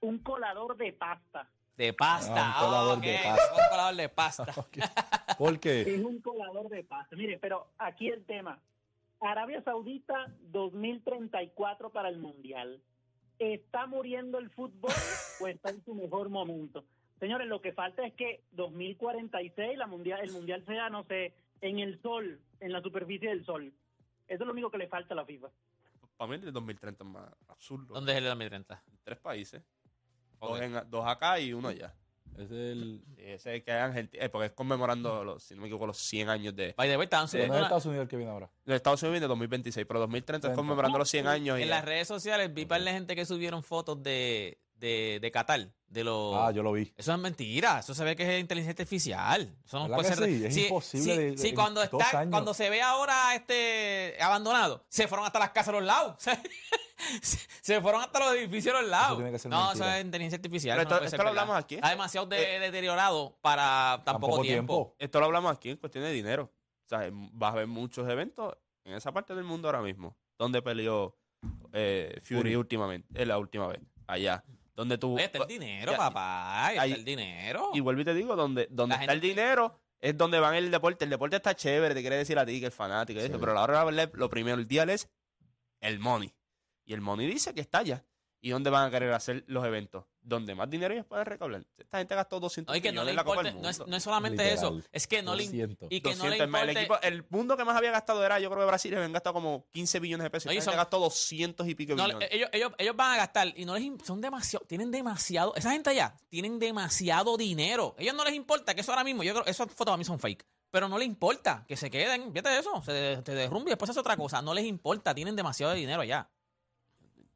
Un 0.00 0.18
colador 0.20 0.76
de 0.76 0.92
pasta. 0.92 1.50
De 1.76 1.92
pasta. 1.92 2.34
Ah, 2.36 2.60
un 2.60 2.66
colador 2.66 3.00
de 3.00 3.18
pasta. 3.24 3.54
Un 3.54 3.68
colador 3.68 3.96
de 3.96 4.08
pasta. 4.08 4.46
¿Por 5.38 5.58
qué? 5.58 5.80
Es 5.82 6.04
un 6.04 6.20
colador 6.20 6.68
de 6.68 6.84
pasta. 6.84 7.16
Mire, 7.16 7.38
pero 7.40 7.72
aquí 7.78 8.08
el 8.08 8.24
tema. 8.24 8.60
Arabia 9.20 9.60
Saudita 9.62 10.32
2034 10.52 11.90
para 11.90 12.08
el 12.08 12.18
Mundial. 12.18 12.80
¿Está 13.38 13.86
muriendo 13.86 14.38
el 14.38 14.50
fútbol 14.50 14.90
o 15.40 15.46
está 15.46 15.70
en 15.70 15.84
su 15.84 15.94
mejor 15.94 16.28
momento? 16.28 16.84
Señores, 17.20 17.46
lo 17.48 17.60
que 17.60 17.72
falta 17.72 18.04
es 18.06 18.14
que 18.14 18.42
2046 18.52 19.76
la 19.78 19.86
mundial, 19.86 20.20
el 20.22 20.32
Mundial 20.32 20.64
sea, 20.66 20.88
no 20.90 21.04
sé, 21.04 21.34
en 21.60 21.78
el 21.78 22.00
sol, 22.02 22.40
en 22.60 22.72
la 22.72 22.80
superficie 22.82 23.28
del 23.28 23.44
sol. 23.44 23.72
Eso 24.26 24.42
es 24.42 24.46
lo 24.46 24.52
único 24.52 24.70
que 24.70 24.78
le 24.78 24.88
falta 24.88 25.14
a 25.14 25.16
la 25.16 25.24
FIFA. 25.24 25.48
Para 26.16 26.30
mí 26.30 26.44
el 26.44 26.52
2030 26.52 27.04
es 27.04 27.10
más 27.10 27.30
absurdo. 27.48 27.94
¿Dónde 27.94 28.12
es 28.12 28.18
el 28.18 28.24
de 28.24 28.28
2030? 28.30 28.82
Tres 29.04 29.18
países. 29.18 29.62
Ok. 30.40 30.50
Dos, 30.50 30.60
en- 30.60 30.90
dos 30.90 31.06
acá 31.06 31.38
y 31.40 31.52
uno 31.52 31.68
allá. 31.68 31.94
Es 32.38 32.50
el. 32.50 33.02
Sí, 33.16 33.22
ese 33.24 33.62
que 33.62 33.70
es 33.70 33.76
Argentina, 33.76 34.24
eh, 34.24 34.28
porque 34.28 34.46
es 34.46 34.52
conmemorando, 34.52 35.24
los, 35.24 35.42
si 35.42 35.54
no 35.54 35.60
me 35.62 35.66
equivoco, 35.66 35.86
los 35.86 35.98
100 35.98 36.28
años 36.28 36.54
de, 36.56 36.74
By 36.76 36.88
the 36.88 36.96
way, 36.96 37.04
estaban 37.04 37.24
No 37.24 37.28
subiendo 37.28 37.56
es 37.56 37.62
Estados 37.62 37.86
Unidos 37.86 38.02
el 38.04 38.08
que 38.08 38.16
viene 38.16 38.32
ahora. 38.32 38.50
de 38.64 38.76
Estados 38.76 39.02
Unidos 39.02 39.20
de 39.22 39.26
2026, 39.28 39.86
pero 39.86 40.00
2030 40.00 40.36
es 40.36 40.52
30. 40.52 40.56
conmemorando 40.56 40.98
los 40.98 41.08
100 41.10 41.26
años. 41.26 41.58
Y 41.58 41.62
en 41.62 41.70
las 41.70 41.84
redes 41.84 42.08
sociales 42.08 42.52
vi 42.54 42.64
par 42.64 42.82
de 42.82 42.92
gente 42.92 43.16
que 43.16 43.24
subieron 43.24 43.62
fotos 43.62 44.02
de, 44.02 44.58
de, 44.78 45.18
de 45.20 45.30
Qatar. 45.30 45.68
De 45.88 46.04
los, 46.04 46.34
Ah, 46.36 46.50
yo 46.50 46.62
lo 46.62 46.72
vi. 46.72 46.92
Eso 46.98 47.14
es 47.14 47.18
mentira, 47.18 47.78
eso 47.78 47.94
se 47.94 48.04
ve 48.04 48.14
que 48.14 48.34
es 48.34 48.40
inteligencia 48.42 48.72
artificial. 48.72 49.56
Eso 49.64 49.78
no 49.78 49.84
¿Verdad 49.84 49.96
puede 49.96 50.08
que 50.10 50.14
ser. 50.16 50.26
sí? 50.28 50.44
Es 50.44 50.56
imposible 50.58 51.14
Sí, 51.14 51.18
de- 51.18 51.38
sí, 51.38 51.54
cuando 51.54 51.82
está, 51.82 52.18
años. 52.20 52.30
cuando 52.30 52.52
se 52.52 52.68
ve 52.68 52.82
ahora 52.82 53.34
este 53.34 54.18
abandonado, 54.20 54.84
se 54.90 55.08
fueron 55.08 55.24
hasta 55.26 55.38
las 55.38 55.48
casas 55.50 55.68
a 55.70 55.72
los 55.72 55.84
lados. 55.84 56.16
se, 57.62 57.80
fueron 57.80 58.02
hasta 58.02 58.18
los 58.18 58.34
edificios 58.34 58.74
a 58.74 58.82
los 58.82 58.90
lados. 58.90 59.18
no, 59.18 59.24
mentira. 59.24 59.72
eso 59.72 59.88
es 59.88 60.04
inteligencia 60.04 60.36
artificial. 60.36 60.76
Pero 60.78 60.90
no 60.90 60.96
esto- 60.96 61.16
lo 61.16 61.24
verdad. 61.24 61.28
hablamos 61.28 61.56
aquí. 61.56 61.74
Está 61.76 61.88
demasiado 61.90 62.26
de- 62.26 62.56
Eh, 62.56 62.60
deteriorado 62.60 63.38
para 63.40 64.02
tan, 64.04 64.18
poco 64.20 64.42
tiempo. 64.42 64.94
Esto 64.98 65.20
lo 65.20 65.26
hablamos 65.26 65.56
aquí 65.56 65.70
en 65.70 65.76
cuestión 65.78 66.04
de 66.04 66.12
dinero. 66.12 66.52
O 66.84 66.88
sea, 66.88 67.08
vas 67.12 67.52
a 67.54 67.56
ver 67.56 67.66
muchos 67.66 68.08
eventos 68.08 68.54
en 68.84 68.94
esa 68.94 69.12
parte 69.12 69.34
del 69.34 69.44
mundo 69.44 69.68
ahora 69.68 69.80
mismo. 69.82 70.16
Donde 70.38 70.60
peleó 70.62 71.16
eh, 71.72 72.20
Fury 72.24 72.40
Fury. 72.40 72.56
últimamente, 72.56 73.08
es 73.22 73.26
la 73.26 73.38
última 73.38 73.68
vez. 73.68 73.80
Allá. 74.06 74.44
Donde 74.78 74.96
tú. 74.96 75.18
Ahí 75.18 75.24
está 75.24 75.38
el 75.38 75.48
dinero, 75.48 75.90
Ya, 75.90 75.98
papá. 75.98 76.66
Ahí 76.68 76.78
ahí- 76.78 76.90
está 76.92 76.98
el 77.00 77.04
dinero. 77.04 77.70
Y 77.74 77.80
vuelvo 77.80 78.00
y 78.02 78.04
te 78.04 78.14
digo, 78.14 78.36
donde, 78.36 78.68
donde 78.70 78.94
La 78.94 79.00
está 79.02 79.12
el 79.12 79.20
dinero 79.20 79.76
es 80.00 80.16
donde 80.16 80.38
van 80.38 80.54
el 80.54 80.70
deporte. 80.70 81.02
El 81.04 81.10
deporte 81.10 81.34
está 81.34 81.56
chévere, 81.56 81.96
te 81.96 82.00
quiere 82.00 82.16
decir 82.16 82.38
a 82.38 82.46
ti 82.46 82.60
que 82.60 82.66
es 82.68 82.74
fanático 82.74 83.18
y 83.18 83.24
eso, 83.24 83.32
Sí. 83.34 83.38
pero 83.40 83.50
a 83.50 83.54
la 83.56 83.62
hora 83.64 84.08
lo 84.12 84.30
primero, 84.30 84.56
el 84.56 84.68
día 84.68 84.84
es 84.84 85.10
el 85.80 85.98
money. 85.98 86.32
Y 86.84 86.94
el 86.94 87.00
money 87.00 87.26
dice 87.26 87.52
que 87.54 87.60
está 87.60 87.78
allá. 87.78 88.04
¿Y 88.40 88.50
dónde 88.50 88.70
van 88.70 88.86
a 88.86 88.90
querer 88.92 89.12
hacer 89.14 89.42
los 89.48 89.64
eventos? 89.64 90.04
Donde 90.28 90.54
más 90.54 90.68
dinero 90.68 90.92
ellos 90.92 91.06
pueden 91.06 91.24
recaudar. 91.24 91.64
Esta 91.78 91.96
gente 91.98 92.14
gastó 92.14 92.38
200 92.38 92.70
No, 92.70 92.76
y 92.76 92.82
que 92.82 92.88
no 92.92 93.00
millones 93.00 93.06
le 93.06 93.10
en 93.12 93.16
la 93.16 93.24
Copa 93.24 93.42
del 93.42 93.62
no 93.62 93.68
es, 93.70 93.78
Mundo. 93.78 93.90
no 93.90 93.96
es 93.96 94.02
solamente 94.02 94.42
Literal. 94.44 94.78
eso, 94.78 94.88
es 94.92 95.06
que 95.06 95.22
no 95.22 95.34
le 95.34 95.44
200. 95.44 95.88
y 95.90 96.00
que 96.02 96.14
no 96.16 96.24
le 96.24 96.30
200, 96.38 96.48
más, 96.48 96.60
importe, 96.60 96.70
el, 96.70 96.76
equipo, 96.76 96.98
el 97.02 97.24
mundo 97.30 97.56
que 97.56 97.64
más 97.64 97.76
había 97.78 97.90
gastado 97.92 98.22
era, 98.26 98.38
yo 98.38 98.50
creo 98.50 98.60
que 98.60 98.66
Brasil 98.66 98.94
habían 98.94 99.12
gastado 99.12 99.32
como 99.32 99.64
15 99.70 100.00
billones 100.00 100.24
de 100.24 100.30
pesos. 100.30 100.44
No, 100.46 100.52
gente 100.52 100.64
son- 100.66 100.76
gastó 100.76 100.98
200 100.98 101.66
y 101.66 101.74
pico 101.74 101.94
no, 101.94 102.04
billones. 102.04 102.28
ellos, 102.30 102.50
ellos, 102.52 102.72
ellos 102.76 102.94
van 102.94 103.14
a 103.14 103.16
gastar 103.16 103.48
y 103.56 103.64
no 103.64 103.74
les 103.74 103.90
son 104.04 104.20
demasiado, 104.20 104.66
tienen 104.66 104.90
demasiado, 104.90 105.54
esa 105.54 105.70
gente 105.70 105.88
allá 105.88 106.14
tienen 106.28 106.58
demasiado 106.58 107.38
dinero. 107.38 107.94
ellos 107.98 108.14
no 108.14 108.22
les 108.22 108.34
importa 108.34 108.74
que 108.74 108.82
eso 108.82 108.92
ahora 108.92 109.04
mismo, 109.04 109.22
yo 109.22 109.32
creo, 109.32 109.46
esas 109.46 109.72
fotos 109.72 109.94
a 109.94 109.96
mí 109.96 110.04
son 110.04 110.18
fake. 110.18 110.44
Pero 110.70 110.90
no 110.90 110.98
les 110.98 111.08
importa 111.08 111.64
que 111.66 111.74
se 111.78 111.90
queden, 111.90 112.30
fíjate 112.34 112.58
eso, 112.58 112.82
se, 112.84 113.22
se 113.24 113.34
derrumbe 113.34 113.70
y 113.70 113.72
después 113.72 113.88
hace 113.88 114.00
otra 114.00 114.14
cosa. 114.18 114.42
No 114.42 114.52
les 114.52 114.66
importa, 114.66 115.14
tienen 115.14 115.34
demasiado 115.34 115.72
dinero 115.72 116.02
allá. 116.02 116.28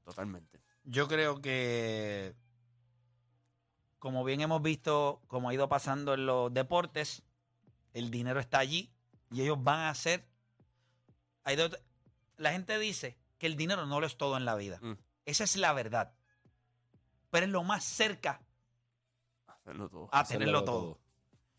Totalmente. 0.04 0.60
Yo 0.84 1.06
creo 1.08 1.40
que, 1.40 2.34
como 4.02 4.24
bien 4.24 4.40
hemos 4.40 4.60
visto, 4.60 5.22
como 5.28 5.48
ha 5.48 5.54
ido 5.54 5.68
pasando 5.68 6.14
en 6.14 6.26
los 6.26 6.52
deportes, 6.52 7.22
el 7.94 8.10
dinero 8.10 8.40
está 8.40 8.58
allí 8.58 8.90
y 9.30 9.42
ellos 9.42 9.62
van 9.62 9.78
a 9.78 9.90
hacer... 9.90 10.26
hay 11.44 11.54
dos- 11.54 11.78
la 12.36 12.50
gente 12.50 12.80
dice 12.80 13.16
que 13.38 13.46
el 13.46 13.56
dinero 13.56 13.86
no 13.86 14.00
lo 14.00 14.06
es 14.08 14.16
todo 14.16 14.36
en 14.36 14.44
la 14.44 14.56
vida. 14.56 14.80
Mm. 14.82 14.94
Esa 15.24 15.44
es 15.44 15.54
la 15.54 15.72
verdad. 15.72 16.12
Pero 17.30 17.46
es 17.46 17.52
lo 17.52 17.62
más 17.62 17.84
cerca 17.84 18.40
Hacerlo 19.46 19.88
todo. 19.88 20.08
a 20.10 20.18
Hacerlo 20.18 20.38
tenerlo 20.46 20.64
todo. 20.64 20.80
todo. 20.80 20.98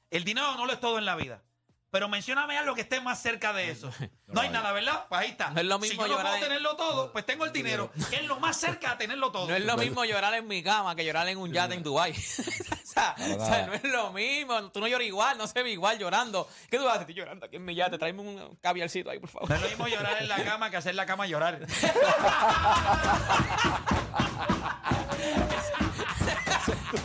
El 0.10 0.26
dinero 0.26 0.54
no 0.58 0.66
lo 0.66 0.74
es 0.74 0.82
todo 0.82 0.98
en 0.98 1.06
la 1.06 1.16
vida. 1.16 1.42
Pero 1.94 2.10
mencióname 2.10 2.58
algo 2.58 2.74
que 2.74 2.82
esté 2.82 3.00
más 3.02 3.22
cerca 3.22 3.54
de 3.54 3.70
eso. 3.70 3.92
No 4.34 4.42
hay 4.42 4.50
nada, 4.50 4.72
¿verdad? 4.72 5.06
Pues 5.10 5.22
ahí 5.22 5.30
está. 5.30 5.52
No 5.52 5.60
es 5.62 5.68
lo 5.68 5.76
si 5.76 5.90
mismo 5.90 6.08
yo 6.08 6.16
no 6.16 6.22
puedo 6.24 6.34
en- 6.34 6.42
tenerlo 6.42 6.76
todo, 6.76 7.12
pues 7.12 7.24
tengo 7.24 7.46
el 7.46 7.54
dinero. 7.54 7.92
Que 8.10 8.16
es 8.16 8.24
lo 8.24 8.40
más 8.40 8.58
cerca 8.58 8.90
de 8.90 8.96
tenerlo 8.96 9.32
todo. 9.32 9.48
No 9.48 9.56
es 9.56 9.64
lo 9.64 9.78
mismo 9.78 10.04
llorar 10.06 10.34
en 10.34 10.48
mi 10.48 10.64
cama 10.64 10.96
que 10.96 11.06
llorar 11.06 11.28
en 11.28 11.38
un 11.38 11.54
yate 11.54 11.76
en 11.76 11.84
Dubái. 11.84 12.14
o, 12.14 12.16
sea, 12.84 13.14
o 13.16 13.68
no 13.68 13.74
es 13.76 13.84
lo 13.84 14.12
mismo. 14.12 14.72
Tú 14.72 14.80
no 14.80 14.88
lloras 14.88 15.06
igual, 15.06 15.38
no 15.38 15.46
se 15.46 15.62
ve 15.62 15.70
igual 15.70 16.00
llorando. 16.00 16.50
¿Qué 16.68 16.80
tú 16.80 16.90
haces? 16.90 17.02
Estoy 17.02 17.14
llorando 17.14 17.46
aquí 17.46 17.58
en 17.58 17.66
mi 17.66 17.76
yate. 17.76 18.00
Tráeme 18.00 18.22
un 18.22 18.56
caviarcito 18.60 19.12
ahí, 19.12 19.20
por 19.20 19.30
favor. 19.30 19.50
No 19.52 19.56
es 19.56 19.62
lo 19.62 19.68
mismo 19.68 19.88
llorar 19.88 20.18
en 20.20 20.28
la 20.28 20.44
cama 20.44 20.72
que 20.72 20.78
hacer 20.78 20.96
la 20.96 21.06
cama 21.06 21.28
llorar. 21.28 21.60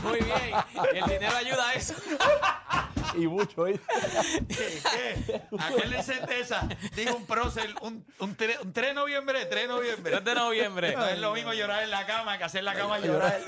Muy 0.03 0.21
bien. 0.21 0.55
El 0.95 1.05
dinero 1.05 1.37
ayuda 1.37 1.69
a 1.69 1.73
eso. 1.75 1.95
Y 3.19 3.27
mucho, 3.27 3.67
¿eh? 3.67 3.81
¿Qué? 4.49 5.43
Acuérdense 5.59 6.15
de 6.27 6.41
esa. 6.41 6.69
Dijo 6.95 7.17
un 7.17 7.27
prócer, 7.27 7.75
un, 7.83 8.05
un, 8.21 8.37
tre- 8.37 8.61
un 8.63 8.73
3 8.73 8.89
de 8.89 8.95
noviembre, 8.95 9.47
3 9.47 9.63
de 9.63 9.69
noviembre. 9.69 10.13
3 10.13 10.25
de 10.25 10.35
noviembre. 10.35 10.95
No 10.97 11.07
es 11.07 11.19
lo 11.19 11.33
mismo 11.33 11.53
llorar 11.53 11.83
en 11.83 11.91
la 11.91 12.07
cama 12.07 12.39
que 12.39 12.45
hacer 12.45 12.63
la 12.65 12.75
cama 12.75 12.99
llorar. 12.99 13.41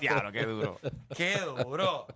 Diablo, 0.00 0.32
qué 0.32 0.44
duro. 0.46 0.80
Qué 1.16 1.36
duro. 1.40 2.06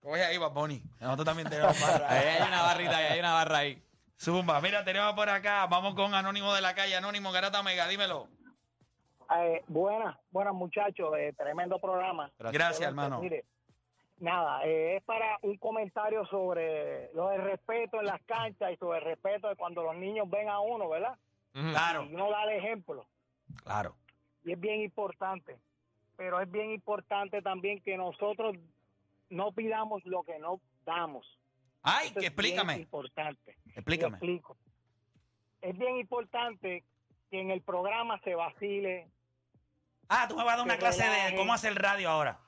Coge 0.00 0.24
ahí, 0.24 0.38
Bad 0.38 0.50
Bunny. 0.52 0.82
Nosotros 1.00 1.24
también 1.26 1.48
tenemos 1.48 1.80
barra. 1.80 2.10
Ahí 2.10 2.26
hay 2.28 2.48
una 2.48 2.62
barrita 2.62 2.96
ahí, 2.96 3.04
hay 3.06 3.18
una 3.20 3.32
barra 3.34 3.58
ahí. 3.58 3.82
Zumba. 4.20 4.60
Mira, 4.60 4.84
tenemos 4.84 5.14
por 5.14 5.28
acá. 5.28 5.66
Vamos 5.66 5.94
con 5.94 6.14
Anónimo 6.14 6.54
de 6.54 6.60
la 6.60 6.74
calle. 6.74 6.94
Anónimo, 6.96 7.32
Garata 7.32 7.62
Mega, 7.62 7.86
dímelo. 7.88 8.28
Eh, 9.36 9.62
buenas, 9.66 10.16
buenas 10.30 10.52
muchachos, 10.52 11.08
eh, 11.18 11.32
tremendo 11.36 11.78
programa. 11.80 12.30
Gracias, 12.38 12.82
hermano. 12.82 13.20
Mire, 13.20 13.46
nada, 14.22 14.64
eh, 14.64 14.96
es 14.96 15.02
para 15.04 15.38
un 15.42 15.56
comentario 15.58 16.24
sobre 16.26 17.12
lo 17.14 17.28
del 17.30 17.42
respeto 17.42 17.98
en 18.00 18.06
las 18.06 18.22
canchas 18.22 18.72
y 18.72 18.76
sobre 18.76 18.98
el 18.98 19.04
respeto 19.04 19.48
de 19.48 19.56
cuando 19.56 19.82
los 19.82 19.96
niños 19.96 20.28
ven 20.30 20.48
a 20.48 20.60
uno, 20.60 20.88
¿verdad? 20.88 21.18
Claro, 21.52 22.04
Y 22.04 22.14
uno 22.14 22.30
da 22.30 22.44
el 22.44 22.58
ejemplo. 22.58 23.06
claro. 23.64 23.96
Y 24.44 24.52
es 24.52 24.60
bien 24.60 24.80
importante. 24.80 25.58
Pero 26.16 26.40
es 26.40 26.50
bien 26.50 26.72
importante 26.72 27.42
también 27.42 27.80
que 27.80 27.96
nosotros 27.96 28.56
no 29.30 29.52
pidamos 29.52 30.04
lo 30.04 30.22
que 30.24 30.38
no 30.38 30.60
damos. 30.84 31.26
Ay, 31.82 32.06
Eso 32.08 32.20
que 32.20 32.26
es 32.26 32.34
bien 32.36 32.54
explícame. 32.56 32.76
importante. 32.82 33.56
Explícame. 33.74 34.16
Explico. 34.16 34.56
Es 35.60 35.76
bien 35.78 35.96
importante 35.98 36.84
que 37.30 37.40
en 37.40 37.50
el 37.50 37.60
programa 37.62 38.20
se 38.24 38.34
vacile. 38.34 39.08
Ah, 40.08 40.26
tú 40.28 40.36
me 40.36 40.44
vas 40.44 40.54
a 40.54 40.56
dar 40.58 40.64
una 40.66 40.76
clase 40.76 41.04
de 41.04 41.34
cómo 41.36 41.52
hacer 41.54 41.74
radio 41.74 42.10
ahora. 42.10 42.38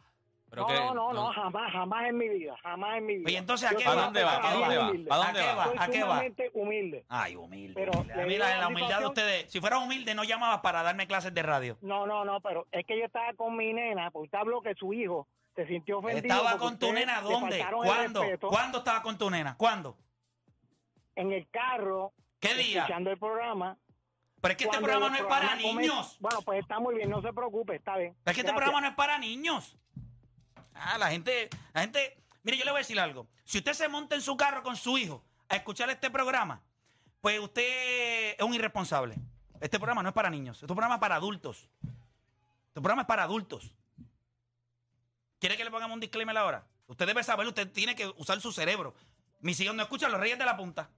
Pero 0.54 0.62
no, 0.62 0.66
que- 0.66 0.94
no, 0.94 1.12
no, 1.12 1.32
jamás, 1.32 1.72
jamás 1.72 2.08
en 2.08 2.16
mi 2.16 2.28
vida, 2.28 2.56
jamás 2.62 2.98
en 2.98 3.06
mi 3.06 3.14
vida. 3.16 3.26
Oye, 3.26 3.38
entonces, 3.38 3.70
¿a 3.70 3.74
qué 3.74 3.84
va? 3.84 3.92
una 3.92 4.02
dónde 4.04 4.22
va? 4.22 4.48
¿A 4.48 4.54
dónde 4.54 4.76
va? 4.76 4.88
humilde. 4.88 5.10
¿A 5.10 5.16
dónde 5.16 5.42
va? 5.42 5.72
¿A 5.78 5.88
qué 5.88 6.02
va? 6.04 6.22
humilde. 6.54 7.04
Ay, 7.08 7.36
humilde. 7.36 7.74
Pero 7.74 7.92
humilde. 7.92 8.12
A 8.14 8.26
mí 8.26 8.32
digo 8.34 8.44
la, 8.44 8.68
humildad 8.68 9.00
de 9.00 9.06
ustedes, 9.06 9.50
si 9.50 9.60
fueran 9.60 9.82
humildes, 9.82 10.14
no 10.14 10.24
llamabas 10.24 10.60
para 10.60 10.82
darme 10.82 11.06
clases 11.06 11.34
de 11.34 11.42
radio. 11.42 11.76
No, 11.80 12.06
no, 12.06 12.24
no, 12.24 12.40
pero 12.40 12.66
es 12.70 12.86
que 12.86 12.98
yo 12.98 13.04
estaba 13.04 13.32
con 13.34 13.56
mi 13.56 13.72
nena, 13.72 14.10
porque 14.10 14.26
usted 14.26 14.38
habló 14.38 14.62
que 14.62 14.74
su 14.74 14.92
hijo 14.92 15.28
se 15.54 15.66
sintió 15.66 15.98
ofendido. 15.98 16.34
¿Estaba 16.34 16.58
con 16.58 16.78
tu 16.78 16.92
nena 16.92 17.20
dónde? 17.20 17.64
¿Cuándo? 17.70 18.24
¿Cuándo 18.40 18.78
estaba 18.78 19.02
con 19.02 19.18
tu 19.18 19.30
nena? 19.30 19.56
¿Cuándo? 19.56 19.96
En 21.16 21.32
el 21.32 21.48
carro, 21.48 22.12
¿Qué 22.40 22.54
día? 22.54 22.82
escuchando 22.82 23.10
el 23.10 23.18
programa. 23.18 23.76
Pero 24.40 24.52
es 24.52 24.58
que 24.58 24.64
este 24.64 24.76
programa 24.76 25.08
no 25.08 25.16
es 25.16 25.22
para 25.22 25.54
niños. 25.54 26.18
Bueno, 26.20 26.42
pues 26.42 26.60
está 26.60 26.78
muy 26.78 26.96
bien, 26.96 27.08
no 27.08 27.22
se 27.22 27.32
preocupe, 27.32 27.76
está 27.76 27.96
bien. 27.96 28.14
Es 28.26 28.34
que 28.34 28.40
este 28.40 28.52
programa 28.52 28.82
no 28.82 28.88
es 28.88 28.94
para 28.94 29.16
niños. 29.16 29.78
Ah, 30.74 30.98
la 30.98 31.10
gente, 31.10 31.48
la 31.72 31.82
gente. 31.82 32.18
Mire, 32.42 32.58
yo 32.58 32.64
le 32.64 32.70
voy 32.72 32.78
a 32.78 32.82
decir 32.82 32.98
algo. 32.98 33.26
Si 33.44 33.58
usted 33.58 33.72
se 33.72 33.88
monta 33.88 34.14
en 34.14 34.22
su 34.22 34.36
carro 34.36 34.62
con 34.62 34.76
su 34.76 34.98
hijo 34.98 35.24
a 35.48 35.56
escuchar 35.56 35.88
este 35.90 36.10
programa, 36.10 36.60
pues 37.20 37.40
usted 37.40 38.34
es 38.36 38.44
un 38.44 38.54
irresponsable. 38.54 39.16
Este 39.60 39.78
programa 39.78 40.02
no 40.02 40.10
es 40.10 40.14
para 40.14 40.28
niños. 40.28 40.56
Este 40.56 40.66
programa 40.66 40.96
es 40.96 41.00
para 41.00 41.16
adultos. 41.16 41.68
Este 42.68 42.80
programa 42.80 43.02
es 43.02 43.08
para 43.08 43.22
adultos. 43.22 43.72
¿Quiere 45.38 45.56
que 45.56 45.64
le 45.64 45.70
pongamos 45.70 45.94
un 45.94 46.00
disclaimer 46.00 46.36
ahora? 46.36 46.66
Usted 46.86 47.06
debe 47.06 47.22
saber, 47.22 47.46
usted 47.46 47.70
tiene 47.70 47.94
que 47.94 48.06
usar 48.16 48.40
su 48.40 48.52
cerebro. 48.52 48.94
Mis 49.40 49.58
hijos 49.60 49.74
no 49.74 49.82
escuchan 49.82 50.10
los 50.10 50.20
Reyes 50.20 50.38
de 50.38 50.44
la 50.44 50.56
Punta. 50.56 50.90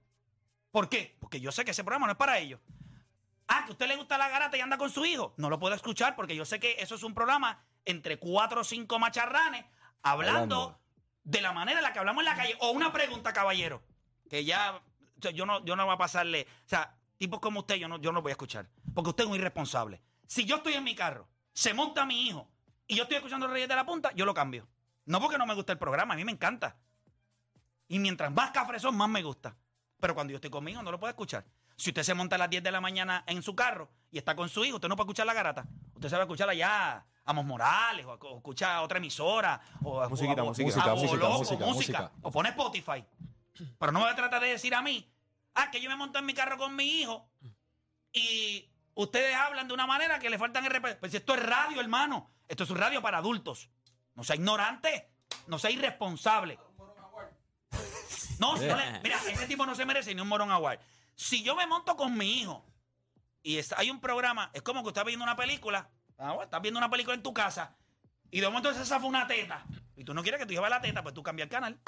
¿Por 0.71 0.89
qué? 0.89 1.15
Porque 1.19 1.39
yo 1.39 1.51
sé 1.51 1.63
que 1.63 1.71
ese 1.71 1.83
programa 1.83 2.07
no 2.07 2.13
es 2.13 2.17
para 2.17 2.39
ellos. 2.39 2.59
Ah, 3.47 3.63
que 3.65 3.69
a 3.69 3.71
usted 3.71 3.87
le 3.87 3.95
gusta 3.95 4.17
la 4.17 4.27
garata 4.27 4.57
y 4.57 4.59
anda 4.59 4.77
con 4.77 4.89
su 4.89 5.05
hijo. 5.05 5.33
No 5.37 5.49
lo 5.49 5.59
puedo 5.59 5.75
escuchar 5.75 6.15
porque 6.15 6.35
yo 6.35 6.45
sé 6.45 6.59
que 6.59 6.75
eso 6.79 6.95
es 6.95 7.03
un 7.03 7.13
programa 7.13 7.63
entre 7.87 8.19
cuatro 8.19 8.61
o 8.61 8.63
cinco 8.63 8.99
macharranes 8.99 9.65
hablando, 10.03 10.55
Hablando. 10.55 10.79
de 11.23 11.41
la 11.41 11.51
manera 11.53 11.79
en 11.79 11.83
la 11.83 11.93
que 11.93 11.99
hablamos 11.99 12.21
en 12.21 12.25
la 12.25 12.35
calle. 12.35 12.55
O 12.59 12.71
una 12.71 12.91
pregunta, 12.93 13.33
caballero, 13.33 13.81
que 14.29 14.45
ya 14.45 14.81
o 15.17 15.21
sea, 15.21 15.31
yo 15.31 15.45
no, 15.45 15.63
yo 15.65 15.75
no 15.75 15.85
voy 15.85 15.95
a 15.95 15.97
pasarle. 15.97 16.47
O 16.65 16.69
sea, 16.69 16.95
tipos 17.17 17.39
como 17.39 17.61
usted, 17.61 17.75
yo 17.75 17.87
no, 17.87 17.97
yo 17.99 18.11
no 18.11 18.21
voy 18.21 18.31
a 18.31 18.33
escuchar. 18.33 18.69
Porque 18.93 19.09
usted 19.09 19.23
es 19.23 19.29
un 19.29 19.35
irresponsable. 19.35 20.01
Si 20.27 20.45
yo 20.45 20.57
estoy 20.57 20.73
en 20.73 20.83
mi 20.83 20.95
carro, 20.95 21.27
se 21.53 21.73
monta 21.73 22.05
mi 22.05 22.27
hijo 22.27 22.47
y 22.87 22.95
yo 22.95 23.03
estoy 23.03 23.17
escuchando 23.17 23.47
Reyes 23.47 23.67
de 23.69 23.75
la 23.75 23.85
Punta, 23.85 24.11
yo 24.13 24.25
lo 24.25 24.33
cambio. 24.33 24.67
No 25.05 25.19
porque 25.19 25.37
no 25.37 25.45
me 25.45 25.55
gusta 25.55 25.71
el 25.71 25.79
programa, 25.79 26.13
a 26.13 26.17
mí 26.17 26.25
me 26.25 26.31
encanta. 26.31 26.77
Y 27.87 27.99
mientras 27.99 28.31
más 28.31 28.51
cafresón, 28.51 28.95
más 28.95 29.09
me 29.09 29.23
gusta. 29.23 29.55
Pero 29.99 30.13
cuando 30.13 30.31
yo 30.31 30.35
estoy 30.37 30.49
conmigo, 30.49 30.83
no 30.83 30.91
lo 30.91 30.99
puedo 30.99 31.09
escuchar. 31.09 31.45
Si 31.77 31.91
usted 31.91 32.03
se 32.03 32.13
monta 32.15 32.35
a 32.35 32.39
las 32.39 32.49
10 32.49 32.63
de 32.63 32.71
la 32.71 32.81
mañana 32.81 33.23
en 33.27 33.41
su 33.43 33.55
carro 33.55 33.89
y 34.11 34.17
está 34.17 34.35
con 34.35 34.49
su 34.49 34.65
hijo, 34.65 34.75
usted 34.77 34.87
no 34.89 34.95
puede 34.95 35.05
escuchar 35.05 35.27
la 35.27 35.33
garata. 35.33 35.65
Usted 35.93 36.09
sabe 36.09 36.23
escucharla 36.23 36.53
ya 36.55 36.93
a 36.93 37.05
Amos 37.25 37.45
Morales, 37.45 38.05
o, 38.05 38.13
o 38.13 38.37
escucha 38.37 38.75
a 38.75 38.81
otra 38.81 38.97
emisora, 38.97 39.61
o 39.83 40.01
a, 40.01 40.09
Musiquita, 40.09 40.41
o 40.41 40.45
a- 40.45 40.49
música. 40.49 40.65
a 40.83 40.95
Música, 40.95 41.11
Boloco, 41.11 41.37
música, 41.37 41.65
música. 41.65 42.11
o 42.23 42.31
pone 42.31 42.49
Spotify. 42.49 43.05
Pero 43.79 43.91
no 43.91 43.99
me 43.99 44.05
va 44.05 44.11
a 44.11 44.15
tratar 44.15 44.41
de 44.41 44.49
decir 44.49 44.73
a 44.73 44.81
mí, 44.81 45.07
ah, 45.55 45.69
que 45.71 45.79
yo 45.81 45.89
me 45.89 45.95
monto 45.95 46.17
en 46.19 46.25
mi 46.25 46.33
carro 46.33 46.57
con 46.57 46.75
mi 46.75 47.01
hijo 47.01 47.29
y 48.11 48.67
ustedes 48.95 49.35
hablan 49.35 49.67
de 49.67 49.73
una 49.73 49.85
manera 49.85 50.17
que 50.19 50.29
le 50.31 50.39
faltan 50.39 50.65
el 50.65 50.71
respeto. 50.71 50.99
Pues 50.99 51.11
si 51.11 51.17
esto 51.17 51.35
es 51.35 51.43
radio, 51.43 51.79
hermano. 51.79 52.29
Esto 52.47 52.63
es 52.63 52.69
un 52.71 52.77
radio 52.77 53.01
para 53.01 53.17
adultos. 53.19 53.69
No 54.15 54.23
sea 54.23 54.35
ignorante, 54.35 55.11
no 55.47 55.59
sea 55.59 55.69
irresponsable. 55.69 56.57
No, 58.39 58.55
no 58.55 58.75
le- 58.75 58.99
mira, 59.03 59.19
ese 59.29 59.45
tipo 59.47 59.65
no 59.65 59.75
se 59.75 59.85
merece 59.85 60.15
ni 60.15 60.21
un 60.21 60.27
morón 60.27 60.49
award. 60.51 60.79
Si 61.17 61.41
yo 61.43 61.55
me 61.55 61.65
monto 61.65 61.95
con 61.97 62.15
mi 62.15 62.39
hijo 62.41 62.63
y 63.41 63.57
está- 63.57 63.79
hay 63.79 63.89
un 63.89 63.99
programa, 63.99 64.51
es 64.53 64.61
como 64.61 64.81
que 64.83 64.89
usted 64.89 64.99
está 65.01 65.07
viendo 65.07 65.23
una 65.23 65.35
película, 65.35 65.89
ah, 66.19 66.27
bueno, 66.29 66.43
estás 66.43 66.61
viendo 66.61 66.77
una 66.77 66.89
película 66.91 67.15
en 67.15 67.23
tu 67.23 67.33
casa 67.33 67.75
y 68.29 68.39
de 68.39 68.47
momento 68.47 68.71
se 68.73 68.85
zafa 68.85 69.05
una 69.05 69.25
teta 69.25 69.65
y 69.95 70.03
tú 70.03 70.13
no 70.13 70.21
quieres 70.21 70.39
que 70.39 70.45
tu 70.45 70.53
hijo 70.53 70.61
vea 70.61 70.69
la 70.69 70.81
teta, 70.81 71.01
pues 71.01 71.15
tú 71.15 71.23
cambias 71.23 71.47
el 71.47 71.49
canal. 71.51 71.79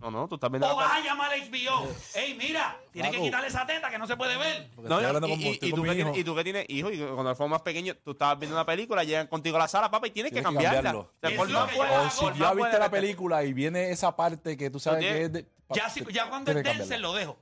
No, 0.00 0.10
no, 0.10 0.26
tú 0.26 0.34
estás 0.34 0.50
viendo 0.50 0.66
O 0.66 0.70
la 0.80 0.86
vas 0.86 0.96
a 0.96 1.00
llamar 1.00 1.30
a 1.30 1.36
HBO. 1.36 1.86
Ey, 2.14 2.34
mira, 2.34 2.76
tienes 2.92 3.12
que 3.12 3.20
quitarle 3.20 3.46
esa 3.46 3.64
teta 3.66 3.88
que 3.88 3.98
no 3.98 4.06
se 4.08 4.16
puede 4.16 4.36
ver. 4.36 4.70
No, 4.76 4.82
estoy 4.82 5.02
y- 5.02 5.06
hablando 5.06 5.28
y, 5.28 5.30
con, 5.30 5.40
y- 5.40 5.58
tú 5.70 5.82
que 5.82 5.90
tienes, 5.92 5.98
hijo. 6.06 6.16
y 6.18 6.24
tú 6.24 6.34
que 6.34 6.44
tienes 6.44 6.66
hijos, 6.70 6.92
y 6.94 6.98
cuando 6.98 7.36
fueron 7.36 7.50
más 7.50 7.62
pequeños, 7.62 7.96
tú 8.02 8.12
estabas 8.12 8.36
viendo 8.38 8.56
una 8.56 8.66
película, 8.66 9.04
llegan 9.04 9.28
contigo 9.28 9.56
a 9.56 9.60
la 9.60 9.68
sala, 9.68 9.90
papá, 9.90 10.08
y 10.08 10.10
tienes 10.10 10.32
que 10.32 10.40
Tienes 10.40 10.48
que 10.58 10.64
cambiarla. 10.64 10.92
cambiarlo. 10.92 11.00
O 11.00 11.20
sea, 11.20 11.30
Es 11.30 12.12
si 12.14 12.24
ya 12.38 12.46
más 12.46 12.56
viste 12.56 12.78
la 12.78 12.90
película 12.90 13.44
y 13.44 13.52
viene 13.52 13.90
esa 13.90 14.16
parte 14.16 14.56
que 14.56 14.70
tú 14.70 14.80
sabes 14.80 15.00
tienes- 15.00 15.18
que 15.18 15.24
es 15.26 15.32
de... 15.32 15.46
Ya, 15.70 15.88
si- 15.88 16.04
ya 16.10 16.28
cuando 16.28 16.50
es 16.50 16.62
cambiarla. 16.64 16.96
lo 16.98 17.12
dejo. 17.12 17.38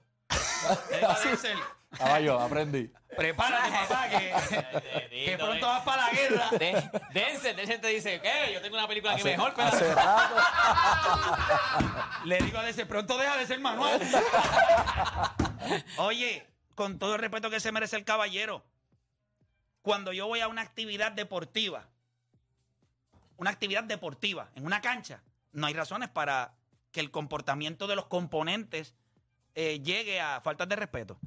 Le 0.90 0.96
digo 0.98 1.10
a 1.10 1.18
Denzel, 1.20 1.58
Caballo, 1.96 2.38
aprendí. 2.40 2.92
prepárate, 3.16 3.70
papá, 3.70 4.08
que, 4.08 4.32
que 5.26 5.36
pronto 5.38 5.66
vas 5.66 5.82
para 5.82 6.06
la 6.06 6.10
guerra. 6.12 6.48
De- 6.50 6.90
Denzel, 7.12 7.56
Denzel 7.56 7.80
te 7.80 7.88
dice, 7.88 8.20
¿qué? 8.20 8.52
Yo 8.54 8.60
tengo 8.62 8.76
una 8.76 8.86
película 8.86 9.12
aquí 9.12 9.22
Hace- 9.22 9.30
mejor, 9.36 9.52
pero... 9.54 9.68
hace 9.68 9.94
rato. 9.94 10.36
Le 12.24 12.38
digo 12.38 12.58
a 12.58 12.62
Denzel, 12.62 12.86
pronto 12.86 13.18
deja 13.18 13.36
de 13.36 13.46
ser 13.46 13.58
manual. 13.60 14.00
Oye, 15.98 16.46
con 16.74 16.98
todo 16.98 17.14
el 17.14 17.20
respeto 17.20 17.50
que 17.50 17.60
se 17.60 17.72
merece 17.72 17.96
el 17.96 18.04
caballero, 18.04 18.64
cuando 19.82 20.12
yo 20.12 20.26
voy 20.26 20.40
a 20.40 20.48
una 20.48 20.62
actividad 20.62 21.12
deportiva, 21.12 21.88
una 23.36 23.50
actividad 23.50 23.84
deportiva 23.84 24.48
en 24.54 24.66
una 24.66 24.80
cancha, 24.80 25.22
no 25.52 25.66
hay 25.66 25.74
razones 25.74 26.08
para 26.08 26.54
que 26.92 27.00
el 27.00 27.10
comportamiento 27.10 27.86
de 27.86 27.96
los 27.96 28.06
componentes 28.06 28.94
eh, 29.54 29.80
llegue 29.80 30.20
a 30.20 30.40
faltas 30.40 30.68
de 30.68 30.76
respeto. 30.76 31.18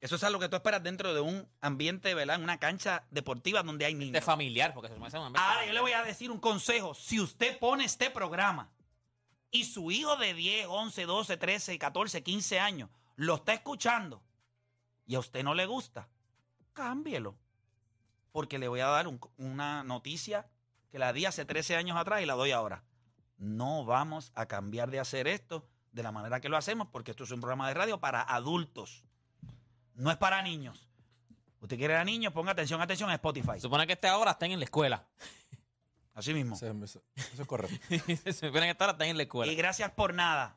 Eso 0.00 0.14
es 0.14 0.22
algo 0.22 0.38
que 0.38 0.48
tú 0.48 0.54
esperas 0.56 0.82
dentro 0.82 1.12
de 1.12 1.20
un 1.20 1.48
ambiente, 1.60 2.14
¿verdad? 2.14 2.36
En 2.36 2.44
una 2.44 2.58
cancha 2.58 3.04
deportiva 3.10 3.62
donde 3.64 3.84
hay 3.84 3.94
niños. 3.94 4.12
De 4.12 4.20
familiar, 4.20 4.72
porque 4.72 4.88
se 4.88 4.96
me 4.98 5.06
hace 5.06 5.18
un 5.18 5.24
ambiente 5.26 5.48
Ahora 5.48 5.66
yo 5.66 5.72
le 5.72 5.80
voy 5.80 5.92
a 5.92 6.04
decir 6.04 6.30
un 6.30 6.38
consejo. 6.38 6.94
Si 6.94 7.18
usted 7.20 7.58
pone 7.58 7.84
este 7.84 8.08
programa 8.10 8.70
y 9.50 9.64
su 9.64 9.90
hijo 9.90 10.16
de 10.16 10.34
10, 10.34 10.66
11, 10.68 11.04
12, 11.04 11.36
13, 11.36 11.78
14, 11.78 12.22
15 12.22 12.60
años 12.60 12.90
lo 13.16 13.34
está 13.34 13.52
escuchando 13.54 14.22
y 15.04 15.16
a 15.16 15.18
usted 15.18 15.42
no 15.42 15.54
le 15.54 15.66
gusta, 15.66 16.08
cámbielo. 16.72 17.36
Porque 18.30 18.58
le 18.60 18.68
voy 18.68 18.78
a 18.80 18.86
dar 18.86 19.08
un- 19.08 19.18
una 19.36 19.82
noticia 19.82 20.46
que 20.92 21.00
la 21.00 21.12
di 21.12 21.24
hace 21.24 21.44
13 21.44 21.74
años 21.74 21.96
atrás 21.96 22.22
y 22.22 22.26
la 22.26 22.34
doy 22.34 22.52
ahora. 22.52 22.84
No 23.36 23.84
vamos 23.84 24.30
a 24.36 24.46
cambiar 24.46 24.92
de 24.92 25.00
hacer 25.00 25.26
esto 25.26 25.66
de 25.98 26.04
la 26.04 26.12
manera 26.12 26.40
que 26.40 26.48
lo 26.48 26.56
hacemos, 26.56 26.88
porque 26.92 27.10
esto 27.10 27.24
es 27.24 27.30
un 27.32 27.40
programa 27.40 27.66
de 27.66 27.74
radio 27.74 27.98
para 27.98 28.22
adultos. 28.22 29.02
No 29.96 30.10
es 30.12 30.16
para 30.16 30.40
niños. 30.42 30.88
Usted 31.60 31.76
quiere 31.76 31.96
a 31.96 32.04
niños, 32.04 32.32
ponga 32.32 32.52
atención, 32.52 32.80
atención 32.80 33.10
a 33.10 33.14
Spotify. 33.14 33.60
Supone 33.60 33.84
que 33.86 33.94
este 33.94 34.06
ahora 34.06 34.30
estén 34.30 34.52
en 34.52 34.60
la 34.60 34.64
escuela. 34.64 35.04
Así 36.14 36.32
mismo. 36.32 36.54
Eso, 36.54 37.02
es 37.16 37.46
correcto. 37.46 37.76
Se 38.24 38.32
supone 38.32 38.66
que 38.66 38.70
esta 38.70 38.84
hora 38.84 38.92
estén 38.92 39.10
en 39.10 39.16
la 39.16 39.24
escuela. 39.24 39.52
Y 39.52 39.56
gracias 39.56 39.90
por 39.90 40.14
nada. 40.14 40.56